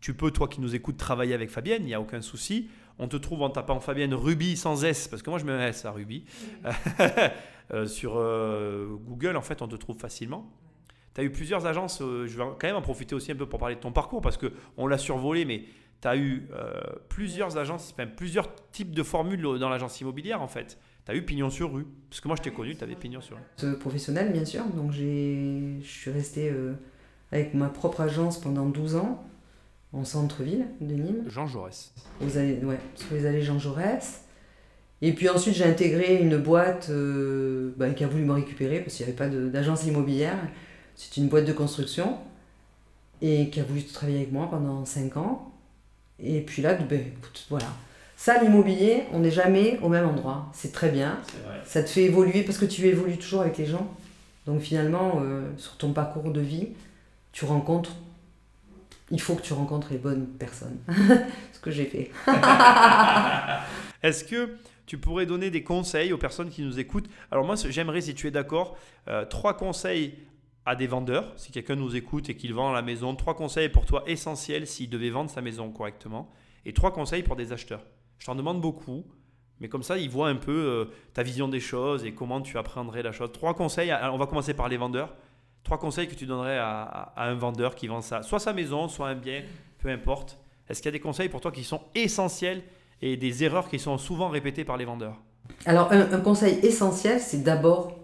tu 0.01 0.13
peux, 0.13 0.31
toi 0.31 0.47
qui 0.47 0.61
nous 0.61 0.75
écoutes, 0.75 0.97
travailler 0.97 1.33
avec 1.33 1.49
Fabienne, 1.49 1.83
il 1.83 1.87
n'y 1.87 1.93
a 1.93 2.01
aucun 2.01 2.21
souci. 2.21 2.69
On 2.99 3.07
te 3.07 3.17
trouve 3.17 3.41
en 3.43 3.49
tapant 3.49 3.79
Fabienne 3.79 4.13
Ruby 4.13 4.55
sans 4.57 4.83
S, 4.83 5.07
parce 5.07 5.21
que 5.21 5.29
moi 5.29 5.37
je 5.39 5.45
mets 5.45 5.51
un 5.51 5.67
S 5.67 5.85
à 5.85 5.91
Ruby. 5.91 6.25
Euh, 7.73 7.85
sur 7.85 8.13
Google, 8.13 9.35
en 9.35 9.41
fait, 9.41 9.61
on 9.61 9.67
te 9.67 9.75
trouve 9.75 9.97
facilement. 9.97 10.49
Tu 11.13 11.19
as 11.19 11.23
eu 11.25 11.31
plusieurs 11.33 11.65
agences, 11.65 11.99
je 11.99 12.37
vais 12.37 12.43
quand 12.57 12.63
même 12.63 12.77
en 12.77 12.81
profiter 12.81 13.13
aussi 13.13 13.29
un 13.29 13.35
peu 13.35 13.45
pour 13.45 13.59
parler 13.59 13.75
de 13.75 13.81
ton 13.81 13.91
parcours, 13.91 14.21
parce 14.21 14.37
qu'on 14.37 14.87
l'a 14.87 14.97
survolé, 14.97 15.43
mais 15.43 15.65
tu 16.01 16.07
as 16.07 16.15
eu 16.15 16.47
euh, 16.53 16.79
plusieurs 17.09 17.57
agences, 17.57 17.91
enfin, 17.93 18.07
plusieurs 18.07 18.47
types 18.71 18.95
de 18.95 19.03
formules 19.03 19.41
dans 19.41 19.67
l'agence 19.67 19.99
immobilière, 19.99 20.41
en 20.41 20.47
fait. 20.47 20.79
Tu 21.07 21.13
as 21.13 21.15
eu 21.15 21.21
Pignon 21.21 21.49
sur 21.49 21.71
rue, 21.71 21.85
parce 22.09 22.19
que 22.19 22.27
moi 22.27 22.35
je 22.35 22.41
t'ai 22.41 22.51
connu, 22.51 22.75
tu 22.75 22.83
avais 22.83 22.95
Pignon 22.95 23.21
sur 23.21 23.37
rue. 23.37 23.77
Professionnel, 23.77 24.33
bien 24.33 24.43
sûr. 24.43 24.65
Donc 24.65 24.91
je 24.91 25.79
suis 25.81 26.11
restée 26.11 26.49
euh, 26.49 26.73
avec 27.31 27.53
ma 27.53 27.69
propre 27.69 28.01
agence 28.01 28.41
pendant 28.41 28.65
12 28.65 28.97
ans, 28.97 29.23
en 29.93 30.03
centre-ville 30.03 30.65
de 30.81 30.93
Nîmes. 30.95 31.23
Jean 31.29 31.47
Jaurès. 31.47 31.93
aux 32.21 32.37
allées, 32.37 32.59
ouais, 32.61 32.79
sur 32.95 33.15
les 33.15 33.25
allées 33.25 33.41
Jean 33.41 33.57
Jaurès. 33.57 34.25
Et 35.01 35.13
puis 35.13 35.29
ensuite, 35.29 35.55
j'ai 35.55 35.63
intégré 35.63 36.21
une 36.21 36.35
boîte 36.35 36.89
euh, 36.89 37.73
bah, 37.77 37.91
qui 37.91 38.03
a 38.03 38.07
voulu 38.07 38.25
me 38.25 38.33
récupérer 38.33 38.81
parce 38.81 38.95
qu'il 38.95 39.05
n'y 39.05 39.13
avait 39.13 39.17
pas 39.17 39.29
d'agence 39.29 39.85
immobilière. 39.85 40.37
C'est 40.95 41.15
une 41.15 41.29
boîte 41.29 41.45
de 41.45 41.53
construction 41.53 42.17
et 43.21 43.49
qui 43.49 43.61
a 43.61 43.63
voulu 43.63 43.85
travailler 43.85 44.17
avec 44.17 44.33
moi 44.33 44.49
pendant 44.49 44.83
5 44.83 45.15
ans. 45.15 45.53
Et 46.19 46.41
puis 46.41 46.61
là, 46.61 46.73
ben, 46.73 46.99
écoute, 46.99 47.45
voilà. 47.49 47.67
Ça, 48.17 48.41
l'immobilier, 48.41 49.03
on 49.13 49.19
n'est 49.19 49.31
jamais 49.31 49.79
au 49.83 49.89
même 49.89 50.07
endroit. 50.07 50.49
C'est 50.51 50.73
très 50.73 50.89
bien. 50.89 51.19
vrai. 51.45 51.61
Ça 51.65 51.83
te 51.83 51.89
fait 51.89 52.03
évoluer 52.03 52.41
parce 52.41 52.57
que 52.57 52.65
tu 52.65 52.85
évolues 52.87 53.17
toujours 53.17 53.41
avec 53.41 53.59
les 53.59 53.67
gens. 53.67 53.87
Donc 54.47 54.59
finalement, 54.61 55.21
euh, 55.21 55.47
sur 55.57 55.77
ton 55.77 55.93
parcours 55.93 56.31
de 56.31 56.41
vie, 56.41 56.69
tu 57.31 57.45
rencontres. 57.45 57.91
Il 59.11 59.21
faut 59.21 59.35
que 59.35 59.43
tu 59.43 59.53
rencontres 59.53 59.89
les 59.91 59.99
bonnes 59.99 60.25
personnes. 60.25 60.79
Ce 61.53 61.59
que 61.59 61.69
j'ai 61.69 61.85
fait. 61.85 62.11
Est-ce 64.03 64.23
que 64.23 64.57
tu 64.87 64.97
pourrais 64.97 65.27
donner 65.27 65.51
des 65.51 65.63
conseils 65.63 66.11
aux 66.11 66.17
personnes 66.17 66.49
qui 66.49 66.63
nous 66.63 66.79
écoutent? 66.79 67.07
Alors 67.29 67.45
moi, 67.45 67.55
j'aimerais, 67.69 68.01
si 68.01 68.15
tu 68.15 68.25
es 68.27 68.31
d'accord, 68.31 68.77
euh, 69.07 69.25
trois 69.25 69.55
conseils 69.55 70.15
à 70.65 70.75
des 70.75 70.87
vendeurs, 70.87 71.33
si 71.35 71.51
quelqu'un 71.51 71.75
nous 71.75 71.95
écoute 71.95 72.29
et 72.29 72.35
qu'il 72.35 72.55
vend 72.55 72.71
la 72.71 72.81
maison, 72.81 73.15
trois 73.15 73.35
conseils 73.35 73.69
pour 73.69 73.85
toi 73.85 74.03
essentiels 74.07 74.65
s'il 74.65 74.89
devait 74.89 75.11
vendre 75.11 75.29
sa 75.29 75.41
maison 75.41 75.69
correctement, 75.69 76.31
et 76.65 76.73
trois 76.73 76.91
conseils 76.91 77.21
pour 77.21 77.35
des 77.35 77.53
acheteurs. 77.53 77.83
Je 78.19 78.25
t'en 78.25 78.35
demande 78.35 78.61
beaucoup, 78.61 79.03
mais 79.59 79.69
comme 79.69 79.83
ça, 79.83 79.97
ils 79.97 80.09
voient 80.09 80.29
un 80.29 80.35
peu 80.35 80.51
euh, 80.51 80.85
ta 81.13 81.23
vision 81.23 81.47
des 81.47 81.59
choses 81.59 82.03
et 82.05 82.13
comment 82.13 82.41
tu 82.41 82.57
appréhenderais 82.57 83.03
la 83.03 83.11
chose. 83.11 83.31
Trois 83.31 83.53
conseils, 83.53 83.93
on 84.11 84.17
va 84.17 84.25
commencer 84.25 84.53
par 84.53 84.67
les 84.69 84.77
vendeurs. 84.77 85.15
Trois 85.63 85.77
conseils 85.79 86.07
que 86.07 86.15
tu 86.15 86.25
donnerais 86.25 86.57
à, 86.57 86.81
à- 86.83 87.13
à 87.23 87.27
un 87.29 87.35
vendeur 87.35 87.75
qui 87.75 87.87
vend 87.87 88.01
ça, 88.01 88.21
soit 88.23 88.39
sa 88.39 88.53
maison, 88.53 88.87
soit 88.87 89.09
un 89.09 89.15
bien, 89.15 89.41
peu 89.79 89.89
importe. 89.89 90.37
Est-ce 90.69 90.81
qu'il 90.81 90.87
y 90.87 90.93
a 90.95 90.97
des 90.97 90.99
conseils 91.01 91.29
pour 91.29 91.41
toi 91.41 91.51
qui 91.51 91.63
sont 91.63 91.81
essentiels 91.95 92.61
et 93.01 93.17
des 93.17 93.43
erreurs 93.43 93.67
qui 93.69 93.79
sont 93.79 93.97
souvent 93.97 94.29
répétées 94.29 94.63
par 94.65 94.77
les 94.77 94.85
vendeurs? 94.85 95.15
Alors, 95.65 95.91
un, 95.91 96.11
un 96.13 96.19
conseil 96.21 96.59
essentiel, 96.65 97.19
c'est 97.19 97.43
d'abord 97.43 97.97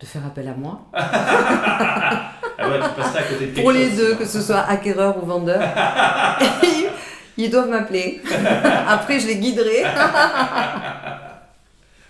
de 0.00 0.06
faire 0.06 0.24
appel 0.26 0.48
à 0.48 0.54
moi. 0.54 0.80
Ah 2.58 2.70
ouais, 2.70 2.78
tu 2.80 2.94
passerais 3.00 3.18
à 3.18 3.22
côté 3.24 3.40
de 3.40 3.50
quelque 3.52 3.60
Pour 3.60 3.70
les 3.70 3.88
chose, 3.90 3.96
deux, 3.98 4.06
sinon. 4.06 4.18
que 4.18 4.24
ce 4.24 4.40
soit 4.40 4.60
acquéreur 4.60 5.22
ou 5.22 5.26
vendeur, 5.26 5.60
ils, 7.36 7.50
doivent 7.50 7.70
m'appeler. 7.70 8.20
Après, 8.86 9.20
je 9.20 9.26
les 9.26 9.36
guiderai. 9.36 9.84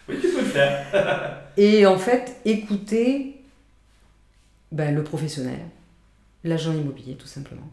Oui, 0.08 0.18
tu 0.20 0.28
peux 0.28 0.38
le 0.38 0.46
faire. 0.46 1.42
Et 1.56 1.84
en 1.84 1.98
fait, 1.98 2.36
écouter 2.44 3.40
ben, 4.70 4.94
le 4.94 5.02
professionnel, 5.02 5.58
l'agent 6.44 6.72
immobilier, 6.72 7.16
tout 7.16 7.26
simplement. 7.26 7.68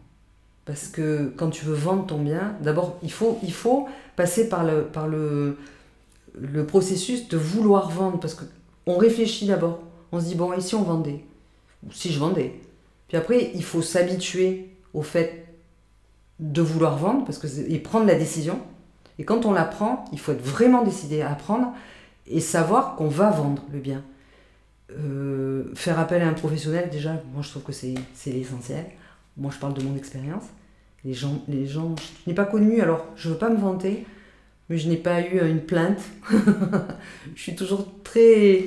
Parce 0.64 0.88
que 0.88 1.32
quand 1.36 1.50
tu 1.50 1.64
veux 1.64 1.74
vendre 1.74 2.06
ton 2.06 2.18
bien, 2.18 2.56
d'abord, 2.60 2.98
il 3.04 3.12
faut, 3.12 3.38
il 3.42 3.52
faut 3.52 3.88
passer 4.16 4.48
par, 4.48 4.64
le, 4.64 4.82
par 4.82 5.06
le, 5.06 5.58
le 6.36 6.66
processus 6.66 7.28
de 7.28 7.36
vouloir 7.36 7.90
vendre. 7.90 8.18
Parce 8.18 8.34
qu'on 8.34 8.96
réfléchit 8.96 9.46
d'abord. 9.46 9.80
On 10.10 10.18
se 10.18 10.26
dit, 10.26 10.34
bon, 10.34 10.52
et 10.52 10.60
si 10.60 10.74
on 10.74 10.82
vendait? 10.82 11.24
Ou 11.86 11.92
si 11.92 12.12
je 12.12 12.18
vendais? 12.18 12.54
Puis 13.08 13.16
après, 13.16 13.50
il 13.54 13.62
faut 13.62 13.82
s'habituer 13.82 14.70
au 14.94 15.02
fait 15.02 15.43
de 16.40 16.62
vouloir 16.62 16.96
vendre 16.96 17.24
parce 17.24 17.38
que 17.38 17.46
et 17.70 17.78
prendre 17.78 18.06
la 18.06 18.14
décision. 18.14 18.60
Et 19.18 19.24
quand 19.24 19.46
on 19.46 19.52
la 19.52 19.64
prend, 19.64 20.04
il 20.12 20.18
faut 20.18 20.32
être 20.32 20.42
vraiment 20.42 20.82
décidé 20.82 21.22
à 21.22 21.34
prendre 21.34 21.72
et 22.26 22.40
savoir 22.40 22.96
qu'on 22.96 23.08
va 23.08 23.30
vendre 23.30 23.62
le 23.72 23.78
bien. 23.78 24.02
Euh, 24.90 25.64
faire 25.74 25.98
appel 25.98 26.22
à 26.22 26.28
un 26.28 26.32
professionnel, 26.32 26.90
déjà, 26.90 27.20
moi 27.32 27.42
je 27.42 27.50
trouve 27.50 27.62
que 27.62 27.72
c'est 27.72 27.96
l'essentiel. 28.26 28.84
Moi 29.36 29.50
je 29.54 29.58
parle 29.58 29.74
de 29.74 29.82
mon 29.82 29.96
expérience. 29.96 30.44
Les 31.04 31.14
gens, 31.14 31.42
les 31.48 31.66
gens, 31.66 31.94
je 31.98 32.30
n'ai 32.30 32.34
pas 32.34 32.44
connu, 32.44 32.80
alors 32.80 33.06
je 33.14 33.28
veux 33.28 33.36
pas 33.36 33.50
me 33.50 33.56
vanter, 33.56 34.06
mais 34.68 34.78
je 34.78 34.88
n'ai 34.88 34.96
pas 34.96 35.20
eu 35.20 35.38
une 35.48 35.60
plainte. 35.60 36.00
je 37.34 37.40
suis 37.40 37.54
toujours 37.54 37.86
très 38.02 38.64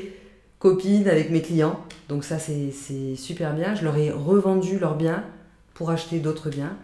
copine 0.59 1.07
avec 1.07 1.29
mes 1.29 1.41
clients, 1.41 1.79
donc 2.09 2.23
ça 2.23 2.39
c'est 2.39 2.71
c'est 2.71 3.15
super 3.15 3.53
bien. 3.53 3.75
Je 3.75 3.83
leur 3.83 3.97
ai 3.97 4.11
revendu 4.11 4.79
leurs 4.79 4.95
biens 4.95 5.23
pour 5.73 5.89
acheter 5.89 6.19
d'autres 6.19 6.49
biens. 6.49 6.75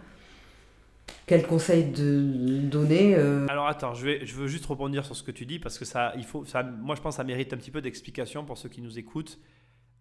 Quel 1.26 1.46
conseil 1.46 1.84
de 1.84 2.60
donner 2.60 3.14
euh, 3.14 3.46
Alors 3.48 3.66
attends, 3.66 3.94
je, 3.94 4.04
vais, 4.04 4.24
veux 4.24 4.46
juste 4.46 4.66
rebondir 4.66 5.06
sur 5.06 5.16
ce 5.16 5.22
que 5.22 5.30
tu 5.30 5.46
dis 5.46 5.58
parce 5.58 5.78
que 5.78 5.84
ça, 5.84 6.12
il 6.16 6.24
faut, 6.24 6.44
moi 6.82 6.94
je 6.94 7.00
pense 7.00 7.14
que 7.14 7.16
ça 7.16 7.24
mérite 7.24 7.52
un 7.52 7.56
petit 7.56 7.70
peu 7.70 7.80
d'explication 7.80 8.44
pour 8.44 8.58
ceux 8.58 8.68
qui 8.68 8.82
nous 8.82 8.98
écoutent. 8.98 9.38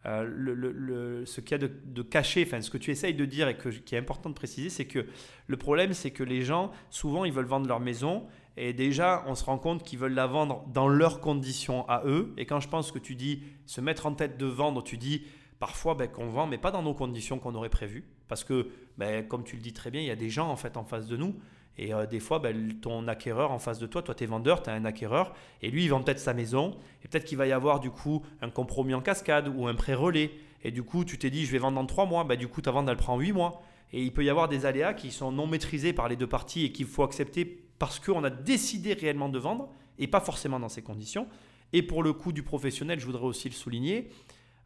Euh, 0.06 1.24
ce 1.26 1.40
qu'il 1.40 1.52
y 1.52 1.64
a 1.64 1.68
de, 1.68 2.02
caché, 2.02 2.46
ce 2.46 2.70
que 2.70 2.78
tu 2.78 2.92
essayes 2.92 3.14
de 3.14 3.24
dire 3.24 3.48
et 3.48 3.58
qui 3.58 3.96
est 3.96 3.98
important 3.98 4.30
de 4.30 4.36
préciser, 4.36 4.70
c'est 4.70 4.86
que 4.86 5.06
le 5.48 5.58
problème 5.58 5.94
c'est 5.94 6.12
que 6.12 6.24
les 6.24 6.42
gens, 6.42 6.72
souvent 6.90 7.24
ils 7.24 7.32
veulent 7.32 7.46
vendre 7.46 7.68
leur 7.68 7.80
maison 7.80 8.28
et 8.58 8.74
déjà 8.74 9.24
on 9.28 9.36
se 9.36 9.46
rend 9.46 9.58
compte 9.58 9.84
qu'ils 9.84 10.00
veulent 10.00 10.14
la 10.14 10.28
vendre 10.28 10.66
dans 10.74 10.90
leurs 10.90 11.22
conditions 11.22 11.88
à 11.88 12.04
eux. 12.06 12.34
Et 12.38 12.46
quand 12.46 12.60
je 12.60 12.68
pense 12.68 12.92
que 12.92 13.00
tu 13.00 13.16
dis 13.16 13.44
se 13.66 13.80
mettre 13.80 14.06
en 14.06 14.14
tête 14.14 14.38
de 14.38 14.46
vendre, 14.46 14.84
tu 14.84 14.98
dis 14.98 15.24
parfois 15.60 15.96
ben, 15.96 16.08
qu'on 16.08 16.28
vend 16.28 16.48
mais 16.48 16.58
pas 16.58 16.72
dans 16.72 16.84
nos 16.84 16.94
conditions 16.94 17.40
qu'on 17.40 17.56
aurait 17.56 17.70
prévues. 17.70 18.06
Parce 18.28 18.44
que, 18.44 18.70
ben, 18.98 19.28
comme 19.28 19.44
tu 19.44 19.56
le 19.56 19.62
dis 19.62 19.74
très 19.74 19.92
bien, 19.92 20.02
il 20.02 20.08
y 20.08 20.12
a 20.12 20.16
des 20.16 20.30
gens 20.30 20.50
en 20.50 20.56
fait 20.56 20.78
en 20.78 20.84
face 20.84 21.08
de 21.08 21.18
nous 21.18 21.36
et 21.78 21.94
euh, 21.94 22.06
des 22.06 22.20
fois, 22.20 22.40
ben, 22.40 22.80
ton 22.82 23.08
acquéreur 23.08 23.52
en 23.52 23.60
face 23.60 23.80
de 23.80 23.88
toi, 23.88 24.02
toi 24.02 24.14
tu 24.14 24.24
es 24.24 24.28
vendeur, 24.28 24.62
tu 24.62 24.70
as 24.70 24.74
un 24.74 24.86
acquéreur, 24.86 25.34
et 25.62 25.72
lui 25.72 25.84
il 25.84 25.90
vend 25.90 26.02
peut-être 26.02 26.20
sa 26.20 26.34
maison, 26.34 26.78
et 27.04 27.08
peut-être 27.08 27.26
qu'il 27.26 27.38
va 27.38 27.48
y 27.48 27.52
avoir 27.52 27.80
du 27.80 27.90
coup 27.90 28.22
un 28.42 28.50
compromis 28.50 28.94
en 28.94 29.02
cascade 29.02 29.48
ou 29.48 29.68
un 29.68 29.76
prêt 29.76 29.96
relais. 29.96 30.32
Et 30.64 30.72
du 30.72 30.84
coup, 30.84 31.04
tu 31.04 31.18
t'es 31.18 31.30
dit 31.30 31.46
je 31.46 31.52
vais 31.52 31.58
vendre 31.58 31.76
dans 31.76 31.86
3 31.86 32.06
mois, 32.06 32.24
ben, 32.24 32.38
du 32.38 32.48
coup 32.48 32.62
ta 32.62 32.72
vente 32.72 32.88
elle 32.90 32.98
prend 32.98 33.18
8 33.18 33.34
mois. 33.34 33.64
Et 33.92 34.02
il 34.02 34.12
peut 34.12 34.24
y 34.24 34.30
avoir 34.30 34.48
des 34.48 34.66
aléas 34.66 34.94
qui 34.94 35.12
sont 35.12 35.32
non 35.32 35.46
maîtrisés 35.46 35.94
par 35.94 36.08
les 36.10 36.16
deux 36.16 36.28
parties 36.28 36.66
et 36.66 36.72
qu'il 36.72 36.88
faut 36.88 37.04
accepter 37.04 37.64
parce 37.78 38.00
qu'on 38.00 38.24
a 38.24 38.32
décidé 38.32 38.94
réellement 38.94 39.30
de 39.30 39.38
vendre 39.38 39.70
et 40.00 40.08
pas 40.08 40.20
forcément 40.20 40.60
dans 40.60 40.70
ces 40.70 40.82
conditions. 40.82 41.28
Et 41.74 41.84
pour 41.84 42.02
le 42.02 42.14
coup 42.14 42.32
du 42.32 42.42
professionnel, 42.42 43.00
je 43.00 43.06
voudrais 43.06 43.26
aussi 43.26 43.50
le 43.50 43.54
souligner, 43.54 44.10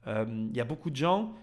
il 0.07 0.55
y 0.55 0.61
a 0.61 0.65
beaucoup 0.65 0.89
de 0.89 0.95
gens, 0.95 1.33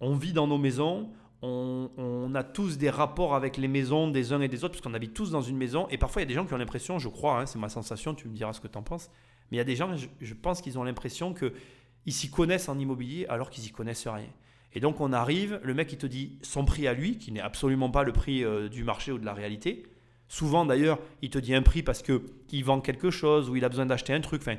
on 0.00 0.14
vit 0.14 0.32
dans 0.32 0.46
nos 0.46 0.58
maisons, 0.58 1.10
on, 1.46 2.34
a 2.34 2.42
tous 2.42 2.78
des 2.78 2.90
rapports 2.90 3.34
avec 3.34 3.56
les 3.56 3.68
maisons 3.68 4.08
des 4.08 4.32
uns 4.32 4.40
et 4.40 4.48
des 4.48 4.64
autres, 4.64 4.72
puisqu'on 4.72 4.94
habite 4.94 5.14
tous 5.14 5.30
dans 5.30 5.42
une 5.42 5.56
maison. 5.56 5.86
Et 5.90 5.98
parfois, 5.98 6.22
il 6.22 6.24
y 6.24 6.26
a 6.26 6.28
des 6.28 6.34
gens 6.34 6.46
qui 6.46 6.54
ont 6.54 6.58
l'impression, 6.58 6.98
je 6.98 7.08
crois, 7.08 7.40
hein, 7.40 7.46
c'est 7.46 7.58
ma 7.58 7.68
sensation, 7.68 8.14
tu 8.14 8.28
me 8.28 8.34
diras 8.34 8.52
ce 8.52 8.60
que 8.60 8.68
tu 8.68 8.78
en 8.78 8.82
penses, 8.82 9.10
mais 9.50 9.56
il 9.56 9.58
y 9.58 9.60
a 9.60 9.64
des 9.64 9.76
gens, 9.76 9.94
je, 10.20 10.34
pense 10.34 10.62
qu'ils 10.62 10.78
ont 10.78 10.84
l'impression 10.84 11.34
qu'ils 11.34 12.12
s'y 12.12 12.30
connaissent 12.30 12.68
en 12.68 12.78
immobilier 12.78 13.26
alors 13.28 13.50
qu'ils 13.50 13.66
y 13.66 13.70
connaissent 13.70 14.08
rien. 14.08 14.28
Et 14.72 14.80
donc, 14.80 15.00
on 15.00 15.12
arrive, 15.12 15.60
le 15.62 15.74
mec, 15.74 15.92
il 15.92 15.98
te 15.98 16.06
dit 16.06 16.38
son 16.42 16.64
prix 16.64 16.88
à 16.88 16.94
lui, 16.94 17.18
qui 17.18 17.30
n'est 17.30 17.40
absolument 17.40 17.90
pas 17.90 18.02
le 18.02 18.12
prix 18.12 18.42
euh, 18.42 18.68
du 18.68 18.82
marché 18.82 19.12
ou 19.12 19.18
de 19.18 19.24
la 19.24 19.34
réalité. 19.34 19.84
Souvent, 20.26 20.64
d'ailleurs, 20.64 20.98
il 21.22 21.30
te 21.30 21.38
dit 21.38 21.54
un 21.54 21.62
prix 21.62 21.82
parce 21.82 22.02
qu'il 22.02 22.64
vend 22.64 22.80
quelque 22.80 23.10
chose 23.10 23.50
ou 23.50 23.56
il 23.56 23.64
a 23.64 23.68
besoin 23.68 23.86
d'acheter 23.86 24.14
un 24.14 24.20
truc, 24.20 24.42
enfin, 24.42 24.56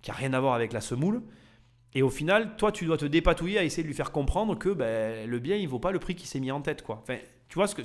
qui 0.00 0.10
n'a 0.10 0.16
rien 0.16 0.32
à 0.32 0.40
voir 0.40 0.54
avec 0.54 0.72
la 0.72 0.80
semoule. 0.80 1.22
Et 1.94 2.02
au 2.02 2.10
final, 2.10 2.56
toi, 2.56 2.70
tu 2.70 2.86
dois 2.86 2.96
te 2.96 3.04
dépatouiller 3.04 3.58
à 3.58 3.64
essayer 3.64 3.82
de 3.82 3.88
lui 3.88 3.94
faire 3.94 4.12
comprendre 4.12 4.56
que 4.56 4.68
ben, 4.68 5.28
le 5.28 5.38
bien, 5.40 5.56
il 5.56 5.68
vaut 5.68 5.80
pas 5.80 5.90
le 5.90 5.98
prix 5.98 6.14
qu'il 6.14 6.28
s'est 6.28 6.38
mis 6.38 6.52
en 6.52 6.60
tête. 6.60 6.82
Quoi. 6.82 7.00
Enfin, 7.02 7.16
tu 7.48 7.56
vois, 7.56 7.66
ce 7.66 7.74
que, 7.74 7.82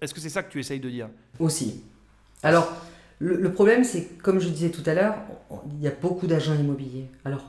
est-ce 0.00 0.12
que 0.12 0.20
c'est 0.20 0.28
ça 0.28 0.42
que 0.42 0.50
tu 0.50 0.58
essayes 0.58 0.80
de 0.80 0.90
dire? 0.90 1.08
Aussi. 1.38 1.84
Alors, 2.42 2.72
le, 3.20 3.36
le 3.36 3.52
problème, 3.52 3.84
c'est 3.84 4.06
que, 4.06 4.22
comme 4.22 4.40
je 4.40 4.48
disais 4.48 4.70
tout 4.70 4.82
à 4.86 4.94
l'heure, 4.94 5.14
il 5.76 5.80
y 5.80 5.86
a 5.86 5.92
beaucoup 5.92 6.26
d'agents 6.26 6.54
immobiliers. 6.54 7.08
Alors, 7.24 7.48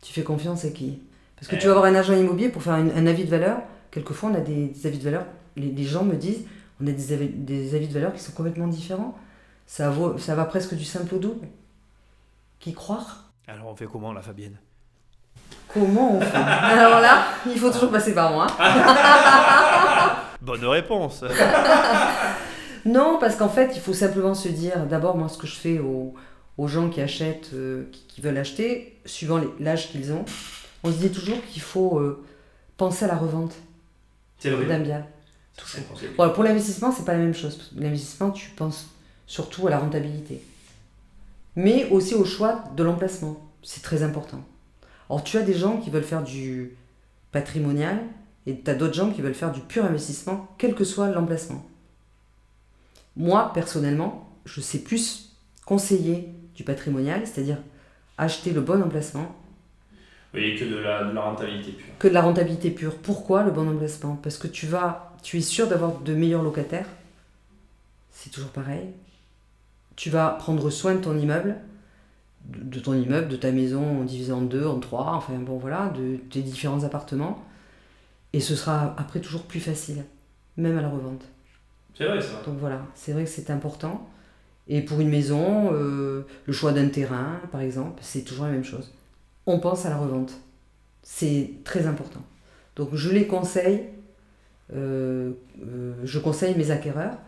tu 0.00 0.12
fais 0.14 0.22
confiance 0.22 0.64
à 0.64 0.70
qui? 0.70 1.02
Parce 1.36 1.48
que 1.48 1.56
tu 1.56 1.66
vas 1.66 1.72
avoir 1.72 1.84
un 1.84 1.94
agent 1.94 2.14
immobilier 2.14 2.48
pour 2.48 2.62
faire 2.62 2.74
un, 2.74 2.88
un 2.88 3.06
avis 3.06 3.24
de 3.24 3.30
valeur. 3.30 3.62
Quelquefois, 3.90 4.30
on 4.30 4.34
a 4.34 4.40
des, 4.40 4.68
des 4.68 4.86
avis 4.86 4.98
de 4.98 5.04
valeur. 5.04 5.26
Les, 5.56 5.70
les 5.70 5.84
gens 5.84 6.04
me 6.04 6.16
disent, 6.16 6.46
on 6.80 6.86
a 6.86 6.92
des 6.92 7.12
avis, 7.12 7.28
des 7.28 7.74
avis 7.74 7.88
de 7.88 7.92
valeur 7.92 8.14
qui 8.14 8.20
sont 8.20 8.32
complètement 8.32 8.68
différents. 8.68 9.18
Ça, 9.66 9.90
vaut, 9.90 10.16
ça 10.16 10.34
va 10.34 10.46
presque 10.46 10.74
du 10.74 10.84
simple 10.84 11.14
au 11.14 11.18
double. 11.18 11.46
Qui 12.58 12.72
croire? 12.72 13.32
Alors, 13.46 13.66
on 13.66 13.76
fait 13.76 13.86
comment, 13.86 14.14
la 14.14 14.22
Fabienne? 14.22 14.58
Comment 15.72 16.16
on 16.16 16.20
fait 16.20 16.36
Alors 16.36 17.00
là, 17.00 17.22
il 17.46 17.58
faut 17.58 17.70
toujours 17.70 17.90
passer 17.90 18.14
par 18.14 18.32
moi. 18.32 18.46
Bonne 20.42 20.64
réponse 20.64 21.22
Non, 22.86 23.18
parce 23.20 23.36
qu'en 23.36 23.48
fait, 23.48 23.72
il 23.74 23.80
faut 23.80 23.92
simplement 23.92 24.34
se 24.34 24.48
dire, 24.48 24.86
d'abord, 24.86 25.16
moi, 25.16 25.28
ce 25.28 25.36
que 25.36 25.46
je 25.46 25.54
fais 25.54 25.78
aux, 25.78 26.14
aux 26.56 26.66
gens 26.68 26.88
qui 26.88 27.00
achètent, 27.02 27.50
euh, 27.52 27.84
qui, 27.92 28.04
qui 28.08 28.20
veulent 28.22 28.38
acheter, 28.38 28.98
suivant 29.04 29.36
les- 29.38 29.50
l'âge 29.60 29.90
qu'ils 29.90 30.12
ont, 30.12 30.24
on 30.82 30.88
se 30.90 30.96
dit 30.96 31.10
toujours 31.10 31.36
qu'il 31.52 31.60
faut 31.60 31.98
euh, 31.98 32.24
penser 32.78 33.04
à 33.04 33.08
la 33.08 33.16
revente 33.16 33.52
C'est 34.38 34.48
d'un 34.66 34.78
bien. 34.78 35.06
Voilà, 36.16 36.32
pour 36.32 36.42
l'investissement, 36.42 36.90
c'est 36.90 37.04
pas 37.04 37.12
la 37.12 37.18
même 37.18 37.34
chose. 37.34 37.70
L'investissement, 37.76 38.30
tu 38.30 38.48
penses 38.50 38.86
surtout 39.26 39.66
à 39.66 39.70
la 39.70 39.78
rentabilité. 39.78 40.42
Mais 41.56 41.86
aussi 41.90 42.14
au 42.14 42.24
choix 42.24 42.64
de 42.76 42.82
l'emplacement. 42.82 43.36
C'est 43.62 43.82
très 43.82 44.02
important. 44.02 44.40
Alors, 45.10 45.24
tu 45.24 45.36
as 45.36 45.42
des 45.42 45.54
gens 45.54 45.78
qui 45.78 45.90
veulent 45.90 46.04
faire 46.04 46.22
du 46.22 46.70
patrimonial 47.32 47.98
et 48.46 48.58
tu 48.60 48.70
as 48.70 48.74
d'autres 48.74 48.94
gens 48.94 49.10
qui 49.10 49.20
veulent 49.20 49.34
faire 49.34 49.50
du 49.52 49.60
pur 49.60 49.84
investissement, 49.84 50.48
quel 50.56 50.74
que 50.74 50.84
soit 50.84 51.10
l'emplacement. 51.10 51.66
Moi, 53.16 53.50
personnellement, 53.52 54.30
je 54.44 54.60
sais 54.60 54.78
plus 54.78 55.34
conseiller 55.66 56.28
du 56.54 56.62
patrimonial, 56.62 57.26
c'est-à-dire 57.26 57.58
acheter 58.18 58.52
le 58.52 58.60
bon 58.60 58.82
emplacement, 58.82 59.34
Oui, 60.32 60.56
que 60.56 60.64
de 60.64 60.76
la, 60.76 61.02
de 61.04 61.12
la 61.12 61.22
rentabilité 61.22 61.72
pure. 61.72 61.98
que 61.98 62.08
de 62.08 62.14
la 62.14 62.22
rentabilité 62.22 62.70
pure. 62.70 62.94
Pourquoi 62.96 63.42
le 63.42 63.50
bon 63.50 63.68
emplacement? 63.68 64.14
Parce 64.16 64.38
que 64.38 64.46
tu 64.46 64.66
vas, 64.66 65.12
tu 65.24 65.38
es 65.38 65.42
sûr 65.42 65.66
d'avoir 65.66 65.98
de 65.98 66.14
meilleurs 66.14 66.42
locataires. 66.44 66.86
C'est 68.12 68.30
toujours 68.30 68.50
pareil. 68.50 68.86
Tu 69.96 70.08
vas 70.08 70.30
prendre 70.30 70.70
soin 70.70 70.94
de 70.94 71.00
ton 71.00 71.18
immeuble, 71.18 71.56
de 72.44 72.64
de 72.64 72.80
ton 72.80 72.94
immeuble, 72.94 73.28
de 73.28 73.36
ta 73.36 73.52
maison 73.52 74.04
divisée 74.04 74.32
en 74.32 74.42
deux, 74.42 74.66
en 74.66 74.78
trois, 74.78 75.12
enfin 75.14 75.34
bon 75.38 75.58
voilà, 75.58 75.92
de 75.96 76.16
tes 76.16 76.42
différents 76.42 76.84
appartements. 76.84 77.44
Et 78.32 78.40
ce 78.40 78.54
sera 78.54 78.94
après 78.96 79.20
toujours 79.20 79.42
plus 79.42 79.60
facile, 79.60 80.04
même 80.56 80.78
à 80.78 80.82
la 80.82 80.88
revente. 80.88 81.24
C'est 81.96 82.06
vrai, 82.06 82.20
ça. 82.20 82.42
Donc 82.46 82.58
voilà, 82.58 82.80
c'est 82.94 83.12
vrai 83.12 83.24
que 83.24 83.30
c'est 83.30 83.50
important. 83.50 84.08
Et 84.68 84.82
pour 84.82 85.00
une 85.00 85.08
maison, 85.08 85.72
euh, 85.72 86.22
le 86.46 86.52
choix 86.52 86.72
d'un 86.72 86.88
terrain, 86.88 87.40
par 87.50 87.60
exemple, 87.60 87.98
c'est 88.02 88.22
toujours 88.22 88.44
la 88.44 88.52
même 88.52 88.64
chose. 88.64 88.92
On 89.46 89.58
pense 89.58 89.84
à 89.84 89.90
la 89.90 89.96
revente. 89.96 90.32
C'est 91.02 91.50
très 91.64 91.86
important. 91.86 92.22
Donc 92.76 92.94
je 92.94 93.10
les 93.10 93.26
conseille, 93.26 93.86
euh, 94.72 95.32
euh, 95.66 95.94
je 96.04 96.18
conseille 96.18 96.56
mes 96.56 96.70
acquéreurs, 96.70 97.18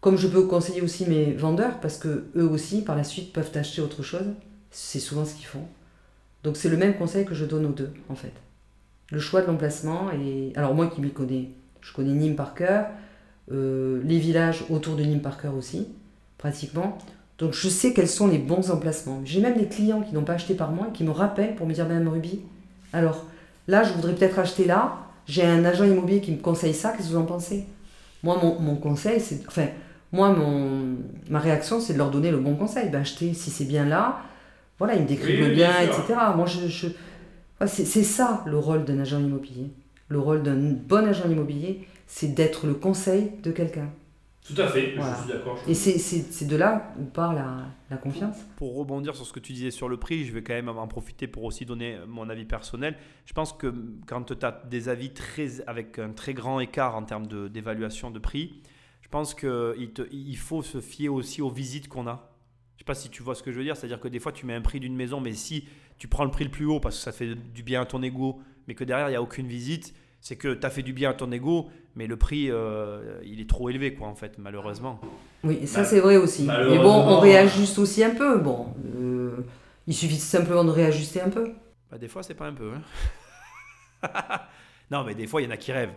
comme 0.00 0.16
je 0.16 0.28
peux 0.28 0.46
conseiller 0.46 0.82
aussi 0.82 1.06
mes 1.06 1.32
vendeurs, 1.32 1.80
parce 1.80 1.98
que 1.98 2.26
eux 2.36 2.48
aussi, 2.48 2.82
par 2.82 2.96
la 2.96 3.04
suite, 3.04 3.32
peuvent 3.32 3.50
acheter 3.54 3.80
autre 3.80 4.02
chose. 4.02 4.26
C'est 4.70 5.00
souvent 5.00 5.24
ce 5.24 5.34
qu'ils 5.34 5.46
font. 5.46 5.66
Donc 6.44 6.56
c'est 6.56 6.68
le 6.68 6.76
même 6.76 6.96
conseil 6.96 7.24
que 7.24 7.34
je 7.34 7.44
donne 7.44 7.66
aux 7.66 7.72
deux, 7.72 7.90
en 8.08 8.14
fait. 8.14 8.32
Le 9.10 9.18
choix 9.18 9.40
de 9.40 9.46
l'emplacement, 9.46 10.10
et 10.12 10.52
alors 10.54 10.74
moi 10.74 10.86
qui 10.86 11.00
m'y 11.00 11.10
connais, 11.10 11.48
je 11.80 11.92
connais 11.92 12.12
Nîmes 12.12 12.36
par 12.36 12.54
cœur, 12.54 12.86
euh, 13.50 14.00
les 14.04 14.18
villages 14.18 14.64
autour 14.70 14.94
de 14.96 15.02
Nîmes 15.02 15.22
par 15.22 15.40
cœur 15.40 15.54
aussi, 15.54 15.88
pratiquement. 16.36 16.98
Donc 17.38 17.52
je 17.54 17.68
sais 17.68 17.92
quels 17.92 18.08
sont 18.08 18.26
les 18.26 18.38
bons 18.38 18.70
emplacements. 18.70 19.20
J'ai 19.24 19.40
même 19.40 19.56
des 19.56 19.66
clients 19.66 20.02
qui 20.02 20.12
n'ont 20.14 20.24
pas 20.24 20.34
acheté 20.34 20.54
par 20.54 20.70
moi 20.72 20.88
et 20.90 20.92
qui 20.92 21.04
me 21.04 21.10
rappellent 21.10 21.54
pour 21.54 21.66
me 21.66 21.72
dire 21.72 21.88
Madame 21.88 22.08
Ruby, 22.08 22.40
alors 22.92 23.24
là 23.66 23.82
je 23.82 23.92
voudrais 23.94 24.14
peut-être 24.14 24.38
acheter 24.38 24.64
là, 24.64 24.98
j'ai 25.26 25.44
un 25.44 25.64
agent 25.64 25.84
immobilier 25.84 26.20
qui 26.20 26.32
me 26.32 26.38
conseille 26.38 26.74
ça, 26.74 26.90
qu'est-ce 26.90 27.08
que 27.08 27.12
vous 27.12 27.18
en 27.18 27.24
pensez? 27.24 27.64
Moi 28.22 28.38
mon, 28.42 28.58
mon 28.58 28.76
conseil, 28.76 29.20
c'est. 29.20 29.40
Enfin, 29.46 29.66
moi 30.12 30.32
mon, 30.32 30.96
ma 31.30 31.38
réaction 31.38 31.80
c'est 31.80 31.92
de 31.92 31.98
leur 31.98 32.10
donner 32.10 32.30
le 32.30 32.38
bon 32.38 32.56
conseil. 32.56 32.88
Ben, 32.90 33.00
acheter 33.00 33.34
si 33.34 33.50
c'est 33.50 33.64
bien 33.66 33.84
là, 33.84 34.20
voilà, 34.78 34.94
ils 34.94 35.02
me 35.02 35.08
décrivent 35.08 35.36
Oui, 35.40 35.44
le 35.44 35.48
oui, 35.50 35.54
bien, 35.56 35.80
etc. 35.82 36.14
Moi 36.36 36.46
je. 36.46 36.66
je- 36.68 36.88
c'est 37.66 37.84
c'est 37.84 38.04
ça 38.04 38.42
le 38.46 38.56
rôle 38.58 38.84
d'un 38.84 38.98
agent 39.00 39.18
immobilier. 39.18 39.70
Le 40.08 40.18
rôle 40.20 40.42
d'un 40.42 40.56
bon 40.56 41.06
agent 41.06 41.28
immobilier, 41.28 41.86
c'est 42.06 42.28
d'être 42.34 42.66
le 42.66 42.74
conseil 42.74 43.32
de 43.42 43.50
quelqu'un. 43.50 43.90
Tout 44.46 44.62
à 44.62 44.66
fait, 44.68 44.94
Voilà. 44.96 45.14
je 45.16 45.20
suis 45.24 45.32
d'accord. 45.36 45.58
je- 45.66 45.70
Et 45.70 45.74
c'est- 45.74 45.98
c'est 45.98 46.24
c'est 46.32 46.46
de 46.46 46.56
là 46.56 46.94
où 46.98 47.04
part 47.04 47.34
la, 47.34 47.66
la 47.90 47.96
confiance. 47.98 48.36
Pour 48.56 48.76
rebondir 48.76 49.14
sur 49.14 49.26
ce 49.26 49.32
que 49.34 49.40
tu 49.40 49.52
disais 49.52 49.70
sur 49.70 49.90
le 49.90 49.98
prix, 49.98 50.24
je 50.24 50.32
vais 50.32 50.42
quand 50.42 50.54
même 50.54 50.70
en 50.70 50.86
profiter 50.86 51.26
pour 51.26 51.44
aussi 51.44 51.66
donner 51.66 51.98
mon 52.06 52.30
avis 52.30 52.46
personnel. 52.46 52.94
Je 53.26 53.34
pense 53.34 53.52
que 53.52 53.74
quand 54.06 54.22
tu 54.22 54.46
as 54.46 54.62
des 54.70 54.88
avis 54.88 55.10
très, 55.10 55.48
avec 55.66 55.98
un 55.98 56.12
très 56.12 56.32
grand 56.32 56.60
écart 56.60 56.96
en 56.96 57.02
termes 57.02 57.26
de- 57.26 57.48
d'évaluation 57.48 58.10
de, 58.10 58.18
prix, 58.18 58.62
je 59.08 59.10
pense 59.10 59.34
qu'il 59.34 59.90
il 60.12 60.36
faut 60.36 60.60
se 60.62 60.80
fier 60.82 61.08
aussi 61.08 61.40
aux 61.40 61.48
visites 61.50 61.88
qu'on 61.88 62.06
a. 62.06 62.30
Je 62.76 62.82
sais 62.82 62.84
pas 62.84 62.94
si 62.94 63.08
tu 63.08 63.22
vois 63.22 63.34
ce 63.34 63.42
que 63.42 63.50
je 63.50 63.56
veux 63.58 63.64
dire, 63.64 63.74
c'est-à-dire 63.76 64.00
que 64.00 64.08
des 64.08 64.20
fois 64.20 64.32
tu 64.32 64.44
mets 64.44 64.54
un 64.54 64.60
prix 64.60 64.80
d'une 64.80 64.94
maison, 64.94 65.18
mais 65.20 65.32
si 65.32 65.64
tu 65.98 66.08
prends 66.08 66.24
le 66.24 66.30
prix 66.30 66.44
le 66.44 66.50
plus 66.50 66.66
haut 66.66 66.78
parce 66.78 66.96
que 66.96 67.02
ça 67.02 67.12
fait 67.12 67.34
du 67.34 67.62
bien 67.62 67.80
à 67.80 67.86
ton 67.86 68.02
ego, 68.02 68.38
mais 68.66 68.74
que 68.74 68.84
derrière 68.84 69.08
il 69.08 69.12
n'y 69.12 69.16
a 69.16 69.22
aucune 69.22 69.46
visite, 69.48 69.94
C'est 70.20 70.36
que 70.36 70.52
tu 70.52 70.66
as 70.66 70.70
fait 70.70 70.82
du 70.82 70.92
bien 70.92 71.10
à 71.10 71.14
ton 71.14 71.30
ego, 71.32 71.70
mais 71.94 72.06
le 72.08 72.16
prix, 72.16 72.50
euh, 72.50 73.20
il 73.24 73.40
est 73.40 73.48
trop 73.48 73.70
élevé, 73.70 73.94
quoi, 73.94 74.08
en 74.08 74.16
fait, 74.16 74.36
malheureusement. 74.36 75.00
Oui, 75.44 75.64
ça 75.66 75.84
c'est 75.84 76.00
vrai 76.00 76.16
aussi. 76.16 76.42
Mais 76.42 76.76
bon, 76.78 76.92
on 76.92 77.20
réajuste 77.20 77.78
aussi 77.78 78.02
un 78.02 78.14
peu. 78.14 78.38
Bon, 78.38 78.74
euh, 78.96 79.36
il 79.86 79.94
suffit 79.94 80.16
simplement 80.18 80.64
de 80.64 80.70
réajuster 80.70 81.20
un 81.20 81.30
peu. 81.30 81.52
Bah, 81.90 81.98
des 81.98 82.08
fois, 82.08 82.22
c'est 82.24 82.34
pas 82.34 82.46
un 82.48 82.52
peu. 82.52 82.72
hein. 82.74 82.82
non, 84.90 85.04
mais 85.04 85.14
des 85.14 85.26
fois, 85.28 85.40
il 85.40 85.44
y 85.44 85.48
en 85.48 85.52
a 85.52 85.56
qui 85.56 85.72
rêvent. 85.72 85.94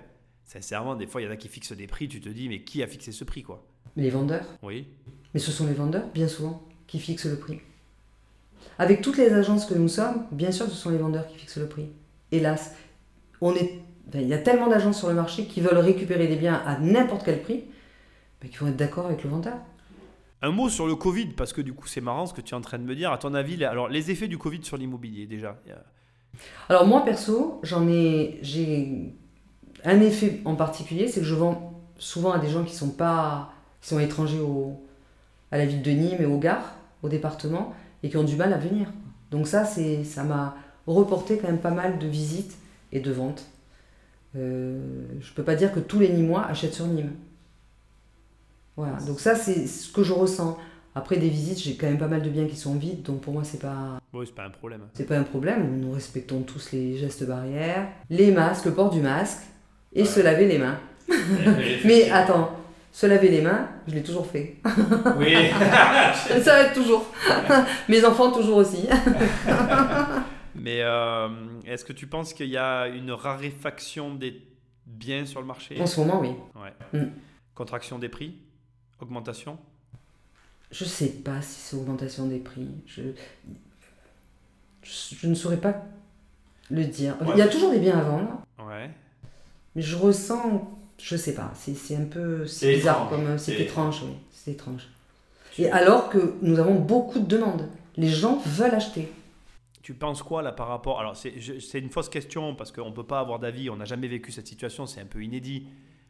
Sincèrement, 0.52 0.96
des 0.96 1.08
fois, 1.08 1.22
il 1.22 1.26
y 1.26 1.28
en 1.30 1.32
a 1.32 1.38
qui 1.38 1.48
fixent 1.48 1.72
des 1.72 1.88
prix. 1.88 2.10
Tu 2.10 2.20
te 2.20 2.28
dis, 2.28 2.50
mais 2.50 2.60
qui 2.60 2.84
a 2.84 2.88
fixé 2.88 3.14
ce 3.14 3.24
prix, 3.24 3.42
quoi? 3.42 3.66
Les 3.96 4.10
vendeurs? 4.10 4.46
Oui. 4.62 4.86
Mais 5.34 5.40
ce 5.40 5.50
sont 5.50 5.66
les 5.66 5.74
vendeurs, 5.74 6.04
bien 6.14 6.28
souvent, 6.28 6.62
qui 6.88 7.00
fixent 7.00 7.26
le 7.28 7.38
prix. 7.40 7.62
Avec 8.78 9.02
toutes 9.02 9.18
les 9.18 9.32
agences 9.32 9.66
que 9.66 9.76
nous 9.76 9.88
sommes, 9.88 10.26
bien 10.34 10.52
sûr, 10.52 10.66
ce 10.66 10.76
sont 10.76 10.90
les 10.90 10.98
vendeurs 10.98 11.26
qui 11.28 11.38
fixent 11.38 11.58
le 11.58 11.70
prix. 11.70 11.86
Hélas, 12.34 12.76
on 13.40 13.56
est, 13.56 13.80
enfin, 14.10 14.20
il 14.20 14.28
y 14.28 14.34
a 14.34 14.40
tellement 14.40 14.68
d'agences 14.68 14.98
sur 15.00 15.08
le 15.08 15.14
marché 15.14 15.46
qui 15.46 15.62
veulent 15.62 15.78
récupérer 15.78 16.28
des 16.28 16.36
biens 16.36 16.62
à 16.66 16.78
n'importe 16.80 17.24
quel 17.24 17.42
prix, 17.42 17.64
mais 18.44 18.50
qui 18.50 18.58
vont 18.58 18.68
être 18.68 18.76
d'accord 18.76 19.06
avec 19.06 19.24
le 19.24 19.30
vendeur. 19.30 19.56
Un 20.42 20.52
mot 20.52 20.68
sur 20.68 20.86
le 20.86 20.96
Covid, 20.96 21.28
parce 21.28 21.54
que 21.54 21.62
du 21.62 21.72
coup, 21.72 21.88
c'est 21.88 22.02
marrant 22.02 22.26
ce 22.26 22.34
que 22.34 22.42
tu 22.42 22.54
es 22.54 22.58
en 22.58 22.62
train 22.62 22.78
de 22.78 22.84
me 22.84 22.94
dire. 22.96 23.14
À 23.14 23.18
ton 23.18 23.34
avis, 23.36 23.56
les- 23.56 23.64
alors, 23.64 23.88
les 23.88 24.12
effets 24.12 24.28
du 24.28 24.38
Covid 24.38 24.66
sur 24.66 24.76
l'immobilier, 24.76 25.28
déjà. 25.28 25.58
Alors 26.68 26.86
moi 26.86 27.06
perso, 27.06 27.62
j'en 27.64 27.88
ai, 27.88 28.40
j'ai 28.42 29.14
un 29.86 30.00
effet 30.02 30.42
en 30.46 30.56
particulier, 30.56 31.08
c'est 31.08 31.22
que 31.22 31.26
je 31.26 31.36
vends 31.36 31.74
souvent 31.98 32.32
à 32.32 32.40
des 32.40 32.50
gens 32.50 32.64
qui 32.64 32.76
sont 32.76 32.90
pas, 32.90 33.54
qui 33.82 33.90
sont 33.90 34.00
étrangers 34.00 34.40
au, 34.40 34.82
à 35.52 35.58
la 35.58 35.66
ville 35.66 35.82
de 35.82 35.92
Nîmes 35.92 36.22
et 36.22 36.26
aux 36.26 36.38
gares, 36.40 36.74
au 37.04 37.10
département, 37.10 37.74
et 38.04 38.10
qui 38.10 38.18
ont 38.18 38.24
du 38.24 38.36
mal 38.36 38.54
à 38.54 38.58
venir. 38.58 38.88
Donc 39.30 39.48
ça, 39.48 39.66
c'est, 39.66 40.04
ça 40.04 40.24
m'a 40.24 40.56
reporté 40.88 41.38
quand 41.38 41.48
même 41.48 41.60
pas 41.60 41.72
mal 41.72 42.00
de 42.00 42.08
visites 42.08 42.58
et 42.92 43.00
de 43.00 43.12
ventes. 43.12 43.46
Euh, 44.36 44.80
je 45.20 45.34
peux 45.34 45.44
pas 45.44 45.56
dire 45.56 45.72
que 45.74 45.80
tous 45.80 46.00
les 46.00 46.10
Nîmois 46.10 46.46
achètent 46.46 46.74
sur 46.74 46.88
Nîmes. 46.88 47.12
Voilà. 48.78 48.98
Donc 49.06 49.20
ça, 49.20 49.36
c'est 49.36 49.68
ce 49.68 49.92
que 49.92 50.04
je 50.04 50.14
ressens. 50.14 50.58
Après 50.94 51.18
des 51.18 51.30
visites, 51.30 51.60
j'ai 51.60 51.76
quand 51.76 51.88
même 51.88 51.98
pas 51.98 52.08
mal 52.10 52.22
de 52.22 52.30
biens 52.30 52.48
qui 52.48 52.58
sont 52.58 52.76
vides, 52.76 53.02
donc 53.04 53.22
pour 53.22 53.32
moi, 53.34 53.44
c'est 53.46 53.60
pas, 53.62 54.02
Oui, 54.12 54.26
c'est 54.28 54.36
pas 54.36 54.44
un 54.44 54.50
problème. 54.50 54.82
c'est 54.94 55.06
pas 55.06 55.18
un 55.18 55.24
problème, 55.24 55.80
nous 55.80 55.92
respectons 55.94 56.42
tous 56.42 56.74
les 56.74 56.98
gestes 56.98 57.26
barrières, 57.26 57.88
les 58.10 58.32
masques, 58.32 58.66
le 58.66 58.74
port 58.74 58.90
du 58.90 59.00
masque 59.00 59.40
et 59.94 60.02
Ouais. 60.02 60.06
se 60.08 60.20
laver 60.20 60.48
les 60.48 60.58
mains. 60.58 60.80
Mais 61.86 62.10
attends, 62.12 62.56
se 62.92 63.06
laver 63.06 63.30
les 63.30 63.42
mains, 63.42 63.68
je 63.88 63.94
l'ai 63.96 64.04
toujours 64.04 64.26
fait. 64.28 64.58
Oui. 65.18 65.34
Ça 66.42 66.54
va 66.54 66.60
être 66.64 66.74
toujours. 66.74 67.06
Mes 67.90 68.04
enfants 68.06 68.32
toujours 68.32 68.58
aussi. 68.58 68.88
Mais 70.56 70.82
euh, 70.82 71.30
est-ce 71.66 71.84
que 71.86 71.94
tu 71.94 72.08
penses 72.08 72.34
qu'il 72.34 72.50
y 72.50 72.58
a 72.58 72.88
une 72.88 73.12
raréfaction 73.12 74.14
des 74.16 74.42
biens 74.86 75.26
sur 75.26 75.42
le 75.42 75.48
marché? 75.48 75.80
En 75.80 75.86
ce 75.88 76.00
moment, 76.02 76.20
oui. 76.22 76.30
Ouais. 76.56 77.00
Mm. 77.00 77.08
Contraction 77.56 77.98
des 78.00 78.10
prix? 78.10 78.36
Augmentation? 79.00 79.58
Je 80.72 80.86
sais 80.86 81.08
pas 81.08 81.42
si 81.42 81.60
c'est 81.60 81.76
augmentation 81.76 82.28
des 82.28 82.40
prix. 82.40 82.70
Je... 82.86 83.02
je, 84.84 85.16
je 85.20 85.28
ne 85.28 85.34
saurais 85.36 85.58
pas 85.58 85.84
le 86.70 86.86
dire. 86.86 87.16
Ouais. 87.22 87.28
Il 87.34 87.40
y 87.40 87.42
a 87.42 87.48
toujours 87.48 87.72
des 87.72 87.80
biens 87.80 87.98
à 88.00 88.04
vendre, 88.04 88.42
Ouais. 88.66 88.90
Mais 89.76 89.82
je 89.82 89.96
ressens, 89.96 90.70
je 90.98 91.16
sais 91.16 91.34
pas, 91.36 91.52
c'est 91.56 91.76
c'est 91.76 91.96
un 91.96 92.06
peu 92.06 92.46
c'est 92.48 92.76
bizarre 92.76 93.06
étrange. 93.06 93.10
comme 93.26 93.38
c'est 93.38 93.56
C'est 93.58 93.62
étrange, 93.64 94.02
oui, 94.04 94.14
c'est 94.32 94.52
étrange. 94.52 94.88
Et 95.60 95.70
alors 95.70 96.10
que 96.10 96.36
nous 96.42 96.60
avons 96.60 96.76
beaucoup 96.76 97.20
de 97.20 97.26
demandes, 97.26 97.68
les 97.98 98.08
gens 98.08 98.42
veulent 98.46 98.76
acheter. 98.76 99.12
Tu 99.82 99.94
penses 99.94 100.22
quoi 100.24 100.42
là 100.42 100.52
par 100.52 100.68
rapport 100.68 101.00
Alors 101.00 101.16
c'est 101.16 101.80
une 101.80 101.90
fausse 101.90 102.08
question 102.10 102.56
parce 102.56 102.72
qu'on 102.72 102.90
ne 102.90 102.96
peut 102.96 103.04
pas 103.04 103.20
avoir 103.20 103.40
d'avis, 103.40 103.70
on 103.70 103.76
n'a 103.78 103.86
jamais 103.86 104.08
vécu 104.08 104.32
cette 104.32 104.48
situation, 104.48 104.86
c'est 104.86 105.02
un 105.02 105.06
peu 105.06 105.24
inédit. 105.24 105.66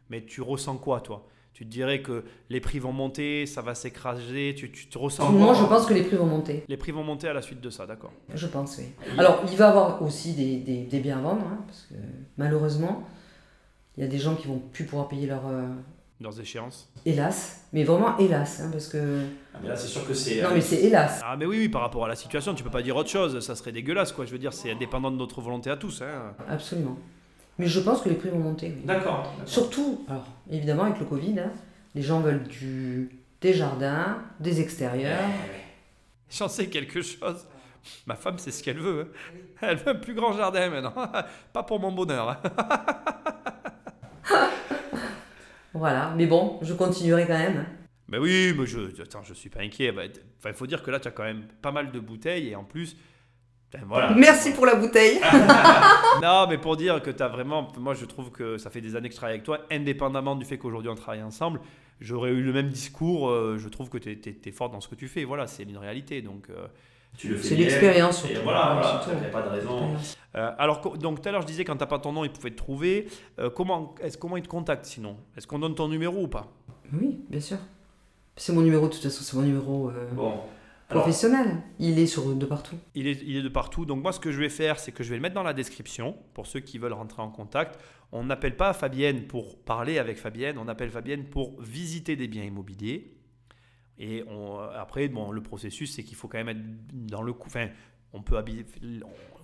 Mais 0.10 0.24
tu 0.26 0.42
ressens 0.42 0.76
quoi 0.78 1.00
toi? 1.00 1.26
Tu 1.54 1.66
te 1.66 1.70
dirais 1.72 2.02
que 2.02 2.24
les 2.50 2.60
prix 2.60 2.80
vont 2.80 2.92
monter, 2.92 3.46
ça 3.46 3.62
va 3.62 3.76
s'écraser, 3.76 4.56
tu, 4.58 4.72
tu 4.72 4.88
te 4.88 4.98
ressens 4.98 5.32
Moi, 5.32 5.54
quoi? 5.54 5.56
je 5.64 5.66
pense 5.68 5.86
que 5.86 5.94
les 5.94 6.04
prix 6.04 6.18
vont 6.18 6.26
monter. 6.26 6.64
Les 6.68 6.78
prix 6.78 6.92
vont 6.92 7.04
monter 7.04 7.28
à 7.30 7.34
la 7.34 7.42
suite 7.42 7.62
de 7.62 7.70
ça, 7.70 7.86
d'accord. 7.86 8.12
Je 8.34 8.48
pense, 8.48 8.78
oui. 8.78 8.86
Alors, 9.18 9.42
il 9.50 9.58
va 9.58 9.66
y 9.66 9.70
avoir 9.70 10.02
aussi 10.02 10.34
des, 10.34 10.58
des, 10.58 10.84
des 10.84 11.00
biens 11.00 11.20
à 11.20 11.22
vendre, 11.22 11.46
hein, 11.46 11.60
parce 11.68 11.88
que 11.90 11.96
malheureusement, 12.38 13.04
il 13.98 14.04
y 14.04 14.08
a 14.08 14.10
des 14.10 14.18
gens 14.20 14.36
qui 14.36 14.48
vont 14.48 14.60
plus 14.60 14.86
pouvoir 14.86 15.08
payer 15.08 15.28
leur. 15.28 15.46
euh, 15.48 15.68
Leurs 16.20 16.40
échéances. 16.40 16.88
hélas, 17.04 17.66
mais 17.74 17.84
vraiment 17.84 18.16
hélas, 18.20 18.60
hein, 18.62 18.70
parce 18.72 18.88
que. 18.88 19.26
Ah, 19.56 19.58
mais 19.64 19.70
là, 19.70 19.76
c'est 19.76 19.88
sûr 19.88 20.08
que 20.08 20.14
c'est. 20.14 20.40
Non, 20.44 20.50
mais 20.54 20.62
c'est 20.62 20.76
hélas. 20.84 21.20
Ah 21.26 21.36
mais 21.36 21.46
oui, 21.48 21.58
oui, 21.58 21.68
par 21.70 21.82
rapport 21.82 22.06
à 22.06 22.08
la 22.08 22.16
situation, 22.16 22.54
tu 22.54 22.64
peux 22.64 22.70
pas 22.70 22.84
dire 22.84 22.96
autre 22.96 23.10
chose, 23.10 23.40
ça 23.40 23.56
serait 23.56 23.72
dégueulasse 23.72 24.12
quoi. 24.12 24.26
Je 24.26 24.32
veux 24.32 24.38
dire, 24.38 24.54
c'est 24.54 24.70
indépendant 24.72 25.10
de 25.10 25.18
notre 25.18 25.42
volonté 25.42 25.72
à 25.72 25.78
tous. 25.78 26.04
Hein. 26.04 26.34
Absolument. 26.48 26.96
Mais 27.58 27.66
je 27.68 27.80
pense 27.80 28.02
que 28.02 28.10
les 28.10 28.16
prix 28.16 28.30
vont 28.30 28.38
monter. 28.40 28.68
oui. 28.68 28.84
D'accord. 28.86 29.24
d'accord. 29.24 29.34
Surtout, 29.48 30.06
alors, 30.08 30.28
évidemment, 30.50 30.84
avec 30.84 31.00
le 31.00 31.06
Covid, 31.06 31.40
hein, 31.40 31.52
les 31.96 32.02
gens 32.04 32.20
veulent 32.20 32.44
du, 32.44 33.10
des 33.42 33.54
jardins, 33.56 34.20
des 34.40 34.62
extérieurs. 34.62 35.18
J'en 36.30 36.48
sais 36.48 36.68
quelque 36.68 37.02
chose. 37.02 37.48
Ma 38.06 38.14
femme, 38.16 38.38
c'est 38.38 38.52
ce 38.52 38.62
qu'elle 38.64 38.78
veut. 38.80 39.12
hein. 39.34 39.38
Elle 39.62 39.78
veut 39.78 39.90
un 39.90 39.96
plus 39.96 40.14
grand 40.14 40.34
jardin 40.34 40.70
maintenant. 40.70 40.94
Pas 41.54 41.64
pour 41.64 41.80
mon 41.80 41.92
bonheur. 41.92 42.40
Voilà. 45.74 46.14
Mais 46.16 46.26
bon, 46.26 46.60
je 46.62 46.74
continuerai 46.74 47.26
quand 47.26 47.38
même. 47.38 47.66
Mais 48.08 48.18
oui, 48.18 48.54
mais 48.58 48.66
je, 48.66 49.02
attends, 49.02 49.24
je 49.24 49.34
suis 49.34 49.50
pas 49.50 49.62
inquiet. 49.62 49.92
Bah, 49.92 50.04
enfin, 50.38 50.50
il 50.50 50.56
faut 50.56 50.68
dire 50.68 50.84
que 50.84 50.92
là, 50.92 51.00
tu 51.00 51.08
as 51.08 51.12
quand 51.12 51.24
même 51.24 51.44
pas 51.62 51.72
mal 51.72 51.92
de 51.92 52.00
bouteilles 52.00 52.50
et 52.50 52.56
en 52.56 52.64
plus, 52.64 52.98
ben, 53.72 53.82
voilà. 53.88 54.14
Merci 54.18 54.52
pour 54.52 54.66
la 54.66 54.76
bouteille. 54.76 55.22
non, 56.22 56.46
mais 56.50 56.58
pour 56.58 56.76
dire 56.76 57.02
que 57.02 57.10
tu 57.10 57.24
as 57.24 57.30
vraiment. 57.30 57.72
Moi, 57.78 57.94
je 57.94 58.06
trouve 58.06 58.30
que 58.30 58.58
ça 58.58 58.70
fait 58.70 58.82
des 58.82 58.96
années 58.96 59.08
que 59.08 59.14
je 59.14 59.18
travaille 59.18 59.36
avec 59.36 59.46
toi, 59.46 59.60
indépendamment 59.72 60.36
du 60.36 60.44
fait 60.46 60.58
qu'aujourd'hui 60.58 60.90
on 60.90 60.96
travaille 60.96 61.24
ensemble. 61.24 61.62
J'aurais 62.02 62.32
eu 62.32 62.42
le 62.42 62.52
même 62.52 62.70
discours. 62.70 63.30
euh, 63.30 63.58
je 63.58 63.70
trouve 63.70 63.90
que 63.90 63.98
tu 63.98 64.10
es, 64.12 64.52
fort 64.52 64.70
dans 64.70 64.82
ce 64.82 64.90
que 64.90 64.96
tu 64.96 65.08
fais. 65.08 65.24
Voilà, 65.24 65.48
c'est 65.48 65.64
une 65.64 65.78
réalité. 65.78 66.22
Donc, 66.22 66.50
euh, 66.50 66.68
Tu 67.18 67.28
le 67.30 67.36
fais 67.38 67.50
C'est 67.50 67.56
l'expérience, 67.56 68.26
Et 68.26 68.36
voilà. 68.36 68.82
Il 69.08 69.20
n'y 69.20 69.26
a 69.26 69.30
pas 69.30 69.42
de 69.42 69.50
raison. 69.50 69.96
euh, 70.36 70.52
alors, 70.58 70.98
donc 70.98 71.22
tout 71.22 71.30
à 71.30 71.32
l'heure, 71.32 71.42
je 71.42 71.48
disais 71.48 71.64
quand 71.66 71.76
t'as 71.76 71.86
pas 71.86 72.00
ton 72.00 72.14
nom, 72.14 72.24
ils 72.24 72.32
pouvaient 72.32 72.52
te 72.52 72.56
trouver. 72.58 73.08
Euh, 73.40 73.50
comment, 73.50 73.96
est-ce 74.02 74.18
comment 74.18 74.38
ils 74.38 74.44
te 74.44 74.48
contactent 74.48 74.86
sinon? 74.86 75.18
Est-ce 75.38 75.46
qu'on 75.46 75.60
donne 75.60 75.76
ton 75.76 75.88
numéro 75.88 76.24
ou 76.24 76.28
pas? 76.28 76.48
Oui, 76.94 77.20
bien 77.30 77.40
sûr. 77.40 77.58
C'est 78.36 78.54
mon 78.54 78.62
numéro, 78.62 78.88
de 78.88 78.94
toute 78.94 79.04
façon, 79.04 79.24
c'est 79.24 79.36
mon 79.36 79.44
numéro 79.44 79.90
euh, 79.90 80.08
Bon. 80.14 80.34
Alors, 80.90 81.04
professionnel. 81.04 81.58
Il 81.80 82.00
est 82.00 82.08
sur 82.08 82.36
de 82.36 82.46
partout. 82.46 82.76
Il 82.96 83.08
est, 83.08 83.22
il 83.26 83.38
est 83.38 83.42
de 83.42 83.50
partout. 83.50 83.86
Donc 83.86 84.02
moi, 84.02 84.12
ce 84.12 84.20
que 84.20 84.32
je 84.32 84.40
vais 84.40 84.50
faire, 84.50 84.78
c'est 84.80 84.92
que 84.92 85.04
je 85.04 85.10
vais 85.10 85.16
le 85.16 85.22
mettre 85.22 85.36
dans 85.36 85.44
la 85.44 85.54
description 85.54 86.18
pour 86.34 86.48
ceux 86.48 86.60
qui 86.60 86.78
veulent 86.80 86.92
rentrer 86.94 87.22
en 87.22 87.30
contact. 87.30 87.80
On 88.12 88.26
n'appelle 88.26 88.58
pas 88.58 88.74
Fabienne 88.74 89.26
pour 89.28 89.58
parler 89.60 90.00
avec 90.00 90.18
Fabienne, 90.18 90.58
on 90.58 90.68
appelle 90.68 90.90
Fabienne 90.90 91.24
pour 91.26 91.62
visiter 91.62 92.18
des 92.18 92.28
biens 92.28 92.44
immobiliers. 92.44 93.14
Et 93.98 94.24
on- 94.28 94.58
après, 94.60 95.08
bon, 95.10 95.32
le 95.32 95.42
processus, 95.42 95.94
c'est 95.94 96.04
qu'il 96.04 96.16
faut 96.16 96.28
quand 96.28 96.38
même 96.44 96.50
être 96.50 97.08
dans 97.08 97.22
le 97.22 97.34
coup. 97.34 97.48
Enfin, 97.48 97.68
on 98.14 98.22
peut 98.22 98.38
habiter. 98.38 98.66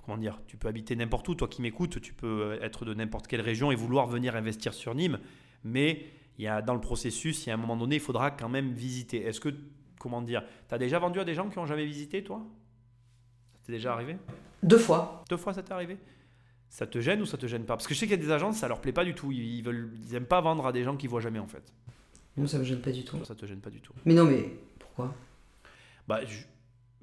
Comment 0.05 0.17
dire 0.17 0.39
Tu 0.47 0.57
peux 0.57 0.67
habiter 0.67 0.95
n'importe 0.95 1.27
où. 1.29 1.35
Toi 1.35 1.47
qui 1.47 1.61
m'écoutes, 1.61 2.01
tu 2.01 2.13
peux 2.13 2.57
être 2.61 2.85
de 2.85 2.93
n'importe 2.93 3.27
quelle 3.27 3.41
région 3.41 3.71
et 3.71 3.75
vouloir 3.75 4.07
venir 4.07 4.35
investir 4.35 4.73
sur 4.73 4.95
Nîmes. 4.95 5.19
Mais 5.63 6.05
il 6.37 6.45
y 6.45 6.47
a, 6.47 6.61
dans 6.61 6.73
le 6.73 6.81
processus, 6.81 7.45
il 7.45 7.49
y 7.49 7.51
a 7.51 7.55
un 7.55 7.57
moment 7.57 7.75
donné, 7.75 7.95
il 7.95 8.01
faudra 8.01 8.31
quand 8.31 8.49
même 8.49 8.71
visiter. 8.73 9.23
Est-ce 9.23 9.39
que, 9.39 9.49
comment 9.99 10.21
dire, 10.21 10.43
tu 10.69 10.75
as 10.75 10.77
déjà 10.77 10.97
vendu 10.99 11.19
à 11.19 11.25
des 11.25 11.33
gens 11.33 11.49
qui 11.49 11.57
n'ont 11.59 11.65
jamais 11.65 11.85
visité, 11.85 12.23
toi? 12.23 12.45
Ça 13.53 13.59
t'est 13.65 13.73
déjà 13.73 13.93
arrivé? 13.93 14.17
Deux 14.63 14.77
fois. 14.77 15.23
deux 15.29 15.37
fois 15.37 15.53
ça 15.53 15.61
t'est 15.61 15.73
arrivé? 15.73 15.97
Ça 16.69 16.87
te 16.87 16.99
gêne 16.99 17.21
ou 17.21 17.25
ça 17.25 17.37
te 17.37 17.45
gêne 17.47 17.63
pas? 17.65 17.75
Parce 17.75 17.87
que 17.87 17.93
je 17.93 17.99
sais 17.99 18.07
qu'il 18.07 18.15
y 18.17 18.19
a 18.19 18.23
des 18.23 18.31
agences, 18.31 18.57
ça 18.57 18.67
leur 18.67 18.81
plaît 18.81 18.91
pas 18.91 19.05
du 19.05 19.13
tout. 19.13 19.31
Ils, 19.31 19.61
veulent, 19.61 19.91
ils 20.11 20.19
pas 20.21 20.41
vendre 20.41 20.65
à 20.65 20.71
des 20.71 20.83
gens 20.83 20.95
qui 20.97 21.07
voient 21.07 21.21
jamais 21.21 21.39
en 21.39 21.47
fait. 21.47 21.73
Moi, 22.37 22.47
ça 22.47 22.57
me 22.59 22.63
gêne 22.63 22.79
pas 22.81 22.91
du 22.91 23.03
tout. 23.03 23.17
Ça 23.25 23.35
te 23.35 23.45
gêne 23.45 23.59
pas 23.59 23.69
du 23.69 23.81
tout. 23.81 23.93
Mais 24.05 24.13
non, 24.13 24.25
mais 24.25 24.49
pourquoi? 24.79 25.13
Bah, 26.07 26.19
je- 26.25 26.43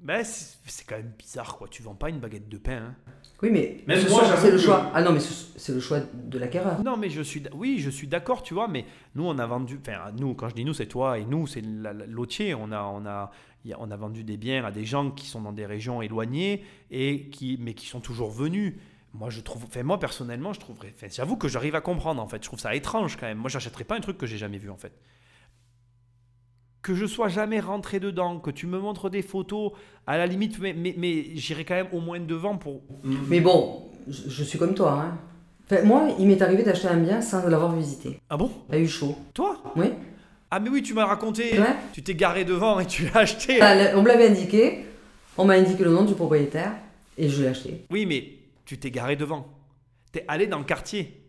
mais 0.01 0.23
c'est 0.23 0.85
quand 0.87 0.95
même 0.97 1.11
bizarre 1.17 1.57
quoi. 1.57 1.67
Tu 1.69 1.81
vends 1.83 1.95
pas 1.95 2.09
une 2.09 2.19
baguette 2.19 2.47
de 2.49 2.57
pain. 2.57 2.77
hein. 2.77 2.95
Oui, 3.41 3.49
mais 3.51 3.83
Même 3.85 3.99
ce 4.01 4.09
moi, 4.09 4.23
c'est 4.37 4.49
le 4.51 4.57
que- 4.57 4.63
choix. 4.63 4.91
Ah 4.93 5.01
non, 5.01 5.11
mais 5.11 5.19
ce- 5.19 5.57
c'est 5.57 5.73
le 5.73 5.79
choix 5.81 5.99
de 5.99 6.39
l'acquéreur. 6.39 6.81
Non, 6.83 6.95
mais 6.95 7.09
je 7.09 7.21
suis, 7.21 7.43
oui, 7.53 7.79
je 7.79 7.89
suis 7.89 8.07
d'accord, 8.07 8.43
tu 8.43 8.53
vois. 8.53 8.67
Mais 8.69 8.85
nous, 9.13 9.25
on 9.25 9.37
a 9.37 9.45
vendu, 9.45 9.77
enfin, 9.81 10.11
nous, 10.17 10.33
quand 10.35 10.47
je 10.49 10.55
dis 10.55 10.63
nous, 10.65 10.73
c'est 10.73 10.85
toi 10.87 11.19
et 11.19 11.25
nous, 11.25 11.45
c'est 11.47 11.61
l'hôtier. 12.07 12.55
On 12.55 12.71
a, 12.71 12.81
on 12.83 13.05
a- 13.05 13.31
on 13.77 13.91
a 13.91 13.97
vendu 13.97 14.23
des 14.23 14.37
biens 14.37 14.63
à 14.63 14.71
des 14.71 14.85
gens 14.85 15.11
qui 15.11 15.25
sont 15.27 15.41
dans 15.41 15.51
des 15.53 15.65
régions 15.65 16.01
éloignées 16.01 16.63
et 16.91 17.29
qui, 17.29 17.57
mais 17.59 17.73
qui 17.73 17.87
sont 17.87 17.99
toujours 17.99 18.31
venus. 18.31 18.75
Moi, 19.13 19.29
je 19.29 19.39
trouve, 19.41 19.63
enfin, 19.65 19.81
moi 19.83 19.97
personnellement, 19.99 20.51
je 20.53 20.59
trouverais, 20.59 20.93
enfin, 20.95 21.07
j'avoue 21.09 21.37
que 21.37 21.47
j'arrive 21.47 21.75
à 21.75 21.81
comprendre 21.81 22.21
en 22.21 22.27
fait. 22.27 22.37
Je 22.43 22.47
trouve 22.47 22.59
ça 22.59 22.75
étrange 22.75 23.15
quand 23.17 23.25
même. 23.27 23.37
Moi, 23.37 23.49
j'achèterais 23.49 23.85
pas 23.85 23.95
un 23.95 24.01
truc 24.01 24.17
que 24.17 24.25
j'ai 24.25 24.37
jamais 24.37 24.57
vu 24.57 24.69
en 24.69 24.77
fait. 24.77 24.91
Que 26.85 26.93
je 26.93 27.07
sois 27.07 27.29
jamais 27.29 27.59
rentré 27.59 27.99
dedans, 27.99 28.37
que 28.37 28.51
tu 28.51 28.67
me 28.67 28.77
montres 28.77 29.09
des 29.09 29.23
photos, 29.23 29.71
à 30.05 30.19
la 30.19 30.27
limite, 30.27 30.59
mais, 30.59 30.71
mais, 30.73 30.93
mais 30.95 31.31
j'irai 31.33 31.65
quand 31.65 31.73
même 31.73 31.87
au 31.91 31.99
moins 31.99 32.19
devant 32.19 32.57
pour. 32.57 32.83
Mais 33.27 33.39
bon, 33.39 33.81
je, 34.07 34.29
je 34.29 34.43
suis 34.43 34.59
comme 34.59 34.75
toi. 34.75 34.91
Hein. 35.01 35.17
Enfin, 35.65 35.81
moi, 35.81 36.09
il 36.19 36.27
m'est 36.27 36.39
arrivé 36.43 36.61
d'acheter 36.61 36.87
un 36.87 36.97
bien 36.97 37.21
sans 37.21 37.43
l'avoir 37.47 37.75
visité. 37.75 38.19
Ah 38.29 38.37
bon? 38.37 38.51
A 38.69 38.77
eu 38.77 38.87
chaud. 38.87 39.15
Toi? 39.33 39.63
Oui. 39.75 39.87
Ah 40.51 40.59
mais 40.59 40.69
oui, 40.69 40.83
tu 40.83 40.93
m'as 40.93 41.07
raconté. 41.07 41.59
Ouais. 41.59 41.75
Tu 41.91 42.03
t'es 42.03 42.13
garé 42.13 42.45
devant 42.45 42.79
et 42.79 42.85
tu 42.85 43.05
l'as 43.05 43.21
acheté. 43.21 43.57
Ah, 43.61 43.75
On 43.95 44.03
me 44.03 44.07
l'avait 44.07 44.27
indiqué. 44.29 44.85
On 45.39 45.45
m'a 45.45 45.55
indiqué 45.55 45.83
le 45.83 45.89
nom 45.89 46.03
du 46.05 46.13
propriétaire 46.13 46.73
et 47.17 47.29
je 47.29 47.41
l'ai 47.41 47.47
acheté. 47.47 47.83
Oui, 47.89 48.05
mais 48.05 48.27
tu 48.63 48.77
t'es 48.77 48.91
garé 48.91 49.15
devant. 49.15 49.47
T'es 50.11 50.23
allé 50.27 50.45
dans 50.45 50.59
le 50.59 50.65
quartier. 50.65 51.19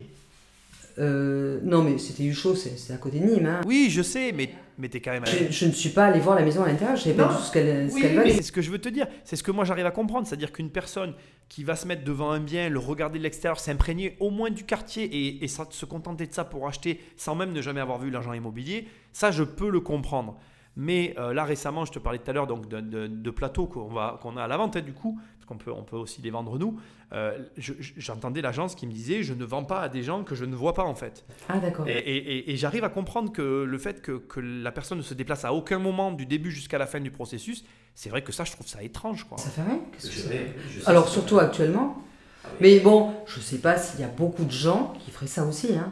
Euh, 0.99 1.59
non, 1.63 1.83
mais 1.83 1.97
c'était 1.97 2.23
eu 2.23 2.33
chaud, 2.33 2.55
c'est 2.55 2.91
à 2.93 2.97
côté 2.97 3.19
de 3.19 3.25
Nîmes. 3.25 3.45
hein. 3.45 3.61
Oui, 3.67 3.87
je 3.91 4.01
sais, 4.01 4.31
mais, 4.31 4.49
mais 4.77 4.89
t'es 4.89 4.99
quand 4.99 5.11
même. 5.11 5.25
Je, 5.25 5.51
je 5.51 5.65
ne 5.67 5.71
suis 5.71 5.89
pas 5.89 6.05
allée 6.07 6.19
voir 6.19 6.35
la 6.35 6.43
maison 6.43 6.63
à 6.63 6.67
l'intérieur, 6.67 6.95
je 6.97 7.03
savais 7.03 7.15
pas 7.15 7.27
du 7.27 7.35
tout 7.35 7.41
ce 7.43 7.51
qu'elle 7.51 7.89
Oui, 7.93 8.15
valait. 8.15 8.31
c'est 8.31 8.41
ce 8.41 8.51
que 8.51 8.61
je 8.61 8.71
veux 8.71 8.79
te 8.79 8.89
dire. 8.89 9.05
C'est 9.23 9.35
ce 9.35 9.43
que 9.43 9.51
moi 9.51 9.63
j'arrive 9.63 9.85
à 9.85 9.91
comprendre. 9.91 10.25
C'est-à-dire 10.25 10.51
qu'une 10.51 10.71
personne 10.71 11.13
qui 11.49 11.63
va 11.63 11.75
se 11.75 11.87
mettre 11.87 12.03
devant 12.03 12.31
un 12.31 12.39
bien, 12.39 12.69
le 12.69 12.79
regarder 12.79 13.19
de 13.19 13.23
l'extérieur, 13.23 13.59
s'imprégner 13.59 14.17
au 14.19 14.29
moins 14.31 14.49
du 14.49 14.63
quartier 14.63 15.03
et, 15.03 15.43
et 15.43 15.47
ça- 15.47 15.67
se 15.69 15.85
contenter 15.85 16.25
de 16.27 16.33
ça 16.33 16.43
pour 16.45 16.67
acheter 16.67 16.99
sans 17.15 17.35
même 17.35 17.53
ne 17.53 17.61
jamais 17.61 17.79
avoir 17.81 17.99
vu 17.99 18.09
l'agent 18.09 18.33
immobilier, 18.33 18.87
ça 19.13 19.29
je 19.31 19.43
peux 19.43 19.69
le 19.69 19.79
comprendre. 19.79 20.37
Mais 20.79 21.15
euh, 21.17 21.33
là 21.33 21.43
récemment, 21.43 21.85
je 21.85 21.91
te 21.91 21.99
parlais 21.99 22.19
tout 22.19 22.29
à 22.29 22.33
l'heure 22.33 22.45
donc 22.47 22.67
de, 22.69 22.79
de- 22.81 23.07
de 23.07 23.29
plateaux 23.31 23.65
qu'on 23.65 23.89
qu'on 24.21 24.37
a 24.37 24.43
à 24.43 24.47
la 24.47 24.57
vente 24.57 24.75
hein, 24.77 24.81
du 24.81 24.93
coup, 24.93 25.19
qu'on 25.47 25.57
peut, 25.57 25.71
on 25.71 25.83
peut 25.83 25.95
aussi 25.95 26.21
les 26.21 26.29
vendre 26.29 26.59
nous. 26.59 26.79
Euh, 27.13 27.37
je- 27.57 27.73
je- 27.79 27.93
J'entendais 27.97 28.41
l'agence 28.41 28.75
qui 28.75 28.85
me 28.85 28.91
disait 28.91 29.23
je 29.23 29.33
ne 29.33 29.45
vends 29.45 29.63
pas 29.63 29.79
à 29.81 29.89
des 29.89 30.03
gens 30.03 30.23
que 30.23 30.35
je 30.35 30.45
ne 30.45 30.55
vois 30.55 30.73
pas 30.73 30.83
en 30.83 30.93
fait. 30.95 31.25
Ah, 31.49 31.57
d'accord. 31.57 31.87
Et, 31.87 31.93
et- 31.97 32.17
et- 32.37 32.51
et 32.51 32.55
j'arrive 32.57 32.83
à 32.83 32.89
comprendre 32.89 33.31
que 33.31 33.63
le 33.63 33.77
fait 33.77 34.01
que, 34.01 34.11
que 34.17 34.39
la 34.39 34.71
personne 34.71 34.97
ne 34.97 35.03
se 35.03 35.13
déplace 35.13 35.45
à 35.45 35.53
aucun 35.53 35.79
moment 35.79 36.11
du 36.11 36.25
début 36.25 36.51
jusqu'à 36.51 36.77
la 36.77 36.85
fin 36.85 36.99
du 36.99 37.09
processus, 37.11 37.63
c'est 37.95 38.09
vrai 38.09 38.21
que 38.23 38.31
ça, 38.31 38.43
je 38.43 38.51
trouve 38.51 38.67
ça 38.67 38.83
étrange. 38.83 39.23
Quoi. 39.23 39.37
Ça 39.37 39.49
fait 39.49 39.63
rien 39.63 39.79
Qu'est-ce 39.93 40.07
que 40.09 40.13
Je 40.13 40.19
c'est 40.21 40.27
sais, 40.27 40.45
je 40.69 40.79
sais 40.81 40.87
Alors, 40.89 41.07
surtout 41.07 41.39
actuellement. 41.39 41.97
Ah 42.43 42.49
oui. 42.51 42.57
Mais 42.61 42.79
bon, 42.81 43.13
je 43.25 43.39
sais 43.39 43.57
pas 43.59 43.77
s'il 43.77 44.01
y 44.01 44.03
a 44.03 44.07
beaucoup 44.09 44.43
de 44.43 44.51
gens 44.51 44.93
qui 45.03 45.11
feraient 45.11 45.27
ça 45.27 45.45
aussi. 45.45 45.73
Hein. 45.75 45.91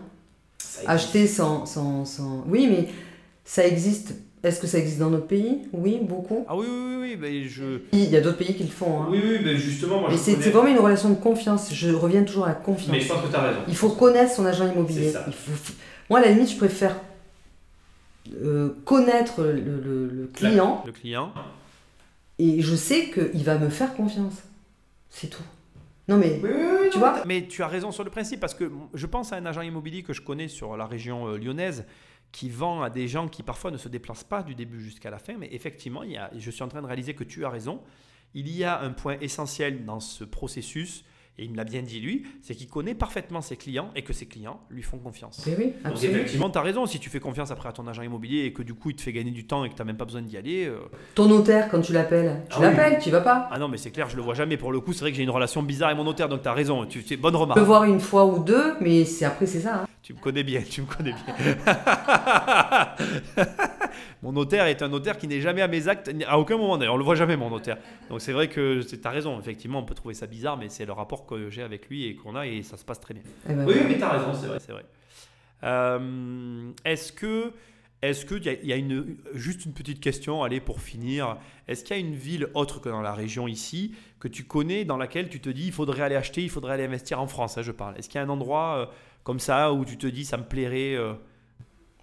Ça. 0.58 0.82
Acheter 0.90 1.28
sans, 1.28 1.66
sans, 1.66 2.04
sans. 2.06 2.44
Oui, 2.48 2.68
mais 2.70 2.90
ça 3.46 3.66
existe. 3.66 4.16
Est-ce 4.46 4.60
que 4.60 4.68
ça 4.68 4.78
existe 4.78 5.00
dans 5.00 5.10
notre 5.10 5.26
pays? 5.28 5.64
Oui, 5.74 5.98
beaucoup. 6.02 6.46
Ah 6.48 6.56
oui, 6.56 6.68
oui, 6.70 6.86
oui, 6.88 6.96
oui, 7.02 7.18
mais 7.20 7.44
je... 7.48 7.80
Il 7.94 8.10
y 8.12 8.16
a 8.16 8.22
d'autres 8.22 8.38
pays 8.38 8.54
qui 8.56 8.64
le 8.64 8.70
font. 8.70 9.02
Hein. 9.02 9.08
Oui, 9.10 9.20
oui, 9.24 9.40
mais 9.44 9.58
justement, 9.58 10.00
moi 10.02 10.10
Mais 10.12 10.18
je 10.18 10.22
c'est 10.22 10.32
connais- 10.34 10.44
c'est 10.44 10.50
vraiment 10.52 10.70
une 10.70 10.80
relation 10.80 11.10
de 11.10 11.16
confiance. 11.16 11.74
Je 11.74 11.90
reviens 11.90 12.24
toujours 12.24 12.46
à 12.46 12.50
la 12.50 12.54
confiance. 12.56 12.92
Mais 12.92 13.00
je 13.00 13.08
pense 13.12 13.24
que 13.24 13.28
tu 13.30 13.36
as 13.36 13.42
raison. 13.42 13.60
Il 13.68 13.76
faut 13.76 13.90
connaître 13.90 14.32
son 14.34 14.46
agent 14.46 14.72
immobilier. 14.72 15.06
C'est 15.08 15.12
ça. 15.14 15.24
Il 15.28 15.34
faut- 15.34 15.74
Moi, 16.12 16.20
à 16.20 16.22
la 16.22 16.32
limite, 16.32 16.52
je 16.52 16.58
préfère 16.58 16.96
euh, 18.44 18.70
connaître 18.86 19.42
le, 19.44 19.54
le- 19.54 20.08
le 20.10 20.28
client 20.34 20.84
Le 20.86 20.92
client. 20.92 21.32
et 22.40 22.62
je 22.62 22.76
sais 22.76 23.10
qu'il 23.12 23.44
va 23.44 23.58
me 23.58 23.70
faire 23.70 23.94
confiance. 23.96 24.36
C'est 25.10 25.28
tout. 25.30 25.44
Non, 26.08 26.18
mais 26.18 26.40
Oui, 26.44 26.50
oui, 26.54 26.62
oui, 26.84 26.90
tu 26.92 27.00
vois, 27.00 27.24
Mais 27.26 27.48
tu 27.48 27.64
as 27.64 27.68
raison 27.68 27.92
sur 27.92 28.04
le 28.04 28.12
principe, 28.12 28.40
parce 28.40 28.54
que 28.54 28.70
je 28.94 29.06
pense 29.08 29.34
à 29.34 29.38
un 29.38 29.46
agent 29.48 29.62
immobilier 29.62 30.04
que 30.04 30.14
je 30.14 30.22
connais 30.22 30.48
sur 30.48 30.78
la 30.78 30.86
région 30.86 31.28
euh, 31.30 31.38
lyonnaise 31.38 31.84
qui 32.36 32.50
vend 32.50 32.82
à 32.82 32.90
des 32.90 33.08
gens 33.08 33.30
qui 33.30 33.44
parfois 33.44 33.72
ne 33.72 33.78
se 33.78 33.88
déplacent 33.88 34.26
pas 34.26 34.44
du 34.44 34.56
début 34.56 34.82
jusqu'à 34.82 35.10
la 35.10 35.20
fin. 35.20 35.38
Mais 35.38 35.48
effectivement, 35.54 36.04
il 36.04 36.12
y 36.12 36.18
a, 36.18 36.30
je 36.38 36.52
suis 36.52 36.64
en 36.64 36.68
train 36.68 36.82
de 36.82 36.86
réaliser 36.86 37.14
que 37.14 37.24
tu 37.24 37.46
as 37.46 37.50
raison. 37.50 37.82
Il 38.34 38.50
y 38.50 38.66
a 38.66 38.82
un 38.82 38.92
point 38.92 39.18
essentiel 39.22 39.86
dans 39.86 40.02
ce 40.02 40.26
processus, 40.26 41.06
et 41.38 41.44
il 41.44 41.52
me 41.52 41.58
l'a 41.58 41.64
bien 41.66 41.82
dit 41.82 42.00
lui, 42.00 42.26
c'est 42.42 42.56
qu'il 42.56 42.68
connaît 42.70 42.96
parfaitement 42.96 43.42
ses 43.42 43.58
clients 43.58 43.92
et 43.96 44.04
que 44.04 44.14
ses 44.14 44.26
clients 44.26 44.62
lui 44.70 44.82
font 44.84 44.98
confiance. 44.98 45.44
mais 45.48 45.56
oui, 45.58 45.66
Donc 45.84 45.94
absolument. 45.94 46.18
effectivement, 46.20 46.50
tu 46.50 46.58
as 46.58 46.62
raison. 46.62 46.86
Si 46.86 47.00
tu 47.00 47.10
fais 47.10 47.20
confiance 47.20 47.52
après 47.52 47.68
à 47.70 47.72
ton 47.74 47.86
agent 47.88 48.02
immobilier 48.04 48.46
et 48.46 48.54
que 48.54 48.64
du 48.64 48.74
coup 48.74 48.90
il 48.92 48.96
te 48.96 49.02
fait 49.02 49.12
gagner 49.14 49.32
du 49.32 49.46
temps 49.46 49.66
et 49.66 49.70
que 49.70 49.74
tu 49.76 49.82
n'as 49.82 49.86
même 49.86 49.98
pas 49.98 50.06
besoin 50.06 50.22
d'y 50.22 50.38
aller. 50.38 50.66
euh, 50.66 50.80
Ton 51.14 51.28
notaire, 51.28 51.68
quand 51.70 51.82
tu 51.82 51.92
l'appelles, 51.94 52.44
tu 52.50 52.56
Ah 52.58 52.60
oui. 52.60 52.66
l'appelles, 52.68 53.00
tu 53.02 53.10
y 53.10 53.12
vas 53.12 53.22
pas. 53.22 53.50
Ah 53.52 53.60
non, 53.60 53.68
mais 53.68 53.78
c'est 53.78 53.92
clair, 53.92 54.10
je 54.10 54.16
le 54.16 54.22
vois 54.22 54.34
jamais. 54.34 54.56
Pour 54.58 54.72
le 54.72 54.80
coup, 54.80 54.94
c'est 54.94 55.02
vrai 55.02 55.12
que 55.12 55.18
j'ai 55.18 55.24
une 55.24 55.30
relation 55.30 55.62
bizarre 55.62 55.90
avec 55.90 55.98
mon 55.98 56.06
notaire, 56.06 56.30
donc 56.30 56.42
tu 56.42 56.48
as 56.48 56.54
raison. 56.54 56.86
Tu 56.86 57.02
fais 57.02 57.18
bonne 57.18 57.34
Tu 57.34 57.38
remarque. 57.40 57.60
peux 57.60 57.66
voir 57.66 57.84
une 57.84 58.00
fois 58.00 58.26
ou 58.26 58.40
deux, 58.44 58.76
mais 58.80 59.04
c'est 59.06 59.26
après, 59.26 59.46
c'est 59.46 59.60
ça. 59.62 59.82
hein. 59.82 59.88
Tu 60.04 60.14
me 60.14 60.20
connais 60.20 60.44
bien, 60.44 60.62
tu 60.70 60.82
me 60.82 60.86
connais 60.88 61.14
bien. 61.14 61.36
mon 64.24 64.32
notaire 64.32 64.66
est 64.66 64.82
un 64.82 64.90
notaire 64.90 65.18
qui 65.18 65.28
n'est 65.28 65.42
jamais 65.42 65.62
à 65.62 65.68
mes 65.68 65.88
actes, 65.88 66.12
à 66.28 66.40
aucun 66.40 66.58
moment 66.58 66.78
d'ailleurs, 66.78 66.96
on 66.96 66.98
le 66.98 67.04
voit 67.04 67.16
jamais 67.16 67.38
mon 67.38 67.50
notaire. 67.50 67.78
Donc 68.10 68.22
c'est 68.22 68.34
vrai 68.34 68.48
que 68.48 68.82
tu 68.82 69.00
as 69.04 69.10
raison, 69.10 69.40
effectivement, 69.40 69.80
on 69.80 69.86
peut 69.86 69.96
trouver 69.96 70.14
ça 70.14 70.28
bizarre, 70.28 70.58
mais 70.58 70.70
c'est 70.70 70.86
le 70.86 70.94
rapport 70.94 71.26
que 71.26 71.50
j'ai 71.50 71.64
avec 71.64 71.90
lui 71.90 72.06
et 72.06 72.16
qu'on 72.16 72.36
a 72.36 72.48
et 72.48 72.64
ça 72.64 72.78
se 72.78 72.86
passe 72.86 73.00
très 73.00 73.14
bien. 73.14 73.24
Eh 73.50 73.54
ben, 73.54 73.66
Oui, 73.66 73.76
mais 73.88 73.98
tu 73.98 74.04
as 74.04 74.10
raison, 74.10 74.34
c'est 74.34 74.48
vrai. 74.48 74.60
C'est 74.60 74.72
vrai. 74.72 74.86
Euh, 75.64 76.72
est-ce 76.84 77.12
que, 77.12 77.52
est-ce 78.02 78.26
que 78.26 78.36
il 78.36 78.66
y 78.66 78.68
y 78.68 78.74
a 78.74 78.76
une, 78.76 79.18
juste 79.34 79.66
une 79.66 79.74
petite 79.74 80.00
question, 80.00 80.44
allez 80.44 80.60
pour 80.60 80.82
finir. 80.82 81.38
Est-ce 81.68 81.84
qu'il 81.84 81.96
y 81.96 82.00
a 82.00 82.02
une 82.02 82.16
ville 82.16 82.50
autre 82.54 82.80
que 82.80 82.90
dans 82.90 83.02
la 83.02 83.14
région 83.14 83.48
ici 83.48 83.96
que 84.20 84.28
tu 84.28 84.44
connais 84.44 84.86
dans 84.86 84.98
laquelle 84.98 85.30
tu 85.30 85.40
te 85.40 85.50
dis 85.50 85.68
il 85.68 85.72
faudrait 85.72 86.04
aller 86.04 86.16
acheter, 86.16 86.42
il 86.42 86.50
faudrait 86.50 86.74
aller 86.74 86.86
investir 86.86 87.20
en 87.20 87.28
France, 87.28 87.58
hein, 87.58 87.62
je 87.62 87.72
parle. 87.72 87.98
Est-ce 87.98 88.10
qu'il 88.10 88.20
y 88.20 88.24
a 88.24 88.26
un 88.26 88.30
endroit 88.30 88.76
euh, 88.78 88.86
comme 89.24 89.40
ça 89.40 89.74
où 89.74 89.86
tu 89.86 89.98
te 89.98 90.08
dis 90.08 90.26
ça 90.26 90.38
me 90.38 90.44
plairait 90.44 90.96
euh, 90.96 91.14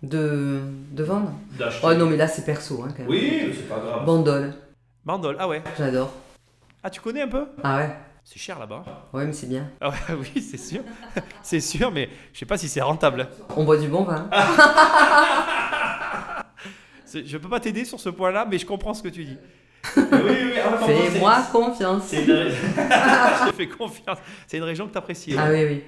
De, 0.02 0.60
de 0.90 1.04
vendre 1.04 1.30
D'acheter. 1.58 1.86
Oh 1.88 1.94
non, 1.94 2.06
mais 2.06 2.16
là, 2.16 2.26
c'est 2.26 2.44
perso, 2.44 2.82
hein, 2.82 2.88
quand 2.90 3.02
même. 3.04 3.08
Oui, 3.10 3.44
mais 3.46 3.52
c'est 3.54 3.68
pas 3.68 3.78
grave. 3.78 4.04
Bandol, 4.04 4.52
Bandol, 5.04 5.36
ah 5.38 5.46
ouais. 5.48 5.62
j'adore. 5.78 6.12
Ah 6.82 6.90
tu 6.90 7.00
connais 7.00 7.22
un 7.22 7.28
peu? 7.28 7.46
Ah 7.62 7.76
ouais 7.78 7.96
C'est 8.24 8.38
cher 8.40 8.58
là-bas. 8.58 8.82
Ouais, 9.12 9.24
mais 9.26 9.32
c'est 9.32 9.46
bien. 9.48 9.70
Ah 9.80 9.90
ouais, 9.90 9.96
oui, 10.34 10.40
c'est 10.42 10.56
sûr. 10.58 10.82
c'est 11.42 11.60
sûr, 11.60 11.92
mais 11.92 12.08
je 12.32 12.40
sais 12.40 12.46
pas 12.46 12.58
si 12.58 12.68
c'est 12.68 12.80
rentable. 12.80 13.28
On 13.56 13.62
boit 13.64 13.76
du 13.76 13.86
bon 13.88 14.02
vin. 14.02 14.28
C'est- 17.04 17.24
Je 17.26 17.36
peux 17.36 17.48
pas 17.48 17.60
t'aider 17.60 17.84
sur 17.84 18.00
ce 18.00 18.08
point-là, 18.08 18.46
mais 18.50 18.58
je 18.58 18.64
comprends 18.66 18.94
ce 18.94 19.02
que 19.02 19.08
tu 19.08 19.24
dis. 19.24 19.36
oui, 19.96 20.02
oui, 20.12 20.20
oui. 20.30 20.52
ah, 20.64 20.70
pardon, 20.70 20.86
c'est- 20.86 21.10
Fais-moi 21.10 21.42
confiance. 21.52 22.02
C'est 22.06 22.22
une- 22.24 22.48
je 22.48 23.50
te 23.50 23.54
fais 23.54 23.68
confiance. 23.68 24.18
C'est 24.46 24.56
une 24.56 24.62
région 24.64 24.86
que 24.86 24.92
tu 24.92 24.98
apprécies. 24.98 25.36
Ah 25.38 25.48
oui, 25.50 25.64
oui. 25.64 25.84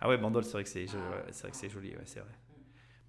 Ah 0.00 0.08
ouais, 0.08 0.16
Bandol, 0.18 0.42
c'est 0.44 0.52
vrai 0.52 0.64
que 0.64 0.68
c'est 0.68 0.80
ouais, 0.80 0.88
c'est 1.30 1.42
vrai 1.42 1.50
que 1.52 1.56
c'est 1.56 1.70
joli, 1.70 1.90
ouais, 1.90 2.02
c'est 2.06 2.18
vrai. 2.20 2.28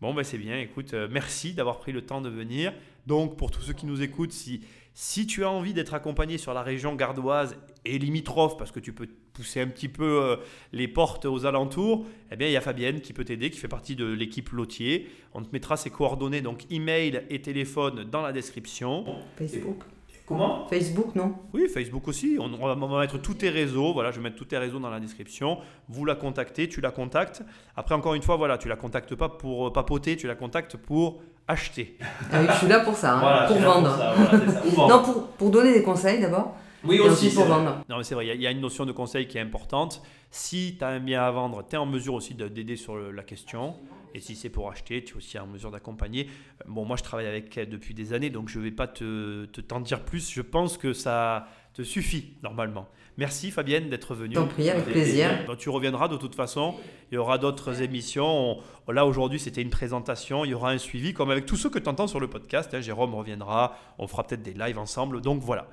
Bon, 0.01 0.13
bah 0.13 0.23
c'est 0.23 0.37
bien. 0.37 0.59
Écoute, 0.59 0.93
euh, 0.93 1.07
merci 1.09 1.53
d'avoir 1.53 1.79
pris 1.79 1.91
le 1.91 2.01
temps 2.01 2.21
de 2.21 2.29
venir. 2.29 2.73
Donc, 3.07 3.37
pour 3.37 3.51
tous 3.51 3.61
ceux 3.61 3.73
qui 3.73 3.85
nous 3.85 4.01
écoutent, 4.01 4.33
si, 4.33 4.61
si 4.93 5.25
tu 5.25 5.43
as 5.43 5.49
envie 5.49 5.73
d'être 5.73 5.93
accompagné 5.93 6.37
sur 6.37 6.53
la 6.53 6.63
région 6.63 6.95
gardoise 6.95 7.57
et 7.85 7.97
limitrophe, 7.97 8.57
parce 8.57 8.71
que 8.71 8.79
tu 8.79 8.93
peux 8.93 9.07
pousser 9.33 9.61
un 9.61 9.67
petit 9.67 9.87
peu 9.87 10.23
euh, 10.23 10.35
les 10.73 10.87
portes 10.87 11.25
aux 11.25 11.45
alentours, 11.45 12.05
eh 12.31 12.35
bien, 12.35 12.47
il 12.47 12.51
y 12.51 12.57
a 12.57 12.61
Fabienne 12.61 12.99
qui 12.99 13.13
peut 13.13 13.23
t'aider, 13.23 13.49
qui 13.49 13.59
fait 13.59 13.67
partie 13.67 13.95
de 13.95 14.05
l'équipe 14.05 14.49
Lotier. 14.49 15.09
On 15.33 15.41
te 15.41 15.49
mettra 15.53 15.77
ses 15.77 15.89
coordonnées, 15.89 16.41
donc 16.41 16.69
email 16.71 17.23
et 17.29 17.41
téléphone, 17.41 18.03
dans 18.03 18.21
la 18.21 18.33
description. 18.33 19.05
Facebook. 19.37 19.83
Comment 20.27 20.67
Facebook, 20.67 21.13
non 21.15 21.35
Oui, 21.53 21.67
Facebook 21.71 22.07
aussi. 22.07 22.37
On, 22.39 22.49
on 22.59 22.73
va- 22.75 22.99
mettre 22.99 23.19
tous 23.19 23.35
tes 23.35 23.49
réseaux. 23.49 23.93
Voilà, 23.93 24.09
je 24.11 24.17
vais 24.17 24.23
mettre 24.23 24.37
tous 24.37 24.45
tes 24.45 24.57
réseaux 24.57 24.79
dans 24.79 24.89
la 24.89 24.99
description. 24.99 25.59
Vous 25.87 26.03
la 26.03 26.15
contactez, 26.15 26.67
tu 26.67 26.81
la 26.81 26.89
contactes. 26.91 27.43
Après, 27.75 27.93
encore 27.93 28.15
une 28.15 28.23
fois, 28.23 28.35
voilà, 28.35 28.57
tu 28.57 28.67
la 28.67 28.75
contactes 28.75 29.13
pas 29.13 29.29
pour 29.29 29.67
euh, 29.67 29.71
papoter, 29.73 30.17
tu 30.17 30.25
la 30.25 30.33
contactes 30.35 30.77
pour 30.77 31.21
acheter. 31.47 31.97
Ah 32.33 32.39
oui, 32.41 32.47
je 32.49 32.57
suis 32.57 32.67
là 32.67 32.79
pour 32.79 32.95
ça, 32.95 33.17
hein, 33.17 33.19
Voilà, 33.19 33.47
pour 33.47 33.57
vendre. 33.57 33.95
ça, 33.97 34.13
voilà, 34.17 34.45
c'est 34.45 34.51
ça. 34.51 34.61
Ou 34.65 34.69
vendre. 34.71 34.95
Non, 34.97 35.03
pour, 35.03 35.27
pour 35.27 35.49
donner 35.51 35.73
des 35.73 35.83
conseils 35.83 36.19
d'abord, 36.19 36.55
oui, 36.83 36.99
aussi, 36.99 37.31
pour 37.31 37.45
vendre. 37.45 37.83
Non, 37.87 37.97
mais 37.97 38.03
c'est 38.03 38.15
vrai, 38.15 38.25
il 38.25 38.29
y 38.29 38.31
a- 38.31 38.35
il 38.35 38.41
y, 38.41 38.47
a 38.47 38.51
une 38.51 38.61
notion 38.61 38.85
de 38.87 38.91
conseil 38.91 39.27
qui 39.27 39.37
est 39.37 39.41
importante. 39.41 40.01
Si 40.31 40.75
tu 40.77 40.83
as 40.83 40.87
un 40.87 40.99
bien 40.99 41.21
à 41.21 41.29
vendre, 41.29 41.63
tu 41.69 41.75
es 41.75 41.77
en 41.77 41.85
mesure 41.85 42.15
aussi 42.15 42.33
de- 42.33 42.47
d'aider 42.47 42.77
sur 42.77 42.95
le- 42.95 43.11
la 43.11 43.21
question. 43.23 43.75
Et 44.15 44.21
si 44.21 44.35
c'est 44.35 44.49
pour 44.49 44.71
acheter, 44.71 45.03
tu 45.03 45.13
es 45.13 45.17
aussi 45.17 45.37
en 45.37 45.45
mesure 45.45 45.69
d'accompagner. 45.71 46.27
Euh, 46.61 46.65
Bon, 46.69 46.85
moi, 46.85 46.95
je 46.97 47.03
travaille 47.03 47.27
avec 47.27 47.55
elle 47.57 47.69
depuis 47.69 47.93
des 47.93 48.13
années, 48.13 48.29
donc 48.29 48.47
je 48.49 48.57
ne 48.59 48.63
vais 48.63 48.71
pas 48.71 48.87
te 48.87 49.45
te- 49.45 49.59
t'en 49.61 49.81
dire 49.81 50.03
plus. 50.05 50.31
Je 50.31 50.41
pense 50.41 50.77
que 50.77 50.93
ça 50.93 51.47
te 51.73 51.81
suffit, 51.83 52.37
normalement. 52.41 52.87
Merci, 53.17 53.51
Fabienne, 53.51 53.89
d'être 53.89 54.15
venue. 54.15 54.35
Tant 54.35 54.47
pis, 54.47 54.69
avec 54.69 54.83
Avec 54.83 54.93
plaisir. 54.93 55.29
tu 55.57 55.69
reviendras 55.69 56.07
de 56.07 56.15
toute 56.17 56.33
façon. 56.35 56.75
Il 57.11 57.15
y 57.15 57.17
aura 57.17 57.37
d'autres 57.37 57.81
émissions. 57.81 58.61
On- 58.87 58.91
là, 58.91 59.05
aujourd'hui, 59.05 59.39
c'était 59.39 59.61
une 59.61 59.69
présentation. 59.69 60.45
Il 60.45 60.51
y 60.51 60.53
aura 60.53 60.71
un 60.71 60.77
suivi, 60.77 61.13
comme 61.13 61.29
avec 61.29 61.45
tous 61.45 61.57
ceux 61.57 61.69
que 61.69 61.79
tu 61.79 61.89
entends 61.89 62.07
sur 62.07 62.19
le 62.21 62.29
podcast. 62.29 62.73
hein. 62.73 62.79
Jérôme 62.81 63.13
reviendra. 63.15 63.77
On 63.97 64.07
fera 64.07 64.23
peut-être 64.25 64.43
des 64.43 64.53
lives 64.53 64.79
ensemble. 64.79 65.19
Donc, 65.21 65.41
voilà. 65.41 65.67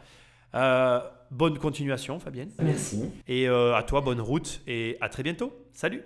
Euh, 0.57 1.01
bonne 1.31 1.59
continuation, 1.59 2.19
Fabienne. 2.19 2.51
Merci. 2.61 3.05
Et 3.29 3.49
euh, 3.49 3.75
à 3.77 3.83
toi, 3.85 4.01
bonne 4.01 4.21
route. 4.21 4.61
Et 4.67 4.97
à 5.01 5.09
très 5.09 5.23
bientôt. 5.23 5.53
Salut 5.73 6.03